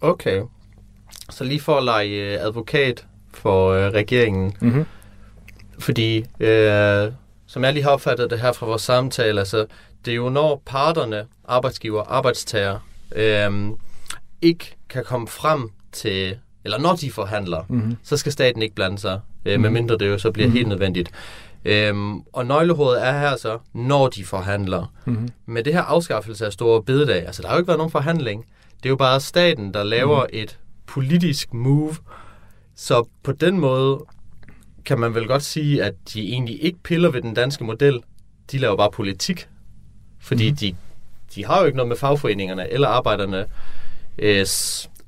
Okay. 0.00 0.40
Så 1.30 1.44
lige 1.44 1.60
for 1.60 1.76
at 1.76 1.84
lege 1.84 2.08
øh, 2.34 2.44
advokat 2.44 3.06
for 3.34 3.70
øh, 3.72 3.92
regeringen, 3.92 4.56
Mm-hmm. 4.60 4.84
fordi 5.78 6.24
øh, 6.40 7.12
som 7.46 7.64
jeg 7.64 7.72
lige 7.72 7.82
har 7.84 7.90
opfattet 7.90 8.30
det 8.30 8.40
her 8.40 8.52
fra 8.52 8.66
vores 8.66 8.82
samtale, 8.82 9.40
altså 9.40 9.66
det 10.04 10.10
er 10.10 10.14
jo 10.16 10.28
når 10.28 10.62
parterne, 10.66 11.26
arbejdsgiver, 11.48 12.02
arbejdstager, 12.02 12.78
øh, 13.16 13.70
ikke 14.42 14.76
kan 14.88 15.04
komme 15.04 15.28
frem 15.28 15.70
til 15.92 16.38
eller 16.64 16.78
når 16.78 16.94
de 16.94 17.10
forhandler, 17.10 17.64
Mm-hmm. 17.68 17.96
så 18.02 18.16
skal 18.16 18.32
staten 18.32 18.62
ikke 18.62 18.74
blande 18.74 18.98
sig, 18.98 19.20
øh, 19.44 19.52
Mhm. 19.52 19.62
medmindre 19.62 19.98
det 19.98 20.08
jo 20.08 20.18
så 20.18 20.30
bliver 20.30 20.46
Mhm. 20.48 20.56
helt 20.56 20.68
nødvendigt. 20.68 21.10
Øhm, 21.64 22.18
og 22.20 22.46
nøglehovedet 22.46 23.06
er 23.06 23.12
her 23.18 23.36
så, 23.36 23.58
når 23.72 24.08
de 24.08 24.24
forhandler. 24.24 24.92
Mm-hmm. 25.04 25.28
Med 25.46 25.64
det 25.64 25.72
her 25.74 25.82
afskaffelse 25.82 26.46
af 26.46 26.52
store 26.52 26.82
bededag, 26.82 27.26
altså 27.26 27.42
der 27.42 27.48
har 27.48 27.54
jo 27.54 27.58
ikke 27.60 27.68
været 27.68 27.78
nogen 27.78 27.90
forhandling. 27.90 28.44
Det 28.76 28.86
er 28.86 28.90
jo 28.90 28.96
bare 28.96 29.20
staten, 29.20 29.74
der 29.74 29.82
laver 29.82 30.20
Mhm. 30.20 30.30
et 30.32 30.58
politisk 30.88 31.54
move. 31.54 31.94
Så 32.76 33.08
på 33.22 33.32
den 33.32 33.60
måde 33.60 34.04
kan 34.84 34.98
man 35.00 35.14
vel 35.14 35.26
godt 35.26 35.42
sige, 35.42 35.82
at 35.84 35.94
de 36.14 36.28
egentlig 36.28 36.64
ikke 36.64 36.78
piller 36.82 37.10
ved 37.10 37.22
den 37.22 37.34
danske 37.34 37.64
model. 37.64 38.00
De 38.52 38.58
laver 38.58 38.76
bare 38.76 38.90
politik. 38.90 39.48
Fordi 40.20 40.48
Mhm. 40.50 40.56
de, 40.56 40.74
de 41.34 41.44
har 41.44 41.60
jo 41.60 41.66
ikke 41.66 41.76
noget 41.76 41.88
med 41.88 41.96
fagforeningerne 41.96 42.72
eller 42.72 42.88
arbejderne 42.88 43.46
øh, 44.18 44.46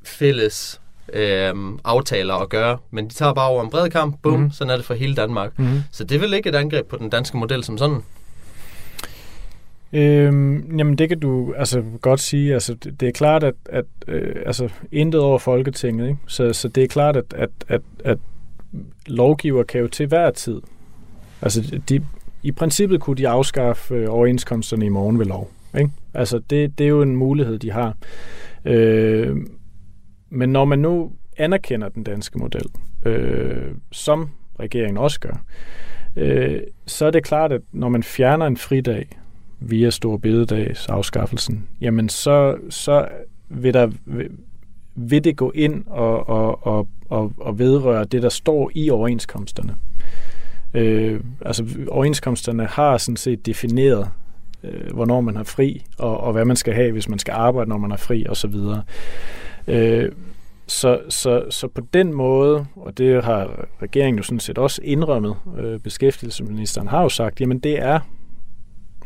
fælles 0.05 0.81
øh, 1.13 1.55
aftaler 1.85 2.35
at 2.35 2.49
gøre. 2.49 2.79
Men 2.91 3.09
de 3.09 3.15
tager 3.15 3.35
bare 3.35 3.49
over 3.49 3.65
en 3.65 3.71
bred 3.71 3.91
kamp. 3.91 4.23
Bum, 4.23 4.41
Mhm. 4.41 4.51
sådan 4.53 4.71
er 4.71 4.77
det 4.77 4.85
for 4.85 4.95
hele 4.95 5.15
Danmark. 5.15 5.59
Mm-hmm. 5.59 5.83
Så 5.91 6.05
det 6.05 6.15
er 6.15 6.19
vel 6.21 6.35
ikke 6.35 6.49
et 6.49 6.55
angreb 6.55 6.87
på 6.87 6.97
den 6.97 7.11
danske 7.11 7.37
model 7.37 7.65
som 7.65 7.79
sådan? 7.79 8.01
Øhm, 9.93 10.79
jamen 10.79 10.99
det 10.99 11.09
kan 11.09 11.21
du 11.21 11.55
altså 11.57 11.83
godt 12.01 12.21
sige. 12.21 12.55
Altså 12.55 12.75
det, 12.75 13.01
det 13.01 13.09
er 13.09 13.13
klart 13.13 13.45
at, 13.45 13.55
at 13.67 13.85
øh, 14.09 14.37
altså 14.47 14.69
intet 14.93 15.21
over 15.21 15.39
Folketinget, 15.39 16.09
ikke? 16.09 16.19
Så, 16.27 16.53
så 16.53 16.69
det 16.69 16.85
er 16.85 16.89
klart 16.89 17.17
at, 17.17 17.35
at, 17.37 17.51
at, 17.69 17.81
at 18.05 18.19
lovgiver 19.07 19.63
kan 19.63 19.81
jo 19.81 19.89
til 19.89 20.07
hver 20.07 20.31
tid. 20.31 20.61
Altså 21.43 21.81
de, 21.89 22.05
i 22.43 22.53
princippet 22.53 23.01
kunne 23.01 23.17
de 23.17 23.29
afskaffe 23.29 23.95
øh, 23.95 24.07
overenskomsterne 24.11 24.87
i 24.87 24.89
morgen 24.89 25.19
ved 25.19 25.27
lov. 25.27 25.51
Ikke? 25.79 25.91
Altså 26.15 26.39
det, 26.39 26.79
det 26.79 26.85
er 26.85 26.89
jo 26.89 27.03
en 27.03 27.17
mulighed 27.17 27.59
de 27.59 27.71
har. 27.71 27.97
Øh, 28.65 29.37
men 30.31 30.49
når 30.49 30.65
man 30.65 30.79
nu 30.79 31.13
anerkender 31.37 31.89
den 31.89 32.05
danske 32.05 32.39
model, 32.39 32.67
øh, 33.07 33.75
som 33.93 34.31
regeringen 34.61 34.99
også 34.99 35.21
gør, 35.21 35.45
øh, 36.17 36.61
så 36.87 37.07
er 37.07 37.11
det 37.11 37.25
klart, 37.25 37.53
at 37.53 37.61
når 37.73 37.89
man 37.89 38.03
fjerner 38.03 38.47
en 38.47 38.57
fridag, 38.57 39.20
via 39.61 39.91
Stor 39.91 40.17
Bededags 40.17 40.87
afskaffelsen, 40.87 41.69
jamen 41.81 42.09
så, 42.09 42.57
så 42.71 43.09
vil, 43.49 43.75
der, 43.75 43.91
vil, 44.95 45.25
det 45.25 45.37
gå 45.37 45.53
ind 45.55 45.85
og, 45.87 46.29
og, 46.29 46.67
og, 46.67 46.89
og, 47.09 47.33
og 47.37 47.59
vedrøre 47.59 48.05
det, 48.05 48.23
der 48.23 48.29
står 48.29 48.71
i 48.75 48.91
overenskomsterne. 48.91 49.77
Øh, 50.75 51.21
altså 51.41 51.65
overenskomsterne 51.89 52.67
har 52.67 52.99
sådan 52.99 53.17
set 53.17 53.47
defineret, 53.47 54.09
øh, 54.65 54.95
hvornår 54.95 55.21
man 55.21 55.37
har 55.37 55.45
fri, 55.45 55.85
og, 55.99 56.21
og 56.21 56.33
hvad 56.33 56.45
man 56.45 56.57
skal 56.57 56.75
have, 56.75 56.93
hvis 56.93 57.09
man 57.09 57.19
skal 57.19 57.33
arbejde, 57.33 57.69
når 57.69 57.79
man 57.79 57.93
er 57.93 57.97
fri, 57.97 58.27
osv. 58.29 58.55
Øh, 59.69 60.13
så, 60.67 61.01
så, 61.09 61.45
så 61.51 61.69
på 61.69 61.81
den 61.95 62.13
måde, 62.13 62.67
og 62.77 62.99
det 62.99 63.25
har 63.25 63.67
regeringen 63.83 64.19
jo 64.19 64.23
sådan 64.23 64.41
set 64.41 64.59
også 64.59 64.81
indrømmet, 64.85 65.37
øh, 65.59 65.81
beskæftigelsesministeren 65.81 66.89
har 66.89 67.03
jo 67.03 67.09
sagt, 67.09 67.41
jamen 67.41 67.59
det 67.59 67.83
er 67.83 68.01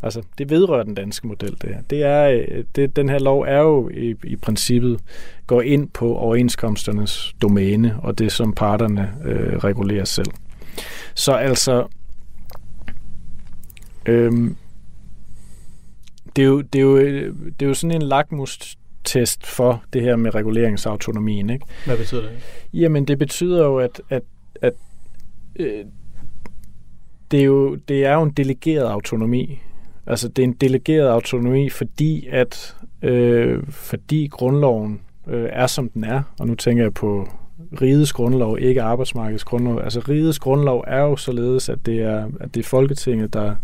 Altså, 0.05 0.23
det 0.39 0.51
vedrører 0.51 0.83
den 0.83 0.95
danske 0.95 1.27
model, 1.27 1.51
det 1.51 1.71
her. 1.75 1.83
Det 1.91 2.03
er, 2.03 2.29
øh, 2.29 2.65
det, 2.77 2.97
den 2.97 3.09
her 3.09 3.19
lov 3.19 3.41
er 3.41 3.59
jo 3.59 3.89
i, 3.89 4.15
i 4.25 4.37
princippet 4.37 5.01
går 5.47 5.63
ind 5.63 5.89
på 5.89 6.15
overenskomsternes 6.17 7.35
domæne, 7.43 8.01
og 8.03 8.19
det 8.19 8.33
som 8.33 8.53
parterne 8.53 9.15
øh, 9.25 9.57
regulerer 9.57 10.05
selv. 10.05 10.31
Så 11.15 11.33
altså, 11.33 11.87
øhm, 14.07 14.57
det, 16.37 16.43
er 16.43 16.47
jo, 16.47 16.61
det, 16.61 16.79
er 16.79 16.83
jo, 16.83 16.99
det 17.61 17.63
er 17.63 17.67
jo 17.67 17.75
sådan 17.75 17.97
en 17.97 18.03
lakmustest 18.03 19.47
for 19.47 19.83
det 19.93 20.03
her 20.03 20.17
med 20.17 20.35
reguleringsautonomien, 20.35 21.51
ikke? 21.51 21.67
Hvad 21.87 21.97
betyder 21.97 22.23
det? 22.23 22.31
Jamen, 22.73 23.05
det 23.05 23.19
betyder 23.19 23.65
jo, 23.65 23.79
at, 23.79 24.03
at, 24.11 24.23
at 24.63 24.73
øh, 25.57 25.85
det, 27.31 27.41
er 27.41 27.45
jo, 27.45 27.75
det 27.75 28.05
er 28.05 28.15
jo 28.15 28.23
en 28.23 28.31
delegeret 28.31 28.87
autonomi. 28.87 29.61
Altså, 30.07 30.29
det 30.29 30.43
er 30.43 30.47
en 30.47 30.53
delegeret 30.53 31.09
autonomi, 31.09 31.71
fordi 31.71 32.27
at 32.31 32.77
øh, 33.03 33.63
fordi 33.69 34.29
grundloven 34.31 35.01
øh, 35.29 35.49
er, 35.53 35.67
som 35.67 35.89
den 35.89 36.05
er, 36.05 36.23
og 36.39 36.47
nu 36.47 36.55
tænker 36.55 36.83
jeg 36.83 36.95
på 36.95 37.29
rigets 37.81 38.13
grundlov, 38.13 38.59
ikke 38.61 38.83
arbejdsmarkedets 38.83 39.45
grundlov. 39.45 39.81
Altså, 39.85 40.01
rigets 40.01 40.39
grundlov 40.39 40.85
er 40.87 41.01
jo 41.01 41.17
således, 41.17 41.69
at 41.69 41.87
det 41.87 42.03
er, 42.03 42.29
at 42.41 42.55
det 42.55 42.61
er 42.61 42.69
Folketinget, 42.69 43.33
der, 43.33 43.55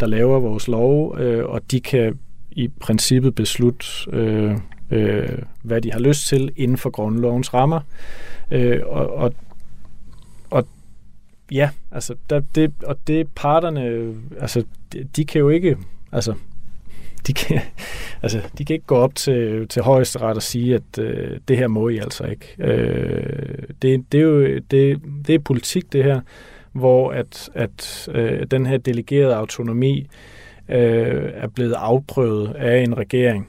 der 0.00 0.06
laver 0.06 0.40
vores 0.40 0.68
lov, 0.68 1.18
øh, 1.18 1.44
og 1.44 1.70
de 1.70 1.80
kan 1.80 2.18
i 2.50 2.68
princippet 2.80 3.34
beslutte, 3.34 3.86
øh, 4.12 4.56
øh, 4.90 5.38
hvad 5.62 5.80
de 5.80 5.92
har 5.92 6.00
lyst 6.00 6.26
til 6.26 6.52
inden 6.56 6.76
for 6.76 6.90
grundlovens 6.90 7.54
rammer. 7.54 7.80
Øh, 8.50 8.80
og, 8.86 9.14
og, 9.14 9.24
og 9.24 9.34
ja, 11.52 11.70
altså, 11.92 12.14
der, 12.30 12.40
det, 12.54 12.72
og 12.82 12.96
det 13.06 13.28
parterne, 13.34 14.14
altså, 14.40 14.64
de, 14.92 15.08
de 15.16 15.24
kan 15.24 15.38
jo 15.38 15.48
ikke, 15.48 15.76
altså, 16.12 16.34
de 17.26 17.32
kan, 17.32 17.60
altså, 18.22 18.40
de 18.58 18.64
kan 18.64 18.74
ikke 18.74 18.86
gå 18.86 18.96
op 18.96 19.14
til, 19.14 19.68
til 19.68 19.82
højesteret 19.82 20.36
og 20.36 20.42
sige, 20.42 20.74
at 20.74 20.98
øh, 20.98 21.38
det 21.48 21.56
her 21.56 21.68
må 21.68 21.88
I 21.88 21.98
altså 21.98 22.24
ikke. 22.24 22.54
Øh, 22.58 23.58
det, 23.82 24.04
det 24.12 24.20
er 24.20 24.24
jo 24.24 24.58
det, 24.70 25.00
det 25.26 25.34
er 25.34 25.38
politik, 25.38 25.92
det 25.92 26.04
her, 26.04 26.20
hvor 26.72 27.10
at, 27.10 27.50
at 27.54 28.08
øh, 28.14 28.46
den 28.50 28.66
her 28.66 28.78
delegerede 28.78 29.34
autonomi 29.34 30.06
øh, 30.68 31.30
er 31.34 31.48
blevet 31.48 31.72
afprøvet 31.72 32.54
af 32.54 32.82
en 32.82 32.98
regering. 32.98 33.48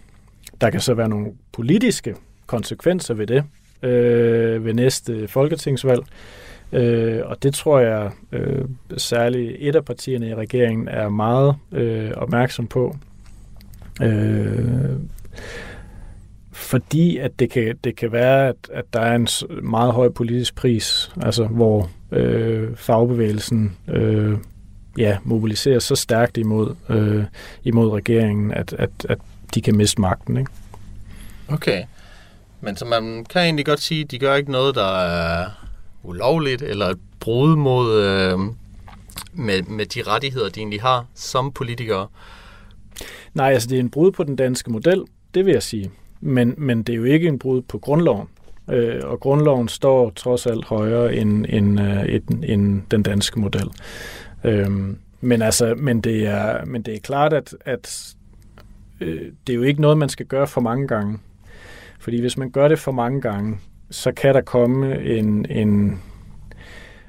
Der 0.62 0.70
kan 0.70 0.80
så 0.80 0.94
være 0.94 1.10
nogle 1.10 1.28
politiske 1.52 2.16
konsekvenser 2.46 3.14
ved 3.14 3.28
det 3.28 3.44
øh, 3.84 4.66
ved 4.66 4.74
næste 4.74 5.28
folketingsvalg. 5.28 6.00
Øh, 6.00 6.43
Øh, 6.74 7.22
og 7.26 7.44
det 7.44 7.54
tror 7.54 7.80
jeg 7.80 8.12
øh, 8.32 8.66
særligt 8.98 9.56
et 9.60 9.76
af 9.76 9.86
partierne 9.86 10.30
i 10.30 10.36
regeringen 10.36 10.88
er 10.88 11.10
meget 11.10 11.56
øh, 11.72 12.12
opmærksom 12.16 12.68
på. 12.68 12.96
Øh, 14.02 14.90
fordi 16.52 17.18
at 17.18 17.40
det 17.40 17.50
kan, 17.50 17.78
det 17.84 17.96
kan 17.96 18.12
være, 18.12 18.48
at, 18.48 18.56
at 18.74 18.86
der 18.94 19.00
er 19.00 19.16
en 19.16 19.28
meget 19.64 19.94
høj 19.94 20.10
politisk 20.10 20.56
pris, 20.56 21.12
altså 21.22 21.46
hvor 21.46 21.90
øh, 22.12 22.76
fagbevægelsen 22.76 23.78
øh, 23.88 24.38
ja, 24.98 25.18
mobiliserer 25.24 25.80
så 25.80 25.96
stærkt 25.96 26.38
imod, 26.38 26.76
øh, 26.90 27.24
imod 27.64 27.92
regeringen, 27.92 28.52
at, 28.52 28.74
at, 28.74 28.90
at 29.10 29.18
de 29.56 29.62
kan 29.62 29.78
miste 29.78 30.02
magten. 30.02 30.38
Ikke? 30.38 30.52
Okay. 31.48 31.84
Men 32.62 32.76
så 32.78 32.86
man 32.86 33.26
kan 33.30 33.42
egentlig 33.42 33.66
godt 33.66 33.80
sige, 33.80 34.04
at 34.04 34.12
de 34.12 34.20
gør 34.20 34.36
ikke 34.36 34.52
noget, 34.52 34.76
der 34.76 35.00
er 35.00 35.50
ulovligt, 36.04 36.62
eller 36.62 36.86
et 36.86 37.00
brud 37.20 37.56
mod 37.56 38.04
øh, 38.04 38.40
med, 39.34 39.64
med 39.64 39.86
de 39.86 40.02
rettigheder, 40.02 40.50
de 40.50 40.60
egentlig 40.60 40.82
har 40.82 41.06
som 41.16 41.52
politikere. 41.52 42.08
Nej, 43.34 43.52
altså 43.52 43.70
det 43.70 43.76
er 43.76 43.80
en 43.80 43.90
brud 43.90 44.12
på 44.12 44.24
den 44.24 44.36
danske 44.36 44.72
model, 44.72 45.04
det 45.34 45.46
vil 45.46 45.52
jeg 45.52 45.64
sige. 45.64 45.92
Men, 46.22 46.54
men 46.58 46.84
det 46.84 46.94
er 46.94 46.98
jo 46.98 47.04
ikke 47.04 47.28
en 47.28 47.40
brud 47.40 47.62
på 47.62 47.78
grundloven. 47.78 48.28
Øh, 48.70 49.02
og 49.04 49.20
grundloven 49.20 49.68
står 49.68 50.10
trods 50.10 50.46
alt 50.46 50.66
højere 50.66 51.16
end, 51.16 51.46
end, 51.50 51.80
øh, 51.82 52.16
end, 52.16 52.44
end 52.48 52.82
den 52.92 53.04
danske 53.04 53.40
model. 53.40 53.70
Øh, 54.44 54.70
men 55.22 55.42
altså, 55.42 55.76
men 55.78 56.02
det 56.02 56.28
er, 56.28 56.66
men 56.66 56.82
det 56.82 56.96
er 56.96 57.00
klart, 57.00 57.34
at, 57.34 57.56
at 57.66 58.16
øh, 59.02 59.32
det 59.48 59.54
er 59.54 59.58
jo 59.58 59.64
ikke 59.64 59.82
noget, 59.82 59.98
man 59.98 60.10
skal 60.10 60.26
gøre 60.26 60.48
for 60.48 60.62
mange 60.62 60.88
gange. 60.88 61.20
Fordi 62.00 62.22
hvis 62.22 62.38
man 62.38 62.52
gør 62.52 62.68
det 62.68 62.80
for 62.80 62.92
mange 62.92 63.22
gange, 63.22 63.58
så 63.94 64.12
kan 64.12 64.36
der 64.36 64.42
komme 64.42 65.02
en, 65.02 65.46
en 65.50 66.02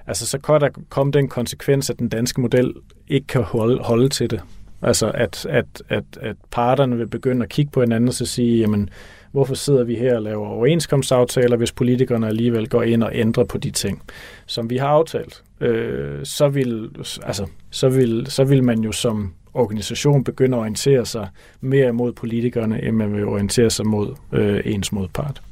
altså 0.07 0.27
så 0.27 0.39
kan 0.39 0.61
der 0.61 0.69
komme 0.89 1.13
den 1.13 1.29
konsekvens, 1.29 1.91
at 1.91 1.99
den 1.99 2.09
danske 2.09 2.41
model 2.41 2.75
ikke 3.09 3.27
kan 3.27 3.43
holde, 3.43 3.83
holde 3.83 4.09
til 4.09 4.31
det. 4.31 4.41
Altså 4.83 5.11
at, 5.15 5.47
at, 5.47 5.83
at, 5.89 6.05
at 6.21 6.37
parterne 6.51 6.97
vil 6.97 7.07
begynde 7.07 7.43
at 7.43 7.49
kigge 7.49 7.71
på 7.71 7.81
hinanden 7.81 8.09
og 8.09 8.15
så 8.15 8.27
sige, 8.27 8.59
jamen 8.59 8.91
hvorfor 9.33 9.55
sidder 9.55 9.85
vi 9.85 9.95
her 9.95 10.17
og 10.17 10.23
laver 10.23 10.47
overenskomstaftaler, 10.47 11.57
hvis 11.57 11.73
politikerne 11.73 12.27
alligevel 12.27 12.69
går 12.69 12.83
ind 12.83 13.03
og 13.03 13.11
ændrer 13.15 13.45
på 13.45 13.59
de 13.59 13.71
ting, 13.71 14.03
som 14.47 14.71
vi 14.71 14.77
har 14.77 14.89
aftalt. 14.89 15.43
Øh, 15.61 16.21
så, 16.25 16.49
vil, 16.49 16.91
altså, 17.23 17.47
så, 17.71 17.89
vil, 17.89 18.27
så 18.29 18.45
vil 18.45 18.65
man 18.65 18.81
jo 18.81 18.93
som 18.93 19.35
organisation 19.55 20.25
begynde 20.25 20.57
at 20.57 20.61
orientere 20.61 21.07
sig 21.07 21.29
mere 21.61 21.93
mod 21.93 22.13
politikerne, 22.13 22.85
end 22.85 22.97
man 22.97 23.13
vil 23.13 23.25
orientere 23.25 23.71
sig 23.71 23.87
mod 23.87 24.15
øh, 24.33 24.61
ens 24.65 24.93
modpart. 24.93 25.43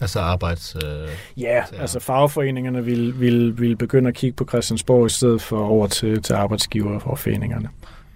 Altså 0.00 0.20
arbejds... 0.20 0.76
Øh, 0.84 1.08
ja, 1.36 1.62
til, 1.68 1.76
altså 1.76 2.00
fagforeningerne 2.00 2.84
vil, 2.84 3.20
vil, 3.20 3.60
vil 3.60 3.76
begynde 3.76 4.08
at 4.08 4.14
kigge 4.14 4.36
på 4.36 4.44
Christiansborg 4.44 5.06
i 5.06 5.08
stedet 5.08 5.42
for 5.42 5.66
over 5.66 5.86
til, 5.86 6.22
til 6.22 6.34
arbejdsgiver 6.34 7.00
og 7.00 7.18
foreningerne. 7.18 7.68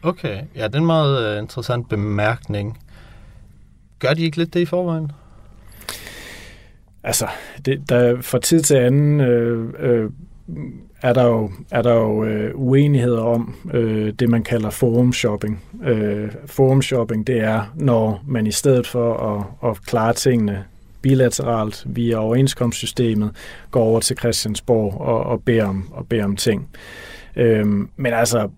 Okay, 0.03 0.43
ja, 0.57 0.65
det 0.67 0.75
er 0.75 0.79
en 0.79 0.87
meget 0.87 1.37
uh, 1.37 1.43
interessant 1.43 1.89
bemærkning. 1.89 2.79
Gør 3.99 4.15
de 4.15 4.23
ikke 4.23 4.37
lidt 4.37 4.55
det 4.55 4.61
i 4.61 4.65
forvejen? 4.65 5.13
Altså, 7.03 7.29
det, 7.65 7.89
der, 7.89 8.23
fra 8.23 8.39
tid 8.39 8.61
til 8.61 8.75
anden 8.75 9.21
øh, 9.21 9.75
øh, 9.79 10.11
er 11.03 11.13
der 11.13 11.25
jo, 11.25 11.51
er 11.71 11.83
der 11.83 11.95
jo 11.95 12.25
øh, 12.25 12.51
uenigheder 12.55 13.21
om 13.21 13.55
øh, 13.73 14.13
det, 14.13 14.29
man 14.29 14.43
kalder 14.43 14.71
forum 14.71 15.13
shopping. 15.13 15.63
Øh, 15.85 16.31
forum 16.47 16.83
shopping, 16.83 17.27
det 17.27 17.41
er, 17.41 17.73
når 17.75 18.23
man 18.27 18.47
i 18.47 18.51
stedet 18.51 18.87
for 18.87 19.15
at, 19.15 19.71
at 19.71 19.83
klare 19.87 20.13
tingene 20.13 20.65
bilateralt 21.03 21.85
via 21.87 22.17
overenskomstsystemet, 22.17 23.31
går 23.71 23.83
over 23.83 24.01
til 24.01 24.17
Christiansborg 24.19 25.01
og, 25.01 25.25
og, 25.25 25.43
beder, 25.43 25.65
om, 25.65 25.89
og 25.93 26.07
beder 26.07 26.25
om 26.25 26.37
ting. 26.37 26.69
Øhm, 27.37 27.89
men 27.97 28.13
altså, 28.13 28.49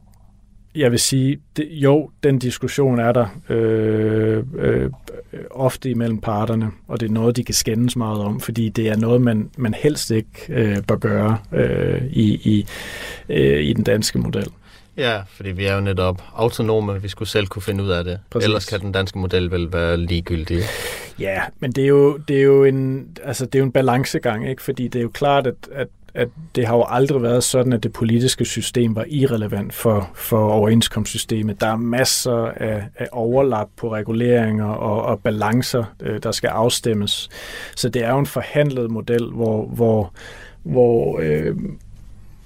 jeg 0.75 0.91
vil 0.91 0.99
sige, 0.99 1.39
det, 1.57 1.69
jo, 1.71 2.11
den 2.23 2.39
diskussion 2.39 2.99
er 2.99 3.13
der 3.13 3.27
øh, 3.49 4.45
øh, 4.59 4.91
ofte 5.51 5.91
imellem 5.91 6.21
parterne, 6.21 6.71
og 6.89 7.01
det 7.01 7.09
er 7.09 7.13
noget, 7.13 7.37
de 7.37 7.45
kan 7.45 7.55
skændes 7.55 7.97
meget 7.97 8.21
om, 8.21 8.41
fordi 8.41 8.69
det 8.69 8.89
er 8.89 8.97
noget, 8.97 9.21
man, 9.21 9.51
man 9.59 9.75
helst 9.75 10.11
ikke 10.11 10.47
øh, 10.49 10.83
bør 10.89 10.97
gøre 10.97 11.39
øh, 11.53 12.03
i, 12.11 12.35
i, 12.35 12.67
øh, 13.29 13.65
i 13.65 13.73
den 13.73 13.85
danske 13.85 14.19
model. 14.19 14.47
Ja, 14.97 15.23
fordi 15.27 15.51
vi 15.51 15.65
er 15.65 15.75
jo 15.75 15.81
netop 15.81 16.23
autonome, 16.35 17.03
vi 17.03 17.09
skulle 17.09 17.29
selv 17.29 17.47
kunne 17.47 17.63
finde 17.63 17.85
ud 17.85 17.89
af 17.89 18.05
det. 18.05 18.21
Præcis. 18.31 18.47
Ellers 18.47 18.65
kan 18.65 18.81
den 18.81 18.93
danske 18.93 19.19
model 19.19 19.51
vel 19.51 19.73
være 19.73 19.97
ligegyldig. 19.97 20.59
Ja, 21.19 21.43
men 21.61 21.73
det 21.73 21.85
er 21.85 21.89
jo, 21.89 22.17
det 22.17 22.39
er 22.39 22.43
jo 22.43 22.65
en, 22.65 23.09
altså 23.25 23.47
det 23.47 23.55
er 23.55 23.59
jo 23.59 23.65
en 23.65 23.73
balancegang, 23.73 24.49
ikke? 24.51 24.63
fordi 24.63 24.89
det 24.89 24.99
er 24.99 25.03
jo 25.03 25.09
klart, 25.09 25.47
at, 25.47 25.55
at 25.73 25.89
at 26.15 26.29
det 26.55 26.67
har 26.67 26.77
jo 26.77 26.85
aldrig 26.89 27.23
været 27.23 27.45
sådan, 27.45 27.73
at 27.73 27.83
det 27.83 27.93
politiske 27.93 28.45
system 28.45 28.97
var 28.97 29.05
irrelevant 29.09 29.75
for, 29.75 30.11
for 30.15 30.49
overenskomstsystemet. 30.49 31.61
Der 31.61 31.67
er 31.67 31.77
masser 31.77 32.53
af, 32.57 32.85
af 32.97 33.09
overlap 33.13 33.69
på 33.77 33.93
reguleringer 33.95 34.67
og, 34.67 35.03
og 35.03 35.21
balancer, 35.21 35.85
øh, 36.03 36.23
der 36.23 36.33
skal 36.33 36.49
afstemmes. 36.49 37.29
Så 37.77 37.89
det 37.89 38.05
er 38.05 38.11
jo 38.11 38.19
en 38.19 38.27
forhandlet 38.27 38.91
model, 38.91 39.31
hvor, 39.31 39.67
hvor, 39.67 40.13
hvor, 40.63 41.21
øh, 41.23 41.57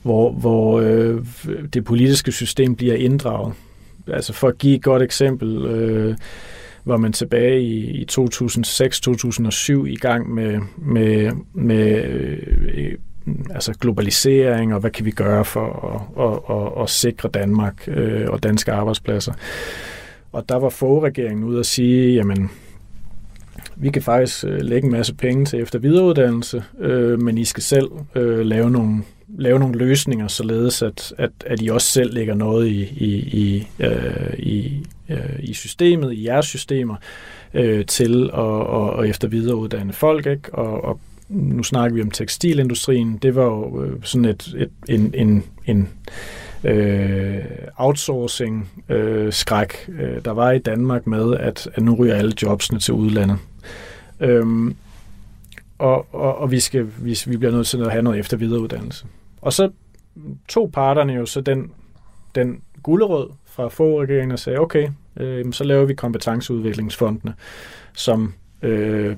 hvor, 0.07 0.31
hvor 0.31 0.81
øh, 0.81 1.25
det 1.73 1.85
politiske 1.85 2.33
system 2.33 2.77
bliver 2.77 2.95
inddraget. 2.95 3.55
Altså 4.07 4.33
for 4.33 4.49
at 4.49 4.59
give 4.59 4.77
et 4.77 4.83
godt 4.83 5.03
eksempel, 5.03 5.65
øh, 5.67 6.17
var 6.85 6.97
man 6.97 7.13
tilbage 7.13 7.61
i, 7.61 7.91
i 7.91 8.07
2006-2007 8.11 9.73
i 9.87 9.97
gang 9.97 10.35
med, 10.35 10.61
med, 10.77 11.33
med 11.55 12.05
øh, 12.05 12.39
øh, 12.75 12.93
altså 13.51 13.73
globalisering, 13.81 14.75
og 14.75 14.81
hvad 14.81 14.91
kan 14.91 15.05
vi 15.05 15.11
gøre 15.11 15.45
for 15.45 15.67
at, 15.93 16.25
at, 16.25 16.57
at, 16.57 16.83
at 16.83 16.91
sikre 16.91 17.29
Danmark 17.29 17.89
øh, 17.89 18.29
og 18.29 18.43
danske 18.43 18.73
arbejdspladser. 18.73 19.33
Og 20.33 20.49
der 20.49 20.57
var 20.57 20.69
forregeringen 20.69 21.45
ude 21.45 21.59
at 21.59 21.67
sige, 21.67 22.15
jamen, 22.15 22.51
vi 23.77 23.91
kan 23.91 24.03
faktisk 24.03 24.45
øh, 24.45 24.61
lægge 24.61 24.87
en 24.87 24.93
masse 24.93 25.15
penge 25.15 25.45
til 25.45 25.61
efter 25.63 25.79
videreuddannelse, 25.79 26.65
øh, 26.81 27.23
men 27.23 27.39
I 27.39 27.45
skal 27.45 27.63
selv 27.63 27.89
øh, 28.15 28.39
lave, 28.39 28.71
nogle, 28.71 29.03
lave 29.29 29.59
nogle 29.59 29.79
løsninger, 29.79 30.29
således 30.29 30.83
at, 30.83 31.15
at, 31.19 31.31
at 31.47 31.63
I 31.63 31.69
også 31.69 31.93
selv 31.93 32.15
lægger 32.15 32.35
noget 32.35 32.67
i, 32.67 32.83
i, 32.83 33.15
i, 33.17 33.69
øh, 33.79 34.39
i, 34.39 34.87
øh, 35.09 35.39
i 35.39 35.55
systemet, 35.55 36.13
i 36.13 36.27
jeres 36.27 36.47
systemer, 36.47 36.97
øh, 37.55 37.87
til 37.87 38.25
at, 38.25 38.39
og, 38.39 38.91
og 38.91 39.09
efter 39.09 39.29
videreuddanne 39.29 39.93
folk, 39.93 40.27
ikke? 40.27 40.55
Og, 40.55 40.85
og 40.85 41.01
nu 41.29 41.63
snakker 41.63 41.95
vi 41.95 42.03
om 42.03 42.11
tekstilindustrien, 42.11 43.19
det 43.23 43.35
var 43.35 43.45
jo 43.45 43.85
øh, 43.85 43.93
sådan 44.03 44.25
et, 44.25 44.55
et 44.57 44.71
en, 44.89 45.15
en, 45.15 45.45
en 45.67 45.89
øh, 46.65 47.45
outsourcing 47.77 48.71
øh, 48.89 49.33
skræk, 49.33 49.89
øh, 49.89 50.25
der 50.25 50.31
var 50.31 50.51
i 50.51 50.59
Danmark 50.59 51.07
med, 51.07 51.37
at, 51.37 51.69
at 51.75 51.83
nu 51.83 51.95
ryger 51.95 52.15
alle 52.15 52.33
jobsene 52.43 52.79
til 52.79 52.95
udlandet. 52.95 53.39
Øhm, 54.21 54.77
og, 55.79 56.15
og, 56.15 56.39
og 56.39 56.51
vi, 56.51 56.61
skal, 56.61 56.87
vi, 56.99 57.19
vi 57.27 57.37
bliver 57.37 57.53
nødt 57.53 57.67
til 57.67 57.83
at 57.83 57.91
have 57.91 58.03
noget 58.03 58.19
efter 58.19 58.37
videreuddannelse. 58.37 59.07
Og 59.41 59.53
så 59.53 59.71
tog 60.49 60.73
parterne 60.73 61.13
jo 61.13 61.27
så 61.27 61.41
den, 61.41 61.71
den 62.35 62.61
gulderød 62.83 63.31
fra 63.45 63.69
få 63.69 64.03
regeringen 64.03 64.33
og 64.33 64.39
sagde, 64.39 64.59
okay, 64.59 64.89
øh, 65.17 65.53
så 65.53 65.65
laver 65.65 65.85
vi 65.85 65.95
kompetenceudviklingsfondene, 65.95 67.35
som 67.95 68.35
øh, 68.63 69.17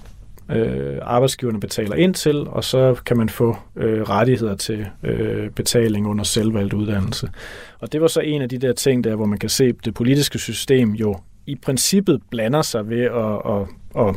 øh, 0.50 0.98
arbejdsgiverne 1.02 1.60
betaler 1.60 1.94
ind 1.94 2.14
til, 2.14 2.36
og 2.36 2.64
så 2.64 2.96
kan 3.06 3.16
man 3.16 3.28
få 3.28 3.56
øh, 3.76 4.02
rettigheder 4.02 4.54
til 4.54 4.86
øh, 5.02 5.50
betaling 5.50 6.08
under 6.08 6.24
selvvalgt 6.24 6.72
uddannelse. 6.72 7.30
Og 7.78 7.92
det 7.92 8.00
var 8.00 8.06
så 8.06 8.20
en 8.20 8.42
af 8.42 8.48
de 8.48 8.58
der 8.58 8.72
ting 8.72 9.04
der, 9.04 9.16
hvor 9.16 9.26
man 9.26 9.38
kan 9.38 9.48
se, 9.48 9.64
at 9.64 9.74
det 9.84 9.94
politiske 9.94 10.38
system 10.38 10.90
jo 10.90 11.16
i 11.46 11.54
princippet 11.54 12.20
blander 12.30 12.62
sig 12.62 12.88
ved 12.88 13.02
at, 13.02 13.52
at, 13.52 14.08
at 14.08 14.16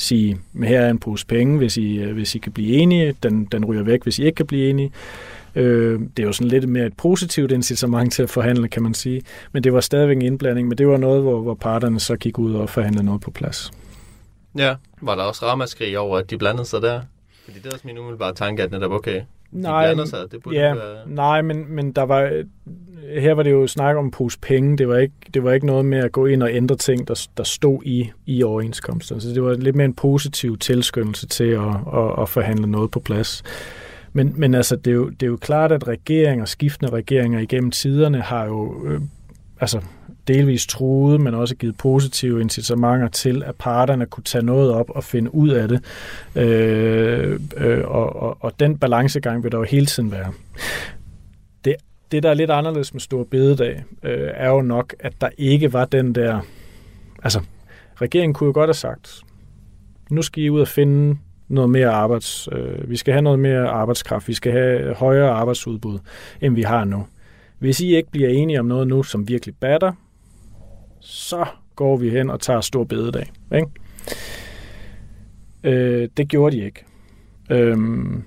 sige, 0.00 0.38
her 0.62 0.80
er 0.80 0.90
en 0.90 0.98
pose 0.98 1.26
penge, 1.26 1.58
hvis 1.58 1.76
I, 1.76 1.98
øh, 1.98 2.12
hvis 2.12 2.34
I 2.34 2.38
kan 2.38 2.52
blive 2.52 2.72
enige, 2.72 3.14
den, 3.22 3.44
den 3.44 3.64
ryger 3.64 3.82
væk, 3.82 4.02
hvis 4.02 4.18
I 4.18 4.24
ikke 4.24 4.36
kan 4.36 4.46
blive 4.46 4.70
enige. 4.70 4.92
Øh, 5.54 6.00
det 6.16 6.22
er 6.22 6.26
jo 6.26 6.32
sådan 6.32 6.48
lidt 6.48 6.68
mere 6.68 6.86
et 6.86 6.96
positivt 6.96 7.52
incitament 7.52 8.12
til 8.12 8.22
at 8.22 8.30
forhandle, 8.30 8.68
kan 8.68 8.82
man 8.82 8.94
sige. 8.94 9.22
Men 9.52 9.64
det 9.64 9.72
var 9.72 9.80
stadigvæk 9.80 10.16
en 10.16 10.22
indblanding, 10.22 10.68
men 10.68 10.78
det 10.78 10.88
var 10.88 10.96
noget, 10.96 11.22
hvor, 11.22 11.40
hvor 11.40 11.54
parterne 11.54 12.00
så 12.00 12.16
gik 12.16 12.38
ud 12.38 12.54
og 12.54 12.70
forhandlede 12.70 13.04
noget 13.04 13.20
på 13.20 13.30
plads. 13.30 13.70
Ja, 14.58 14.74
var 15.00 15.14
der 15.14 15.22
også 15.22 15.46
ramaskrig 15.46 15.98
over, 15.98 16.18
at 16.18 16.30
de 16.30 16.38
blandede 16.38 16.66
sig 16.66 16.82
der? 16.82 17.00
Fordi 17.44 17.58
det 17.58 17.66
er 17.66 17.72
også 17.72 17.86
min 17.86 17.98
umiddelbare 17.98 18.34
tanke, 18.34 18.62
at 18.62 18.70
netop, 18.70 18.92
okay, 18.92 19.22
nej, 19.52 19.86
blander 19.86 20.04
sig, 20.04 20.18
det 20.32 20.42
burde 20.42 20.56
ja, 20.56 20.74
være... 20.74 20.96
Nej, 21.06 21.42
men, 21.42 21.74
men 21.74 21.92
der 21.92 22.02
var, 22.02 22.42
her 23.20 23.34
var 23.34 23.42
det 23.42 23.50
jo 23.50 23.66
snak 23.66 23.96
om 23.96 24.10
pose 24.10 24.38
penge. 24.38 24.78
Det 24.78 24.88
var, 24.88 24.96
ikke, 24.96 25.14
det 25.34 25.44
var 25.44 25.52
ikke 25.52 25.66
noget 25.66 25.84
med 25.84 25.98
at 25.98 26.12
gå 26.12 26.26
ind 26.26 26.42
og 26.42 26.52
ændre 26.52 26.76
ting, 26.76 27.08
der, 27.08 27.28
der 27.36 27.44
stod 27.44 27.82
i, 27.84 28.10
i 28.26 28.42
overenskomsten. 28.42 29.20
Så 29.20 29.28
det 29.28 29.42
var 29.42 29.54
lidt 29.54 29.76
mere 29.76 29.84
en 29.84 29.94
positiv 29.94 30.58
tilskyndelse 30.58 31.26
til 31.26 31.44
at, 31.44 31.68
at, 31.94 32.22
at 32.22 32.28
forhandle 32.28 32.66
noget 32.66 32.90
på 32.90 33.00
plads. 33.00 33.42
Men, 34.12 34.32
men 34.36 34.54
altså, 34.54 34.76
det 34.76 34.90
er, 34.90 34.94
jo, 34.94 35.08
det 35.08 35.22
er 35.22 35.26
jo 35.26 35.36
klart, 35.36 35.72
at 35.72 35.88
regeringer, 35.88 36.44
skiftende 36.44 36.92
regeringer 36.92 37.40
igennem 37.40 37.70
tiderne 37.70 38.20
har 38.20 38.44
jo... 38.44 38.86
Øh, 38.86 39.00
altså, 39.60 39.80
delvis 40.34 40.66
truet, 40.66 41.20
men 41.20 41.34
også 41.34 41.56
givet 41.56 41.76
positive 41.76 42.40
incitamenter 42.40 43.08
til, 43.08 43.42
at 43.42 43.56
parterne 43.56 44.06
kunne 44.06 44.24
tage 44.24 44.44
noget 44.44 44.72
op 44.72 44.90
og 44.90 45.04
finde 45.04 45.34
ud 45.34 45.48
af 45.48 45.68
det. 45.68 45.84
Øh, 46.36 47.40
øh, 47.56 47.84
og, 47.84 48.16
og, 48.16 48.36
og 48.40 48.52
den 48.60 48.78
balancegang 48.78 49.44
vil 49.44 49.52
der 49.52 49.58
jo 49.58 49.64
hele 49.64 49.86
tiden 49.86 50.12
være. 50.12 50.32
Det, 51.64 51.76
det 52.12 52.22
der 52.22 52.30
er 52.30 52.34
lidt 52.34 52.50
anderledes 52.50 52.94
med 52.94 53.00
Stor 53.00 53.24
Bededag, 53.24 53.84
øh, 54.02 54.28
er 54.34 54.48
jo 54.48 54.62
nok, 54.62 54.94
at 55.00 55.12
der 55.20 55.28
ikke 55.38 55.72
var 55.72 55.84
den 55.84 56.14
der... 56.14 56.40
Altså, 57.22 57.40
regeringen 57.96 58.34
kunne 58.34 58.46
jo 58.46 58.52
godt 58.52 58.68
have 58.68 58.74
sagt, 58.74 59.22
nu 60.10 60.22
skal 60.22 60.42
I 60.42 60.48
ud 60.48 60.60
og 60.60 60.68
finde 60.68 61.18
noget 61.48 61.70
mere 61.70 61.88
arbejds... 61.88 62.48
Øh, 62.52 62.90
vi 62.90 62.96
skal 62.96 63.12
have 63.12 63.22
noget 63.22 63.38
mere 63.38 63.68
arbejdskraft, 63.68 64.28
vi 64.28 64.34
skal 64.34 64.52
have 64.52 64.94
højere 64.94 65.30
arbejdsudbud, 65.30 65.98
end 66.40 66.54
vi 66.54 66.62
har 66.62 66.84
nu. 66.84 67.06
Hvis 67.58 67.80
I 67.80 67.96
ikke 67.96 68.10
bliver 68.10 68.28
enige 68.28 68.60
om 68.60 68.66
noget 68.66 68.88
nu, 68.88 69.02
som 69.02 69.28
virkelig 69.28 69.54
batter, 69.60 69.92
så 71.00 71.46
går 71.76 71.96
vi 71.96 72.10
hen 72.10 72.30
og 72.30 72.40
tager 72.40 72.60
stor 72.60 72.84
bededag. 72.84 73.32
Ikke? 73.54 73.66
Øh, 75.64 76.08
det 76.16 76.28
gjorde 76.28 76.56
de 76.56 76.64
ikke. 76.64 76.84
Øhm, 77.50 78.24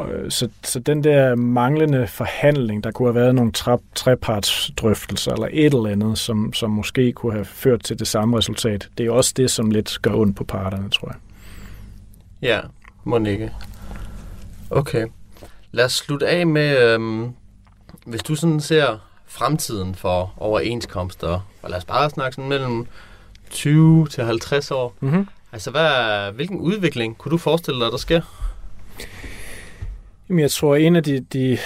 øh, 0.00 0.30
så, 0.30 0.48
så 0.64 0.78
den 0.80 1.04
der 1.04 1.34
manglende 1.34 2.06
forhandling, 2.06 2.84
der 2.84 2.90
kunne 2.90 3.08
have 3.08 3.14
været 3.14 3.34
nogle 3.34 3.52
tre, 3.52 3.78
trepartsdrøftelser 3.94 5.32
eller 5.32 5.48
et 5.52 5.74
eller 5.74 5.90
andet, 5.90 6.18
som, 6.18 6.52
som 6.52 6.70
måske 6.70 7.12
kunne 7.12 7.32
have 7.32 7.44
ført 7.44 7.80
til 7.84 7.98
det 7.98 8.06
samme 8.06 8.38
resultat, 8.38 8.88
det 8.98 9.06
er 9.06 9.10
også 9.10 9.34
det, 9.36 9.50
som 9.50 9.70
lidt 9.70 9.98
gør 10.02 10.14
ondt 10.14 10.36
på 10.36 10.44
parterne, 10.44 10.90
tror 10.90 11.08
jeg. 11.08 11.16
Ja, 12.42 12.60
må 13.04 13.24
ikke. 13.24 13.52
Okay. 14.70 15.06
Lad 15.72 15.84
os 15.84 15.92
slutte 15.92 16.28
af 16.28 16.46
med, 16.46 16.92
øhm, 16.92 17.32
hvis 18.06 18.22
du 18.22 18.34
sådan 18.34 18.60
ser 18.60 19.07
fremtiden 19.28 19.94
for 19.94 20.34
overenskomster, 20.36 21.40
og 21.62 21.70
lad 21.70 21.78
os 21.78 21.84
bare 21.84 22.10
snakke 22.10 22.34
sådan 22.34 22.48
mellem 22.48 22.86
20 23.50 24.06
til 24.06 24.24
50 24.24 24.70
år. 24.70 24.94
Mm-hmm. 25.00 25.26
Altså, 25.52 25.70
hvad, 25.70 26.32
hvilken 26.32 26.60
udvikling 26.60 27.18
kunne 27.18 27.30
du 27.30 27.38
forestille 27.38 27.80
dig, 27.80 27.92
der 27.92 27.96
sker? 27.96 28.20
Jamen, 30.28 30.40
jeg 30.40 30.50
tror, 30.50 30.76
en 30.76 30.96
af 30.96 31.02
de, 31.02 31.20
de, 31.32 31.58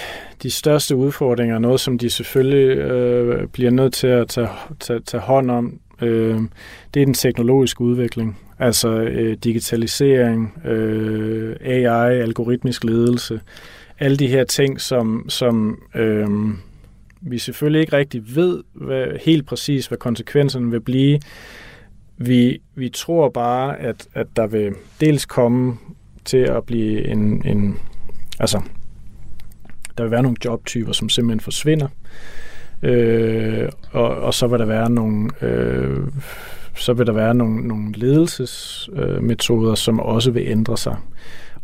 de 0.43 0.51
største 0.51 0.95
udfordringer, 0.95 1.59
noget 1.59 1.79
som 1.79 1.97
de 1.97 2.09
selvfølgelig 2.09 2.77
øh, 2.77 3.47
bliver 3.47 3.71
nødt 3.71 3.93
til 3.93 4.07
at 4.07 4.27
tage, 4.27 4.49
tage, 4.79 4.99
tage 4.99 5.21
hånd 5.21 5.51
om, 5.51 5.79
øh, 6.01 6.41
det 6.93 7.01
er 7.01 7.05
den 7.05 7.13
teknologiske 7.13 7.81
udvikling. 7.81 8.39
Altså 8.59 8.89
øh, 8.89 9.37
digitalisering, 9.43 10.67
øh, 10.67 11.55
AI, 11.61 12.19
algoritmisk 12.19 12.83
ledelse, 12.83 13.41
alle 13.99 14.17
de 14.17 14.27
her 14.27 14.43
ting, 14.43 14.81
som, 14.81 15.25
som 15.29 15.79
øh, 15.95 16.27
vi 17.25 17.37
selvfølgelig 17.37 17.81
ikke 17.81 17.97
rigtig 17.97 18.35
ved 18.35 18.63
hvad, 18.73 19.07
helt 19.25 19.45
præcis, 19.45 19.87
hvad 19.87 19.97
konsekvenserne 19.97 20.71
vil 20.71 20.81
blive. 20.81 21.19
Vi, 22.17 22.61
vi 22.75 22.89
tror 22.89 23.29
bare, 23.29 23.79
at, 23.79 24.07
at 24.13 24.27
der 24.35 24.47
vil 24.47 24.73
dels 25.01 25.25
komme 25.25 25.77
til 26.25 26.37
at 26.37 26.63
blive 26.63 27.07
en, 27.07 27.47
en 27.47 27.79
altså, 28.39 28.61
der 29.97 30.03
vil 30.03 30.11
være 30.11 30.23
nogle 30.23 30.37
jobtyper, 30.45 30.91
som 30.91 31.09
simpelthen 31.09 31.39
forsvinder, 31.39 31.87
øh, 32.81 33.69
og, 33.91 34.09
og 34.09 34.33
så 34.33 34.47
vil 34.47 34.59
der 34.59 34.65
være 34.65 34.89
nogle 34.89 35.29
øh, 35.41 36.07
så 36.75 36.93
vil 36.93 37.07
der 37.07 37.13
være 37.13 37.35
nogle, 37.35 37.67
nogle 37.67 37.91
ledelsesmetoder, 37.91 39.71
øh, 39.71 39.77
som 39.77 39.99
også 39.99 40.31
vil 40.31 40.43
ændre 40.47 40.77
sig. 40.77 40.97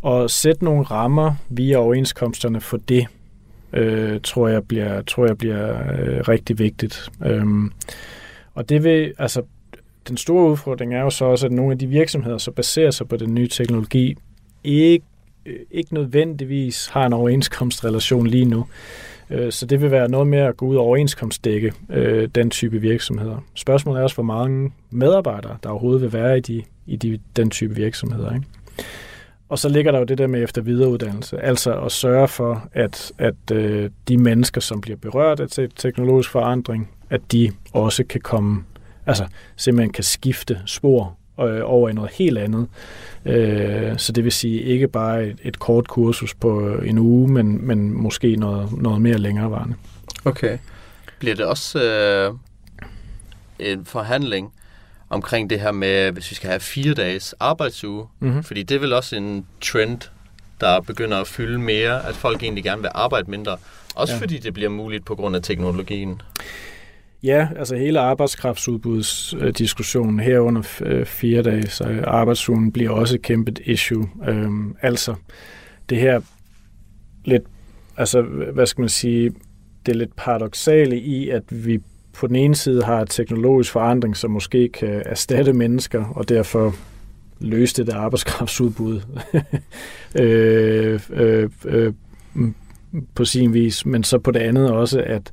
Og 0.02 0.30
sætte 0.30 0.66
nogle 0.66 0.84
rammer 0.84 1.34
via 1.50 1.78
overenskomsterne 1.78 2.62
for 2.62 2.78
det, 2.78 3.08
øh, 3.74 4.20
tror 4.24 4.48
jeg 4.48 4.68
bliver, 4.68 5.02
tror 5.02 5.26
jeg 5.26 5.38
bliver 5.38 5.78
øh, 5.80 6.20
rigtig 6.28 6.60
vigtigt. 6.60 7.10
Øhm, 7.26 7.72
og 8.54 8.70
det 8.70 8.84
vil, 8.84 9.14
altså, 9.18 9.42
den 10.08 10.18
store 10.18 10.52
udfordring 10.52 10.94
er 10.94 11.02
jo 11.02 11.10
så 11.10 11.26
også, 11.26 11.46
at 11.46 11.52
nogle 11.52 11.72
af 11.72 11.80
de 11.80 11.88
virksomheder, 11.88 12.38
som 12.38 12.54
baserer 12.54 12.92
sig 12.92 13.08
på 13.08 13.18
den 13.18 13.34
nye 13.34 13.48
teknologi, 13.48 14.16
ikke, 14.64 15.06
øh, 15.46 15.60
ikke 15.72 15.94
nødvendigvis 15.94 16.88
har 16.88 17.06
en 17.06 17.14
overenskomstrelation 17.14 18.28
lige 18.28 18.46
nu. 18.46 18.66
Øh, 19.30 19.52
så 19.52 19.66
det 19.66 19.82
vil 19.82 19.92
være 19.92 20.10
noget 20.10 20.28
med 20.28 20.40
at 20.40 20.58
gå 20.58 20.66
ud 20.66 20.76
og 20.76 20.84
overenskomstdække 20.84 21.74
øh, 21.90 22.30
den 22.36 22.50
type 22.50 22.82
virksomheder. 22.82 23.46
Spørgsmålet 23.56 24.00
er 24.00 24.04
også, 24.04 24.16
hvor 24.16 24.24
mange 24.24 24.72
medarbejdere, 24.90 25.58
der 25.64 25.70
overhovedet 25.70 26.02
vil 26.02 26.14
være 26.14 26.38
i, 26.38 26.42
de, 26.42 26.64
i 26.88 26.96
de, 26.96 27.20
den 27.36 27.50
type 27.50 27.76
virksomheder. 27.76 28.34
Ikke? 28.34 28.48
Og 29.50 29.60
så 29.60 29.70
ligger 29.70 29.92
der 29.92 30.00
jo 30.00 30.06
det 30.06 30.18
der 30.18 30.28
med 30.28 30.44
efter 30.44 30.62
videreuddannelse, 30.62 31.40
altså 31.40 31.80
at 31.80 31.92
sørge 31.92 32.28
for, 32.28 32.70
at, 32.74 33.12
at 33.18 33.52
øh, 33.52 33.90
de 34.08 34.18
mennesker, 34.18 34.62
som 34.62 34.82
bliver 34.82 34.98
berørt 34.98 35.40
af 35.40 35.68
teknologisk 35.76 36.30
forandring, 36.30 36.90
at 37.10 37.22
de 37.32 37.52
også 37.74 38.04
kan 38.04 38.22
komme, 38.22 38.64
altså 39.06 39.28
simpelthen 39.56 39.94
kan 39.94 40.04
skifte 40.04 40.62
spor 40.66 41.18
øh, 41.42 41.62
over 41.64 41.90
i 41.90 41.94
noget 41.94 42.12
helt 42.14 42.38
andet. 42.38 42.68
Øh, 43.26 43.98
så 43.98 44.12
det 44.12 44.24
vil 44.24 44.32
sige 44.32 44.62
ikke 44.62 44.88
bare 44.88 45.26
et, 45.26 45.38
et 45.44 45.60
kort 45.60 45.88
kursus 45.88 46.36
på 46.36 46.68
øh, 46.68 46.90
en 46.90 46.98
uge, 46.98 47.28
men, 47.28 47.68
men 47.68 47.94
måske 47.94 48.36
noget, 48.36 48.82
noget 48.82 49.02
mere 49.02 49.18
længerevarende. 49.18 49.76
Okay. 50.26 50.58
Bliver 51.20 51.36
det 51.36 51.46
også 51.46 51.84
øh, 51.84 52.34
en 53.60 53.86
forhandling 53.86 54.54
omkring 55.10 55.50
det 55.50 55.60
her 55.60 55.72
med, 55.72 56.12
hvis 56.12 56.32
vi 56.32 56.36
skal 56.36 56.50
have 56.50 56.60
fire 56.60 56.94
dages 56.94 57.36
arbejdsuge? 57.40 58.08
Mm-hmm. 58.20 58.44
Fordi 58.44 58.64
det 58.64 58.76
er 58.76 58.80
vel 58.80 58.94
også 58.94 59.16
en 59.16 59.46
trend, 59.62 60.00
der 60.62 60.82
begynder 60.82 61.18
at 61.18 61.28
fylde 61.28 61.60
mere, 61.60 62.08
at 62.08 62.16
folk 62.16 62.44
egentlig 62.44 62.64
gerne 62.64 62.82
vil 62.82 62.92
arbejde 62.94 63.32
mindre. 63.32 63.58
Også 63.96 64.14
ja. 64.14 64.20
fordi 64.20 64.38
det 64.38 64.54
bliver 64.54 64.70
muligt 64.70 65.06
på 65.06 65.16
grund 65.16 65.36
af 65.36 65.42
teknologien. 65.42 66.22
Ja, 67.24 67.48
altså 67.56 67.76
hele 67.76 68.00
arbejdskraftsudbudsdiskussionen 68.00 70.20
herunder 70.20 70.64
øh, 70.82 71.06
fire 71.06 71.42
dage, 71.42 71.68
så 71.68 72.04
arbejdsugen 72.08 72.72
bliver 72.72 72.92
også 72.92 73.16
et 73.16 73.22
kæmpe 73.22 73.54
issue. 73.66 74.10
Øhm, 74.28 74.76
altså 74.82 75.16
det 75.90 75.98
her 75.98 76.22
lidt, 77.26 77.44
altså 77.98 78.22
hvad 78.54 78.66
skal 78.66 78.82
man 78.82 78.90
sige, 78.90 79.32
det 79.86 79.92
er 79.92 79.96
lidt 79.96 80.16
paradoxale 80.16 81.00
i, 81.00 81.30
at 81.30 81.44
vi 81.50 81.80
på 82.20 82.28
den 82.28 82.36
ene 82.36 82.56
side 82.56 82.84
har 82.84 83.06
teknologisk 83.06 83.72
forandring, 83.72 84.18
som 84.18 84.32
måske 84.32 84.70
kan 84.70 85.04
erstatte 85.06 85.54
mennesker, 85.54 86.06
og 86.06 86.30
derfor 86.30 86.76
løse 87.40 87.76
det 87.76 87.88
der 87.88 87.96
arbejdskraftsudbud 87.96 89.02
øh, 90.20 91.00
øh, 91.10 91.50
øh, 91.66 91.94
på 93.16 93.26
sin 93.26 93.54
vis, 93.54 93.86
men 93.86 94.04
så 94.04 94.20
på 94.20 94.32
det 94.32 94.40
andet 94.40 94.72
også, 94.72 95.04
at 95.06 95.32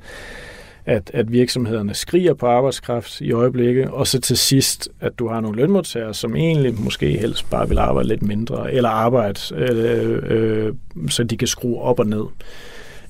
at, 0.89 1.11
at 1.15 1.33
virksomhederne 1.33 1.95
skriger 1.95 2.35
på 2.35 2.47
arbejdskraft 2.47 3.21
i 3.21 3.33
øjeblikket, 3.33 3.89
og 3.89 4.07
så 4.07 4.21
til 4.21 4.37
sidst, 4.37 4.89
at 5.01 5.19
du 5.19 5.29
har 5.29 5.41
nogle 5.41 5.57
lønmodtagere, 5.57 6.15
som 6.15 6.37
egentlig 6.37 6.81
måske 6.81 7.19
helst 7.19 7.51
bare 7.51 7.69
vil 7.69 7.79
arbejde 7.79 8.09
lidt 8.09 8.23
mindre, 8.23 8.73
eller 8.73 8.89
arbejde, 8.89 9.41
øh, 9.55 10.23
øh, 10.27 10.75
så 11.09 11.25
de 11.25 11.37
kan 11.37 11.49
skrue 11.49 11.81
op 11.81 11.99
og 11.99 12.07
ned. 12.07 12.25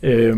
Øh, 0.03 0.37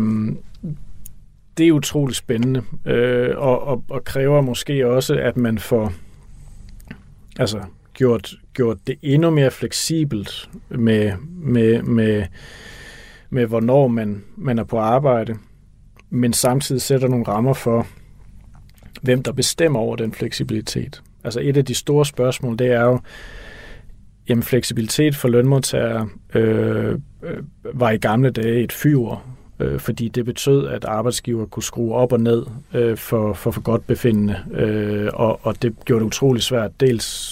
det 1.59 1.67
er 1.67 1.71
utroligt 1.71 2.17
spændende, 2.17 2.63
øh, 2.85 3.37
og, 3.37 3.67
og, 3.67 3.83
og 3.89 4.03
kræver 4.03 4.41
måske 4.41 4.87
også, 4.87 5.15
at 5.15 5.37
man 5.37 5.57
får 5.57 5.93
altså, 7.39 7.61
gjort, 7.93 8.33
gjort 8.53 8.77
det 8.87 8.95
endnu 9.01 9.29
mere 9.29 9.51
fleksibelt 9.51 10.49
med, 10.69 11.13
med, 11.29 11.81
med, 11.81 12.25
med 13.29 13.45
hvornår 13.45 13.87
man, 13.87 14.23
man 14.35 14.59
er 14.59 14.63
på 14.63 14.77
arbejde 14.77 15.35
men 16.09 16.33
samtidig 16.33 16.81
sætter 16.81 17.07
nogle 17.07 17.27
rammer 17.27 17.53
for, 17.53 17.87
hvem 19.01 19.23
der 19.23 19.31
bestemmer 19.31 19.79
over 19.79 19.95
den 19.95 20.13
fleksibilitet. 20.13 21.01
Altså 21.23 21.39
et 21.39 21.57
af 21.57 21.65
de 21.65 21.75
store 21.75 22.05
spørgsmål, 22.05 22.59
det 22.59 22.67
er 22.67 22.81
jo, 22.81 22.99
jamen 24.29 24.43
fleksibilitet 24.43 25.15
for 25.15 25.27
lønmodtagere 25.27 26.09
øh, 26.35 26.99
øh, 27.23 27.37
var 27.73 27.89
i 27.91 27.97
gamle 27.97 28.29
dage 28.29 28.63
et 28.63 28.71
fyr, 28.71 29.23
øh, 29.59 29.79
fordi 29.79 30.07
det 30.07 30.25
betød, 30.25 30.67
at 30.67 30.85
arbejdsgiver 30.85 31.45
kunne 31.45 31.63
skrue 31.63 31.93
op 31.95 32.11
og 32.11 32.19
ned 32.19 32.45
øh, 32.73 32.97
for, 32.97 33.33
for 33.33 33.51
for 33.51 33.61
godt 33.61 33.87
befindende, 33.87 34.35
øh, 34.53 35.09
og, 35.13 35.39
og 35.43 35.61
det 35.61 35.75
gjorde 35.85 35.99
det 35.99 36.07
utrolig 36.07 36.43
svært, 36.43 36.79
dels 36.79 37.31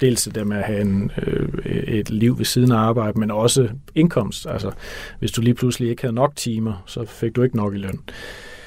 dels 0.00 0.24
det 0.24 0.34
der 0.34 0.44
med 0.44 0.56
at 0.56 0.64
have 0.64 0.80
en, 0.80 1.12
øh, 1.26 1.48
et 1.68 2.10
liv 2.10 2.38
ved 2.38 2.44
siden 2.44 2.72
af 2.72 2.76
arbejde, 2.76 3.20
men 3.20 3.30
også 3.30 3.68
indkomst. 3.94 4.46
Altså, 4.46 4.70
hvis 5.18 5.32
du 5.32 5.40
lige 5.40 5.54
pludselig 5.54 5.90
ikke 5.90 6.02
havde 6.02 6.14
nok 6.14 6.36
timer, 6.36 6.82
så 6.86 7.04
fik 7.04 7.36
du 7.36 7.42
ikke 7.42 7.56
nok 7.56 7.74
i 7.74 7.78
løn. 7.78 8.00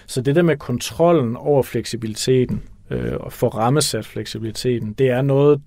Så 0.07 0.21
det 0.21 0.35
der 0.35 0.41
med 0.41 0.57
kontrollen 0.57 1.35
over 1.35 1.63
fleksibiliteten, 1.63 2.61
øh, 2.89 3.13
og 3.19 3.33
få 3.33 3.47
rammesat 3.47 4.05
fleksibiliteten, 4.05 4.93
det 4.93 5.09
er 5.09 5.21
noget, 5.21 5.61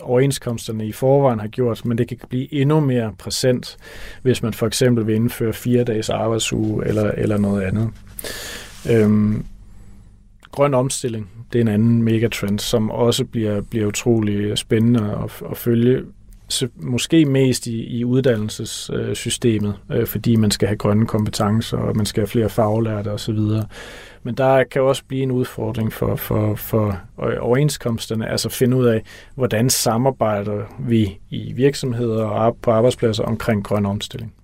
overenskomsterne 0.00 0.86
i 0.86 0.92
forvejen 0.92 1.40
har 1.40 1.48
gjort, 1.48 1.84
men 1.84 1.98
det 1.98 2.08
kan 2.08 2.18
blive 2.28 2.54
endnu 2.54 2.80
mere 2.80 3.14
præsent, 3.18 3.76
hvis 4.22 4.42
man 4.42 4.52
for 4.52 4.66
eksempel 4.66 5.06
vil 5.06 5.14
indføre 5.14 5.52
fire 5.52 5.84
dages 5.84 6.10
arbejdsuge 6.10 6.86
eller, 6.86 7.10
eller 7.10 7.38
noget 7.38 7.62
andet. 7.62 7.90
Øhm, 8.90 9.44
grøn 10.52 10.74
omstilling, 10.74 11.30
det 11.52 11.58
er 11.58 11.62
en 11.62 11.68
anden 11.68 12.02
megatrend, 12.02 12.58
som 12.58 12.90
også 12.90 13.24
bliver, 13.24 13.60
bliver 13.60 13.86
utrolig 13.86 14.58
spændende 14.58 15.18
at, 15.24 15.42
at 15.50 15.56
følge. 15.56 16.02
så 16.48 16.68
måske 16.76 17.24
mest 17.24 17.66
i, 17.66 17.98
i 17.98 18.04
uddannelsessystemet, 18.04 19.74
øh, 19.92 20.06
fordi 20.06 20.36
man 20.36 20.50
skal 20.50 20.68
have 20.68 20.78
grønne 20.78 21.06
kompetencer, 21.06 21.76
og 21.76 21.96
man 21.96 22.06
skal 22.06 22.20
have 22.20 22.28
flere 22.28 22.48
faglærte 22.48 23.12
osv. 23.12 23.38
Men 24.26 24.34
der 24.34 24.64
kan 24.64 24.82
også 24.82 25.02
blive 25.08 25.22
en 25.22 25.30
udfordring 25.30 25.92
for, 25.92 26.16
for, 26.16 26.54
for 26.54 27.00
overenskomsterne, 27.40 28.28
altså 28.28 28.48
finde 28.48 28.76
ud 28.76 28.86
af, 28.86 29.02
hvordan 29.34 29.70
samarbejder 29.70 30.64
vi 30.78 31.18
i 31.30 31.52
virksomheder 31.52 32.24
og 32.24 32.56
på 32.62 32.70
arbejdspladser 32.70 33.24
omkring 33.24 33.64
grøn 33.64 33.86
omstilling. 33.86 34.34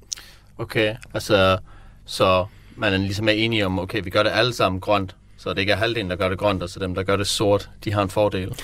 Okay, 0.59 0.95
altså 1.15 1.59
så 2.05 2.47
man 2.77 2.93
er 2.93 2.99
ligesom 2.99 3.29
er 3.29 3.33
enige 3.33 3.67
om, 3.67 3.79
okay, 3.79 4.01
vi 4.05 4.11
gør 4.11 4.23
det 4.23 4.31
alle 4.35 4.53
sammen 4.53 4.81
grønt, 4.81 5.17
så 5.37 5.51
det 5.51 5.59
ikke 5.59 5.73
er 5.73 5.77
halvdelen, 5.77 6.11
der 6.11 6.17
gør 6.17 6.29
det 6.29 6.39
grønt, 6.39 6.63
og 6.63 6.69
så 6.69 6.81
dem, 6.81 6.95
der 6.95 7.03
gør 7.03 7.17
det 7.17 7.27
sort, 7.27 7.71
de 7.85 7.93
har 7.93 8.03
en 8.03 8.11
fordel. 8.11 8.55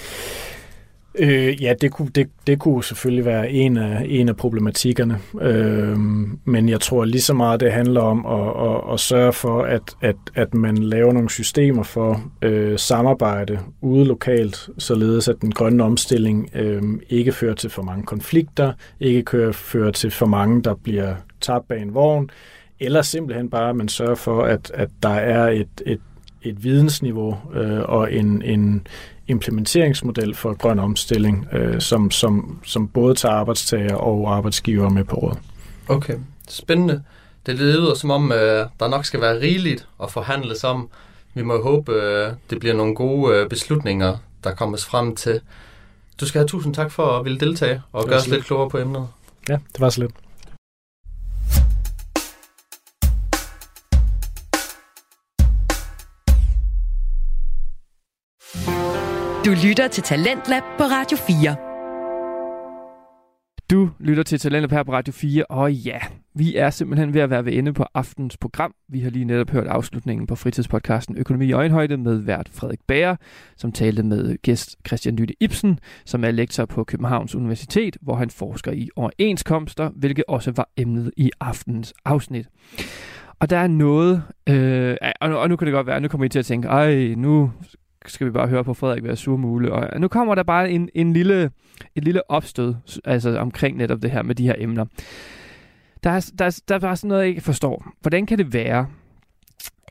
Øh, 1.18 1.62
ja, 1.62 1.74
det 1.80 1.92
kunne, 1.92 2.08
det, 2.14 2.28
det 2.46 2.58
kunne 2.58 2.84
selvfølgelig 2.84 3.24
være 3.24 3.50
en 3.50 3.76
af, 3.76 4.06
en 4.08 4.28
af 4.28 4.36
problematikkerne. 4.36 5.18
Øh, 5.40 5.98
men 6.44 6.68
jeg 6.68 6.80
tror 6.80 7.04
lige 7.04 7.22
så 7.22 7.34
meget, 7.34 7.60
det 7.60 7.72
handler 7.72 8.00
om 8.00 8.26
at, 8.26 8.68
at, 8.68 8.92
at 8.92 9.00
sørge 9.00 9.32
for, 9.32 9.62
at, 9.62 9.82
at, 10.00 10.16
at 10.34 10.54
man 10.54 10.78
laver 10.78 11.12
nogle 11.12 11.30
systemer 11.30 11.82
for 11.82 12.22
øh, 12.42 12.78
samarbejde 12.78 13.58
ude 13.80 14.04
lokalt, 14.04 14.68
således 14.78 15.28
at 15.28 15.36
den 15.40 15.52
grønne 15.52 15.84
omstilling 15.84 16.50
øh, 16.54 16.82
ikke 17.08 17.32
fører 17.32 17.54
til 17.54 17.70
for 17.70 17.82
mange 17.82 18.02
konflikter, 18.02 18.72
ikke 19.00 19.22
kører, 19.22 19.52
fører 19.52 19.90
til 19.90 20.10
for 20.10 20.26
mange, 20.26 20.62
der 20.62 20.74
bliver 20.74 21.14
tabt 21.40 21.68
bag 21.68 21.82
en 21.82 21.94
vogn, 21.94 22.30
eller 22.80 23.02
simpelthen 23.02 23.50
bare, 23.50 23.70
at 23.70 23.76
man 23.76 23.88
sørger 23.88 24.14
for, 24.14 24.42
at, 24.42 24.70
at 24.74 24.88
der 25.02 25.08
er 25.08 25.48
et, 25.48 25.82
et, 25.86 26.00
et 26.42 26.64
vidensniveau 26.64 27.36
øh, 27.54 27.80
og 27.80 28.12
en, 28.12 28.42
en, 28.42 28.86
implementeringsmodel 29.28 30.34
for 30.34 30.54
grøn 30.54 30.78
omstilling, 30.78 31.48
øh, 31.52 31.80
som, 31.80 32.10
som, 32.10 32.58
som 32.64 32.88
både 32.88 33.14
tager 33.14 33.34
arbejdstager 33.34 33.94
og 33.94 34.36
arbejdsgiver 34.36 34.88
med 34.88 35.04
på 35.04 35.16
råd. 35.16 35.36
Okay, 35.88 36.14
spændende. 36.48 37.02
Det 37.46 37.54
lyder 37.54 37.94
som 37.94 38.10
om, 38.10 38.32
øh, 38.32 38.66
der 38.80 38.88
nok 38.88 39.04
skal 39.04 39.20
være 39.20 39.40
rigeligt 39.40 39.88
at 40.02 40.10
forhandle 40.10 40.54
om. 40.64 40.88
Vi 41.34 41.42
må 41.42 41.62
håbe, 41.62 41.92
øh, 41.92 42.32
det 42.50 42.60
bliver 42.60 42.74
nogle 42.74 42.94
gode 42.94 43.36
øh, 43.36 43.48
beslutninger, 43.48 44.16
der 44.44 44.54
kommer 44.54 44.78
frem 44.78 45.16
til. 45.16 45.40
Du 46.20 46.26
skal 46.26 46.38
have 46.38 46.48
tusind 46.48 46.74
tak 46.74 46.90
for 46.90 47.18
at 47.18 47.24
ville 47.24 47.40
deltage 47.40 47.82
og 47.92 48.08
gøre 48.08 48.18
os 48.18 48.28
lidt 48.28 48.44
klogere 48.44 48.70
på 48.70 48.78
emnet. 48.78 49.08
Ja, 49.48 49.58
det 49.72 49.80
var 49.80 49.90
så 49.90 50.00
lidt. 50.00 50.12
Du 59.44 59.50
lytter 59.66 59.88
til 59.88 60.02
Talentlab 60.02 60.62
på 60.78 60.84
Radio 60.84 61.16
4. 61.16 61.56
Du 63.70 63.90
lytter 64.00 64.22
til 64.22 64.38
Talentlab 64.38 64.70
her 64.70 64.82
på 64.82 64.92
Radio 64.92 65.12
4, 65.12 65.44
og 65.44 65.72
ja, 65.72 65.98
vi 66.34 66.56
er 66.56 66.70
simpelthen 66.70 67.14
ved 67.14 67.20
at 67.20 67.30
være 67.30 67.44
ved 67.44 67.52
ende 67.52 67.72
på 67.72 67.84
aftens 67.94 68.36
program. 68.36 68.74
Vi 68.88 69.00
har 69.00 69.10
lige 69.10 69.24
netop 69.24 69.50
hørt 69.50 69.66
afslutningen 69.66 70.26
på 70.26 70.36
fritidspodcasten 70.36 71.16
Økonomi 71.16 71.46
i 71.46 71.52
øjenhøjde 71.52 71.96
med 71.96 72.16
vært 72.16 72.48
Frederik 72.52 72.80
Bager, 72.86 73.16
som 73.56 73.72
talte 73.72 74.02
med 74.02 74.36
gæst 74.42 74.76
Christian 74.86 75.16
Lytte 75.16 75.34
Ibsen, 75.40 75.78
som 76.04 76.24
er 76.24 76.30
lektor 76.30 76.64
på 76.64 76.84
Københavns 76.84 77.34
Universitet, 77.34 77.96
hvor 78.02 78.14
han 78.14 78.30
forsker 78.30 78.72
i 78.72 78.88
overenskomster, 78.96 79.90
hvilket 79.90 80.24
også 80.28 80.52
var 80.56 80.68
emnet 80.76 81.10
i 81.16 81.30
aftens 81.40 81.94
afsnit. 82.04 82.48
Og 83.40 83.50
der 83.50 83.58
er 83.58 83.66
noget, 83.66 84.22
øh, 84.48 84.96
og 85.20 85.48
nu 85.48 85.56
kan 85.56 85.66
det 85.66 85.72
godt 85.72 85.86
være, 85.86 86.00
nu 86.00 86.08
kommer 86.08 86.24
I 86.24 86.28
til 86.28 86.38
at 86.38 86.46
tænke, 86.46 86.68
ej, 86.68 87.14
nu 87.16 87.52
skal 88.06 88.26
vi 88.26 88.30
bare 88.30 88.48
høre 88.48 88.64
på 88.64 88.74
Frederik 88.74 89.04
være 89.04 89.16
surmule. 89.16 89.72
Og 89.72 90.00
nu 90.00 90.08
kommer 90.08 90.34
der 90.34 90.42
bare 90.42 90.70
en, 90.70 90.88
en 90.94 91.12
lille, 91.12 91.50
et 91.94 92.04
lille 92.04 92.30
opstød 92.30 92.74
altså 93.04 93.38
omkring 93.38 93.76
netop 93.76 94.02
det 94.02 94.10
her 94.10 94.22
med 94.22 94.34
de 94.34 94.46
her 94.46 94.54
emner. 94.58 94.84
Der 96.04 96.10
er, 96.10 96.30
der, 96.38 96.44
er, 96.44 96.78
der 96.78 96.88
er 96.88 96.94
sådan 96.94 97.08
noget, 97.08 97.20
jeg 97.20 97.28
ikke 97.28 97.40
forstår. 97.40 97.86
Hvordan 98.00 98.26
kan 98.26 98.38
det 98.38 98.52
være, 98.52 98.86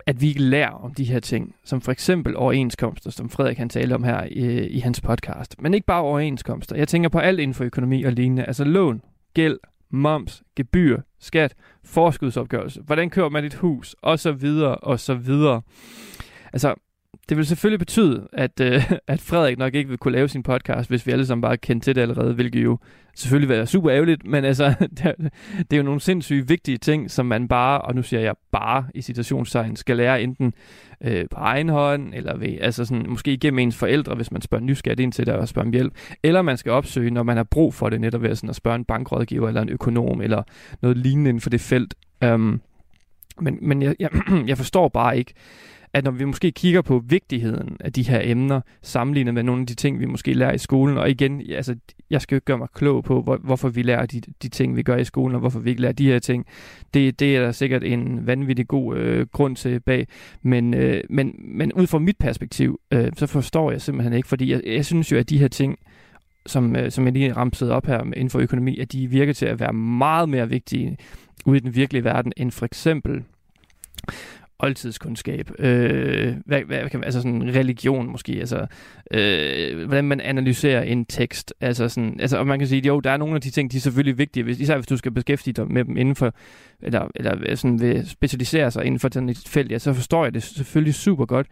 at 0.06 0.22
vi 0.22 0.28
ikke 0.28 0.42
lærer 0.42 0.72
om 0.72 0.94
de 0.94 1.04
her 1.04 1.20
ting, 1.20 1.56
som 1.64 1.82
for 1.82 1.92
eksempel 1.92 2.36
overenskomster, 2.36 3.12
som 3.12 3.30
Frederik 3.30 3.58
han 3.58 3.70
talte 3.70 3.94
om 3.94 4.04
her 4.04 4.24
i, 4.32 4.68
i 4.68 4.80
hans 4.80 5.02
podcast. 5.02 5.62
Men 5.62 5.74
ikke 5.74 5.88
bare 5.88 6.02
overenskomster. 6.02 6.76
Jeg 6.76 6.88
tænker 6.88 7.10
på 7.10 7.20
alt 7.20 7.40
inden 7.40 7.56
for 7.56 7.64
økonomi 7.64 8.04
og 8.04 8.12
lignende. 8.12 8.46
Altså 8.46 8.64
lån, 8.64 9.02
gæld, 9.34 9.58
moms, 9.90 10.44
gebyr, 10.56 11.02
skat, 11.20 11.54
forskudsopgørelse, 11.84 12.82
hvordan 12.82 13.10
kører 13.10 13.30
man 13.30 13.46
et 13.46 13.54
hus, 13.54 13.96
og 14.02 14.20
så 14.20 14.32
videre, 14.32 14.76
og 14.76 15.00
så 15.00 15.14
videre. 15.14 15.62
Altså, 16.54 16.76
det 17.30 17.38
vil 17.38 17.46
selvfølgelig 17.46 17.80
betyde, 17.80 18.28
at, 18.34 18.60
øh, 18.60 18.92
at 19.08 19.22
Frederik 19.22 19.58
nok 19.58 19.76
ikke 19.76 19.90
vil 19.90 19.98
kunne 19.98 20.12
lave 20.12 20.28
sin 20.28 20.44
podcast, 20.44 20.90
hvis 20.90 21.08
vi 21.08 21.12
alle 21.12 21.26
sammen 21.26 21.42
bare 21.42 21.58
kendte 21.58 21.86
til 21.86 21.96
det 21.96 22.02
allerede, 22.02 22.34
hvilket 22.34 22.64
jo 22.64 22.78
selvfølgelig 23.16 23.50
være 23.50 23.66
super 23.66 23.92
ærgerligt, 23.92 24.26
men 24.26 24.46
altså, 24.46 24.74
det, 24.98 25.16
det 25.58 25.74
er 25.74 25.78
jo 25.78 25.84
nogle 25.84 26.00
sindssygt 26.00 26.50
vigtige 26.50 26.78
ting, 26.78 27.12
som 27.12 27.26
man 27.26 27.48
bare, 27.48 27.82
og 27.82 27.96
nu 27.96 28.04
siger 28.04 28.20
jeg 28.20 28.36
bare 28.52 28.86
i 28.96 29.02
citationstegn, 29.02 29.76
skal 29.76 29.98
lære 29.98 30.22
enten 30.22 30.54
øh, 31.04 31.26
på 31.32 31.38
egen 31.38 31.70
hånd, 31.70 32.14
eller 32.14 32.38
ved, 32.38 32.58
altså 32.62 32.86
sådan, 32.86 33.06
måske 33.10 33.34
igennem 33.34 33.60
ens 33.60 33.76
forældre, 33.76 34.16
hvis 34.16 34.32
man 34.32 34.42
spørger 34.42 34.66
nysgerrigt 34.66 35.00
ind 35.00 35.12
til 35.12 35.26
det 35.26 35.34
og 35.34 35.48
spørger 35.48 35.68
om 35.68 35.74
hjælp, 35.74 35.94
eller 36.24 36.42
man 36.42 36.58
skal 36.58 36.72
opsøge, 36.72 37.12
når 37.12 37.24
man 37.24 37.38
har 37.38 37.44
brug 37.44 37.74
for 37.74 37.90
det, 37.90 38.02
netop 38.02 38.22
ved 38.22 38.36
sådan 38.36 38.50
at 38.50 38.56
spørge 38.56 38.76
en 38.76 38.86
bankrådgiver, 38.86 39.48
eller 39.48 39.62
en 39.62 39.70
økonom, 39.70 40.22
eller 40.22 40.44
noget 40.82 40.98
lignende 40.98 41.30
inden 41.30 41.42
for 41.42 41.50
det 41.50 41.62
felt. 41.62 41.96
Um, 42.26 42.62
men 43.42 43.58
men 43.62 43.82
jeg, 43.82 43.96
jeg, 44.00 44.10
jeg 44.48 44.58
forstår 44.58 44.88
bare 44.88 45.18
ikke, 45.18 45.34
at 45.94 46.04
når 46.04 46.12
vi 46.12 46.26
måske 46.26 46.52
kigger 46.52 46.82
på 46.82 47.04
vigtigheden 47.06 47.78
af 47.80 47.94
de 47.94 48.04
her 48.04 48.20
emner, 48.24 48.62
sammenlignet 48.82 49.34
med 49.34 49.44
nogle 49.44 49.62
af 49.62 49.68
de 49.68 49.76
ting, 49.76 50.00
vi 50.00 50.06
måske 50.06 50.34
lærer 50.34 50.54
i 50.54 50.58
skolen, 50.58 50.98
og 50.98 51.10
igen, 51.10 51.42
altså, 51.52 51.76
jeg 52.10 52.22
skal 52.22 52.36
jo 52.36 52.38
ikke 52.38 52.46
gøre 52.46 52.58
mig 52.58 52.68
klog 52.74 53.04
på, 53.04 53.22
hvor, 53.22 53.38
hvorfor 53.38 53.70
vi 53.70 53.82
lærer 53.82 54.06
de, 54.06 54.22
de 54.42 54.50
ting, 54.50 54.76
vi 54.76 54.84
gør 54.84 54.98
i 54.98 55.04
skolen, 55.04 55.36
og 55.36 55.40
hvorfor 55.40 55.60
vi 55.60 55.70
ikke 55.70 55.82
lærer 55.82 55.94
de 55.94 56.08
her 56.08 56.20
ting. 56.20 56.46
Det, 56.94 57.20
det 57.20 57.36
er 57.36 57.42
der 57.42 57.52
sikkert 57.52 57.84
en 57.84 58.28
vanvittig 58.28 58.68
god 58.68 58.98
øh, 58.98 59.28
grund 59.28 59.56
til 59.56 59.80
bag, 59.80 60.08
men, 60.42 60.74
øh, 60.74 61.04
men, 61.10 61.36
men 61.38 61.74
ud 61.74 61.88
fra 61.88 62.00
mit 62.00 62.18
perspektiv, 62.18 62.80
øh, 62.92 63.12
så 63.18 63.28
forstår 63.28 63.72
jeg 63.72 63.82
simpelthen 63.82 64.14
ikke, 64.14 64.28
fordi 64.28 64.52
jeg, 64.52 64.62
jeg 64.66 64.86
synes 64.86 65.12
jo, 65.12 65.18
at 65.18 65.30
de 65.30 65.38
her 65.38 65.48
ting, 65.48 65.80
som, 66.46 66.76
øh, 66.76 66.92
som 66.92 67.06
jeg 67.06 67.14
lige 67.14 67.34
ramsede 67.34 67.72
op 67.72 67.86
her 67.86 68.04
inden 68.04 68.30
for 68.30 68.40
økonomi, 68.40 68.80
at 68.80 68.92
de 68.92 69.08
virker 69.08 69.34
til 69.34 69.46
at 69.46 69.60
være 69.60 69.74
meget 69.74 70.30
mere 70.30 70.50
vigtige 70.50 70.98
ude 71.46 71.58
i 71.58 71.60
den 71.60 71.76
virkelige 71.76 72.04
verden, 72.04 72.34
end 72.38 72.52
for 72.52 72.66
eksempel 72.66 73.24
oldtidskundskab, 74.60 75.52
øh, 75.60 76.36
hvad, 76.46 76.62
hvad 76.62 76.90
kan 76.90 77.04
altså 77.04 77.22
sådan 77.22 77.56
religion 77.56 78.12
måske, 78.12 78.34
altså 78.34 78.68
øh, 79.12 79.86
hvordan 79.86 80.06
man 80.06 80.22
analyserer 80.22 80.82
en 80.82 81.06
tekst, 81.06 81.54
altså 81.62 81.90
sådan, 81.90 82.20
altså 82.20 82.38
og 82.38 82.48
man 82.48 82.60
kan 82.60 82.68
sige, 82.68 82.88
jo, 82.88 83.00
der 83.00 83.12
er 83.12 83.18
nogle 83.18 83.36
af 83.36 83.42
de 83.42 83.50
ting, 83.50 83.72
de 83.72 83.78
er 83.78 83.82
selvfølgelig 83.82 84.18
vigtige, 84.18 84.44
hvis, 84.44 84.60
især 84.60 84.78
hvis 84.78 84.88
du 84.88 84.98
skal 84.98 85.12
beskæftige 85.12 85.54
dig 85.54 85.72
med 85.72 85.86
dem 85.86 85.98
inden 85.98 86.16
for, 86.16 86.34
eller, 86.82 87.08
eller 87.16 87.36
øh, 87.46 87.58
sådan 87.58 87.82
vil 87.82 88.10
specialisere 88.10 88.72
sig 88.72 88.86
inden 88.86 89.00
for 89.00 89.10
sådan 89.14 89.30
et 89.30 89.44
felt, 89.48 89.72
ja, 89.72 89.80
så 89.80 89.94
forstår 89.94 90.24
jeg 90.24 90.34
det 90.34 90.44
selvfølgelig 90.44 90.96
super 90.96 91.26
godt, 91.26 91.48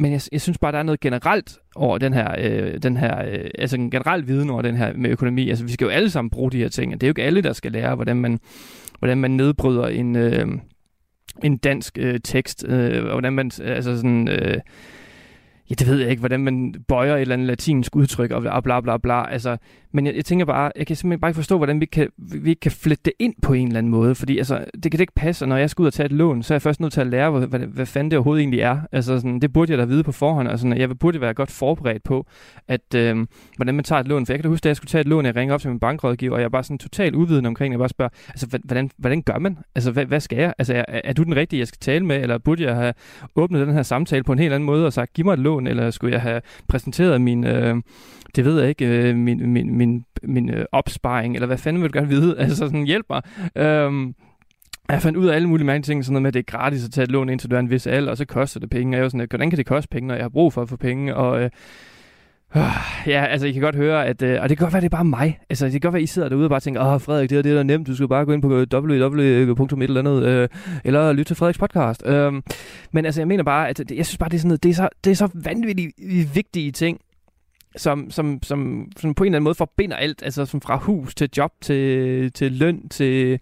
men 0.00 0.12
jeg, 0.12 0.20
jeg 0.32 0.40
synes 0.40 0.58
bare, 0.58 0.72
der 0.72 0.78
er 0.78 0.82
noget 0.82 1.00
generelt 1.00 1.58
over 1.76 1.98
den 1.98 2.12
her, 2.12 2.34
øh, 2.38 2.82
den 2.82 2.96
her 2.96 3.24
øh, 3.28 3.50
altså 3.58 3.76
en 3.76 3.90
generel 3.90 4.26
viden 4.26 4.50
over 4.50 4.62
den 4.62 4.76
her 4.76 4.92
med 4.96 5.10
økonomi. 5.10 5.48
Altså, 5.48 5.64
vi 5.64 5.72
skal 5.72 5.84
jo 5.84 5.90
alle 5.90 6.10
sammen 6.10 6.30
bruge 6.30 6.50
de 6.50 6.58
her 6.58 6.68
ting, 6.68 6.94
og 6.94 7.00
det 7.00 7.06
er 7.06 7.08
jo 7.08 7.10
ikke 7.10 7.22
alle, 7.22 7.42
der 7.42 7.52
skal 7.52 7.72
lære, 7.72 7.94
hvordan 7.94 8.16
man, 8.16 8.38
hvordan 8.98 9.18
man 9.18 9.30
nedbryder 9.30 9.86
en, 9.86 10.16
øh, 10.16 10.48
en 11.42 11.56
dansk 11.56 11.98
øh, 11.98 12.20
tekst, 12.24 12.64
øh, 12.68 13.04
hvordan 13.04 13.32
man, 13.32 13.50
øh, 13.62 13.76
altså 13.76 13.96
sådan, 13.96 14.28
øh, 14.28 14.56
ja, 15.70 15.74
det 15.74 15.86
ved 15.86 16.00
jeg 16.00 16.10
ikke, 16.10 16.20
hvordan 16.20 16.40
man 16.40 16.74
bøjer 16.88 17.14
et 17.14 17.20
eller 17.20 17.34
andet 17.34 17.46
latinsk 17.46 17.96
udtryk 17.96 18.30
og 18.30 18.42
bla 18.42 18.60
bla 18.60 18.80
bla 18.80 18.96
bla. 18.96 19.30
Altså, 19.32 19.56
men 19.92 20.06
jeg, 20.06 20.16
jeg 20.16 20.24
tænker 20.24 20.44
bare, 20.44 20.72
jeg 20.76 20.86
kan 20.86 20.96
simpelthen 20.96 21.20
bare 21.20 21.28
ikke 21.28 21.36
forstå, 21.36 21.56
hvordan 21.56 21.80
vi 21.80 21.86
kan, 21.86 22.08
vi 22.16 22.54
kan 22.54 22.70
flette 22.70 23.02
det 23.04 23.12
ind 23.18 23.34
på 23.42 23.52
en 23.52 23.66
eller 23.66 23.78
anden 23.78 23.90
måde. 23.90 24.14
Fordi 24.14 24.38
altså, 24.38 24.64
det 24.74 24.82
kan 24.82 24.92
det 24.92 25.00
ikke 25.00 25.14
passe, 25.16 25.44
og 25.44 25.48
når 25.48 25.56
jeg 25.56 25.70
skal 25.70 25.82
ud 25.82 25.86
og 25.86 25.92
tage 25.92 26.06
et 26.06 26.12
lån, 26.12 26.42
så 26.42 26.54
er 26.54 26.56
jeg 26.56 26.62
først 26.62 26.80
nødt 26.80 26.92
til 26.92 27.00
at 27.00 27.06
lære, 27.06 27.30
hvad, 27.30 27.46
hvad, 27.48 27.60
hvad 27.60 27.86
fanden 27.86 28.10
det 28.10 28.16
overhovedet 28.16 28.42
egentlig 28.42 28.60
er. 28.60 28.80
Altså, 28.92 29.16
sådan, 29.16 29.40
det 29.40 29.52
burde 29.52 29.72
jeg 29.72 29.78
da 29.78 29.84
vide 29.84 30.04
på 30.04 30.12
forhånd. 30.12 30.48
Altså, 30.48 30.74
jeg 30.76 30.98
burde 30.98 31.20
være 31.20 31.34
godt 31.34 31.50
forberedt 31.50 32.02
på, 32.02 32.26
at, 32.68 32.94
øh, 32.94 33.26
hvordan 33.56 33.74
man 33.74 33.84
tager 33.84 34.00
et 34.00 34.08
lån. 34.08 34.26
For 34.26 34.32
jeg 34.32 34.38
kan 34.38 34.42
da 34.42 34.48
huske, 34.48 34.66
at 34.66 34.68
jeg 34.68 34.76
skulle 34.76 34.88
tage 34.88 35.00
et 35.00 35.08
lån, 35.08 35.26
jeg 35.26 35.36
ringer 35.36 35.54
op 35.54 35.60
til 35.60 35.70
min 35.70 35.80
bankrådgiver, 35.80 36.34
og 36.34 36.40
jeg 36.40 36.44
er 36.44 36.50
bare 36.50 36.64
sådan 36.64 36.78
totalt 36.78 37.14
uvidende 37.14 37.48
omkring, 37.48 37.72
jeg 37.72 37.78
bare 37.78 37.88
spørger, 37.88 38.10
altså, 38.28 38.58
hvordan, 38.64 38.90
hvordan 38.98 39.22
gør 39.22 39.38
man? 39.38 39.58
Altså, 39.74 39.90
hvad, 39.90 40.06
hvad 40.06 40.20
skal 40.20 40.38
jeg? 40.38 40.54
Altså, 40.58 40.74
er, 40.74 40.84
er, 40.88 41.12
du 41.12 41.22
den 41.22 41.36
rigtige, 41.36 41.60
jeg 41.60 41.68
skal 41.68 41.78
tale 41.78 42.06
med, 42.06 42.22
eller 42.22 42.38
burde 42.38 42.62
jeg 42.62 42.74
have 42.74 42.94
åbnet 43.36 43.66
den 43.66 43.74
her 43.74 43.82
samtale 43.82 44.24
på 44.24 44.32
en 44.32 44.38
helt 44.38 44.52
anden 44.52 44.66
måde 44.66 44.86
og 44.86 44.92
sagt, 44.92 45.12
giv 45.12 45.24
mig 45.24 45.32
et 45.32 45.38
lån, 45.38 45.57
eller 45.66 45.90
skulle 45.90 46.12
jeg 46.12 46.22
have 46.22 46.40
præsenteret 46.68 47.20
min, 47.20 47.46
øh, 47.46 47.76
det 48.36 48.44
ved 48.44 48.60
jeg 48.60 48.68
ikke, 48.68 48.86
øh, 48.86 49.16
min, 49.16 49.52
min, 49.52 49.76
min, 49.76 50.04
min 50.22 50.50
øh, 50.50 50.64
opsparing, 50.72 51.34
eller 51.34 51.46
hvad 51.46 51.58
fanden 51.58 51.82
vil 51.82 51.92
du 51.92 51.98
gerne 51.98 52.08
vide? 52.08 52.36
Altså 52.48 52.56
sådan, 52.56 52.84
hjælp 52.84 53.06
mig. 53.10 53.22
Øhm, 53.56 54.14
jeg 54.90 55.02
fandt 55.02 55.18
ud 55.18 55.26
af 55.26 55.34
alle 55.34 55.48
mulige 55.48 55.66
mange 55.66 55.82
ting, 55.82 56.04
sådan 56.04 56.12
noget 56.12 56.22
med, 56.22 56.28
at 56.28 56.34
det 56.34 56.40
er 56.40 56.58
gratis 56.58 56.84
at 56.84 56.90
tage 56.90 57.02
et 57.02 57.10
lån, 57.10 57.28
indtil 57.28 57.50
du 57.50 57.56
er 57.56 57.60
en 57.60 57.70
vis 57.70 57.86
alder, 57.86 58.10
og 58.10 58.16
så 58.16 58.24
koster 58.24 58.60
det 58.60 58.70
penge. 58.70 58.92
Og 58.92 58.96
jeg 58.96 59.02
var 59.02 59.08
sådan, 59.08 59.26
hvordan 59.30 59.50
kan 59.50 59.56
det 59.56 59.66
koste 59.66 59.88
penge, 59.88 60.06
når 60.06 60.14
jeg 60.14 60.24
har 60.24 60.28
brug 60.28 60.52
for 60.52 60.62
at 60.62 60.68
få 60.68 60.76
penge? 60.76 61.16
Og 61.16 61.42
øh, 61.42 61.50
ja, 63.06 63.24
altså, 63.24 63.46
I 63.46 63.52
kan 63.52 63.62
godt 63.62 63.76
høre, 63.76 64.06
at, 64.06 64.22
øh, 64.22 64.42
og 64.42 64.48
det 64.48 64.58
kan 64.58 64.64
godt 64.64 64.72
være, 64.74 64.80
det 64.80 64.86
er 64.86 64.96
bare 64.96 65.04
mig. 65.04 65.38
Altså, 65.50 65.64
det 65.64 65.72
kan 65.72 65.80
godt 65.80 65.92
være, 65.92 66.00
at 66.00 66.04
I 66.04 66.06
sidder 66.06 66.28
derude 66.28 66.46
og 66.46 66.50
bare 66.50 66.60
tænker, 66.60 66.94
åh, 66.94 67.00
Frederik, 67.00 67.30
det 67.30 67.38
er 67.38 67.42
det, 67.42 67.56
der 67.56 67.62
nemt. 67.62 67.86
Du 67.86 67.94
skal 67.94 68.08
bare 68.08 68.24
gå 68.24 68.32
ind 68.32 68.42
på 68.42 68.54
øh, 68.54 68.66
www.et 68.72 69.82
eller 69.82 70.00
andet, 70.00 70.22
øh, 70.22 70.48
eller 70.84 71.12
lytte 71.12 71.24
til 71.24 71.36
Frederiks 71.36 71.58
podcast. 71.58 72.02
Øh, 72.06 72.32
men 72.92 73.04
altså, 73.04 73.20
jeg 73.20 73.28
mener 73.28 73.44
bare, 73.44 73.68
at 73.68 73.90
jeg 73.90 74.06
synes 74.06 74.18
bare, 74.18 74.28
det 74.28 74.36
er 74.36 74.38
sådan 74.38 74.48
noget, 74.48 74.62
det 74.62 74.70
er 74.70 74.74
så, 74.74 74.88
det 75.04 75.10
er 75.10 75.14
så 75.14 75.28
vanvittigt 75.34 75.92
vigtige 76.34 76.72
ting, 76.72 77.00
som, 77.78 78.10
som, 78.10 78.38
som, 78.42 78.88
som 78.96 79.14
på 79.14 79.24
en 79.24 79.26
eller 79.26 79.36
anden 79.36 79.44
måde 79.44 79.54
forbinder 79.54 79.96
alt, 79.96 80.22
altså 80.22 80.46
som 80.46 80.60
fra 80.60 80.76
hus 80.76 81.14
til 81.14 81.30
job, 81.36 81.52
til, 81.60 82.32
til 82.32 82.52
løn, 82.52 82.88
til, 82.88 83.40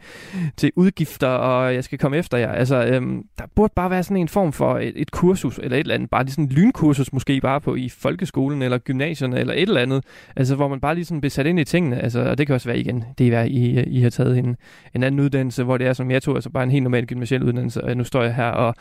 til 0.57 0.73
udgifter, 0.77 1.29
og 1.29 1.75
jeg 1.75 1.85
skal 1.85 1.99
komme 1.99 2.17
efter 2.17 2.39
jer. 2.39 2.53
Altså, 2.53 2.85
øhm, 2.85 3.23
der 3.39 3.45
burde 3.55 3.73
bare 3.77 3.91
være 3.91 4.03
sådan 4.03 4.17
en 4.17 4.29
form 4.29 4.53
for 4.53 4.79
et, 4.79 4.93
et 4.97 5.11
kursus, 5.11 5.59
eller 5.59 5.77
et 5.77 5.81
eller 5.81 5.95
andet, 5.95 6.11
bare 6.11 6.25
lige 6.25 6.33
sådan 6.33 6.45
en 6.45 6.51
lynkursus 6.51 7.13
måske 7.13 7.41
bare 7.41 7.61
på 7.61 7.75
i 7.75 7.89
folkeskolen, 7.89 8.63
eller 8.63 8.79
gymnasierne, 8.79 9.41
eller 9.41 9.55
et 9.55 9.63
eller 9.63 9.81
andet, 9.81 10.05
altså 10.37 10.55
hvor 10.55 10.69
man 10.69 10.81
bare 10.81 10.95
lige 10.95 11.05
sådan 11.05 11.21
bliver 11.21 11.31
sat 11.31 11.47
ind 11.47 11.61
i 11.61 11.65
tingene, 11.65 12.03
altså, 12.03 12.21
og 12.21 12.39
det 12.39 12.47
kan 12.47 12.55
også 12.55 12.69
være 12.69 12.79
igen, 12.79 13.05
det 13.19 13.35
er, 13.35 13.43
I, 13.43 13.85
I 13.87 14.01
har 14.01 14.11
taget 14.11 14.39
en, 14.39 14.57
en 14.95 15.03
anden 15.03 15.21
uddannelse, 15.21 15.65
hvor 15.65 15.79
det 15.79 15.87
er, 15.87 15.93
som 15.93 16.11
jeg 16.11 16.23
tog, 16.23 16.35
altså 16.35 16.51
bare 16.51 16.65
en 16.65 16.71
helt 16.71 16.83
normal 16.83 17.07
gymnasiel 17.07 17.43
uddannelse, 17.43 17.85
og 17.85 17.97
nu 17.97 18.05
står 18.05 18.23
jeg 18.23 18.35
her 18.35 18.49
og 18.49 18.75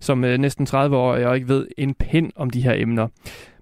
som 0.00 0.24
øh, 0.24 0.38
næsten 0.38 0.66
30 0.66 0.96
år, 0.96 1.12
og 1.12 1.34
ikke 1.34 1.48
ved 1.48 1.66
en 1.78 1.94
pind 1.94 2.32
om 2.36 2.50
de 2.50 2.62
her 2.62 2.72
emner. 2.76 3.08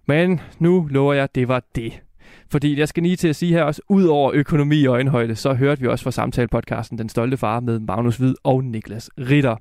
Men 0.07 0.41
nu 0.59 0.89
lover 0.91 1.15
jeg, 1.15 1.29
det 1.35 1.49
var 1.49 1.63
det. 1.75 2.03
Fordi 2.51 2.79
jeg 2.79 2.89
skal 2.89 3.03
lige 3.03 3.17
til 3.17 3.29
at 3.29 3.37
sige 3.37 3.53
her 3.53 3.63
også, 3.63 3.83
ud 3.89 4.05
over 4.05 4.31
økonomi 4.35 4.85
og 4.85 4.95
øjenhøjde, 4.95 5.37
så 5.37 5.55
hørte 5.55 5.81
vi 5.81 5.87
også 5.87 6.05
fra 6.05 6.11
samtalepodcasten 6.11 6.99
Den 6.99 7.09
Stolte 7.09 7.37
Far 7.37 7.61
med 7.61 7.79
Magnus 7.79 8.17
Hvid 8.17 8.35
og 8.45 8.65
Niklas 8.65 9.11
Ritter. 9.19 9.57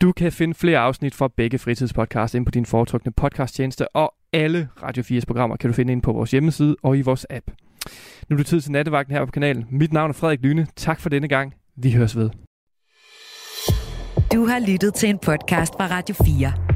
Du 0.00 0.12
kan 0.12 0.32
finde 0.32 0.54
flere 0.54 0.78
afsnit 0.78 1.14
fra 1.14 1.28
begge 1.36 1.58
fritidspodcasts 1.58 2.34
ind 2.34 2.46
på 2.46 2.50
din 2.50 2.66
foretrukne 2.66 3.12
podcasttjeneste, 3.12 3.96
og 3.96 4.14
alle 4.32 4.68
Radio 4.82 5.02
4's 5.02 5.24
programmer 5.26 5.56
kan 5.56 5.70
du 5.70 5.74
finde 5.74 5.92
ind 5.92 6.02
på 6.02 6.12
vores 6.12 6.30
hjemmeside 6.30 6.76
og 6.82 6.98
i 6.98 7.00
vores 7.00 7.26
app. 7.30 7.46
Nu 8.28 8.34
er 8.34 8.38
det 8.38 8.46
tid 8.46 8.60
til 8.60 8.72
nattevagten 8.72 9.16
her 9.16 9.24
på 9.24 9.30
kanalen. 9.30 9.66
Mit 9.70 9.92
navn 9.92 10.10
er 10.10 10.14
Frederik 10.14 10.40
Lyne. 10.42 10.66
Tak 10.76 11.00
for 11.00 11.08
denne 11.08 11.28
gang. 11.28 11.54
Vi 11.76 11.92
høres 11.92 12.16
ved. 12.16 12.30
Du 14.32 14.46
har 14.46 14.70
lyttet 14.72 14.94
til 14.94 15.08
en 15.08 15.18
podcast 15.18 15.72
fra 15.72 15.86
Radio 15.86 16.14
4. 16.24 16.75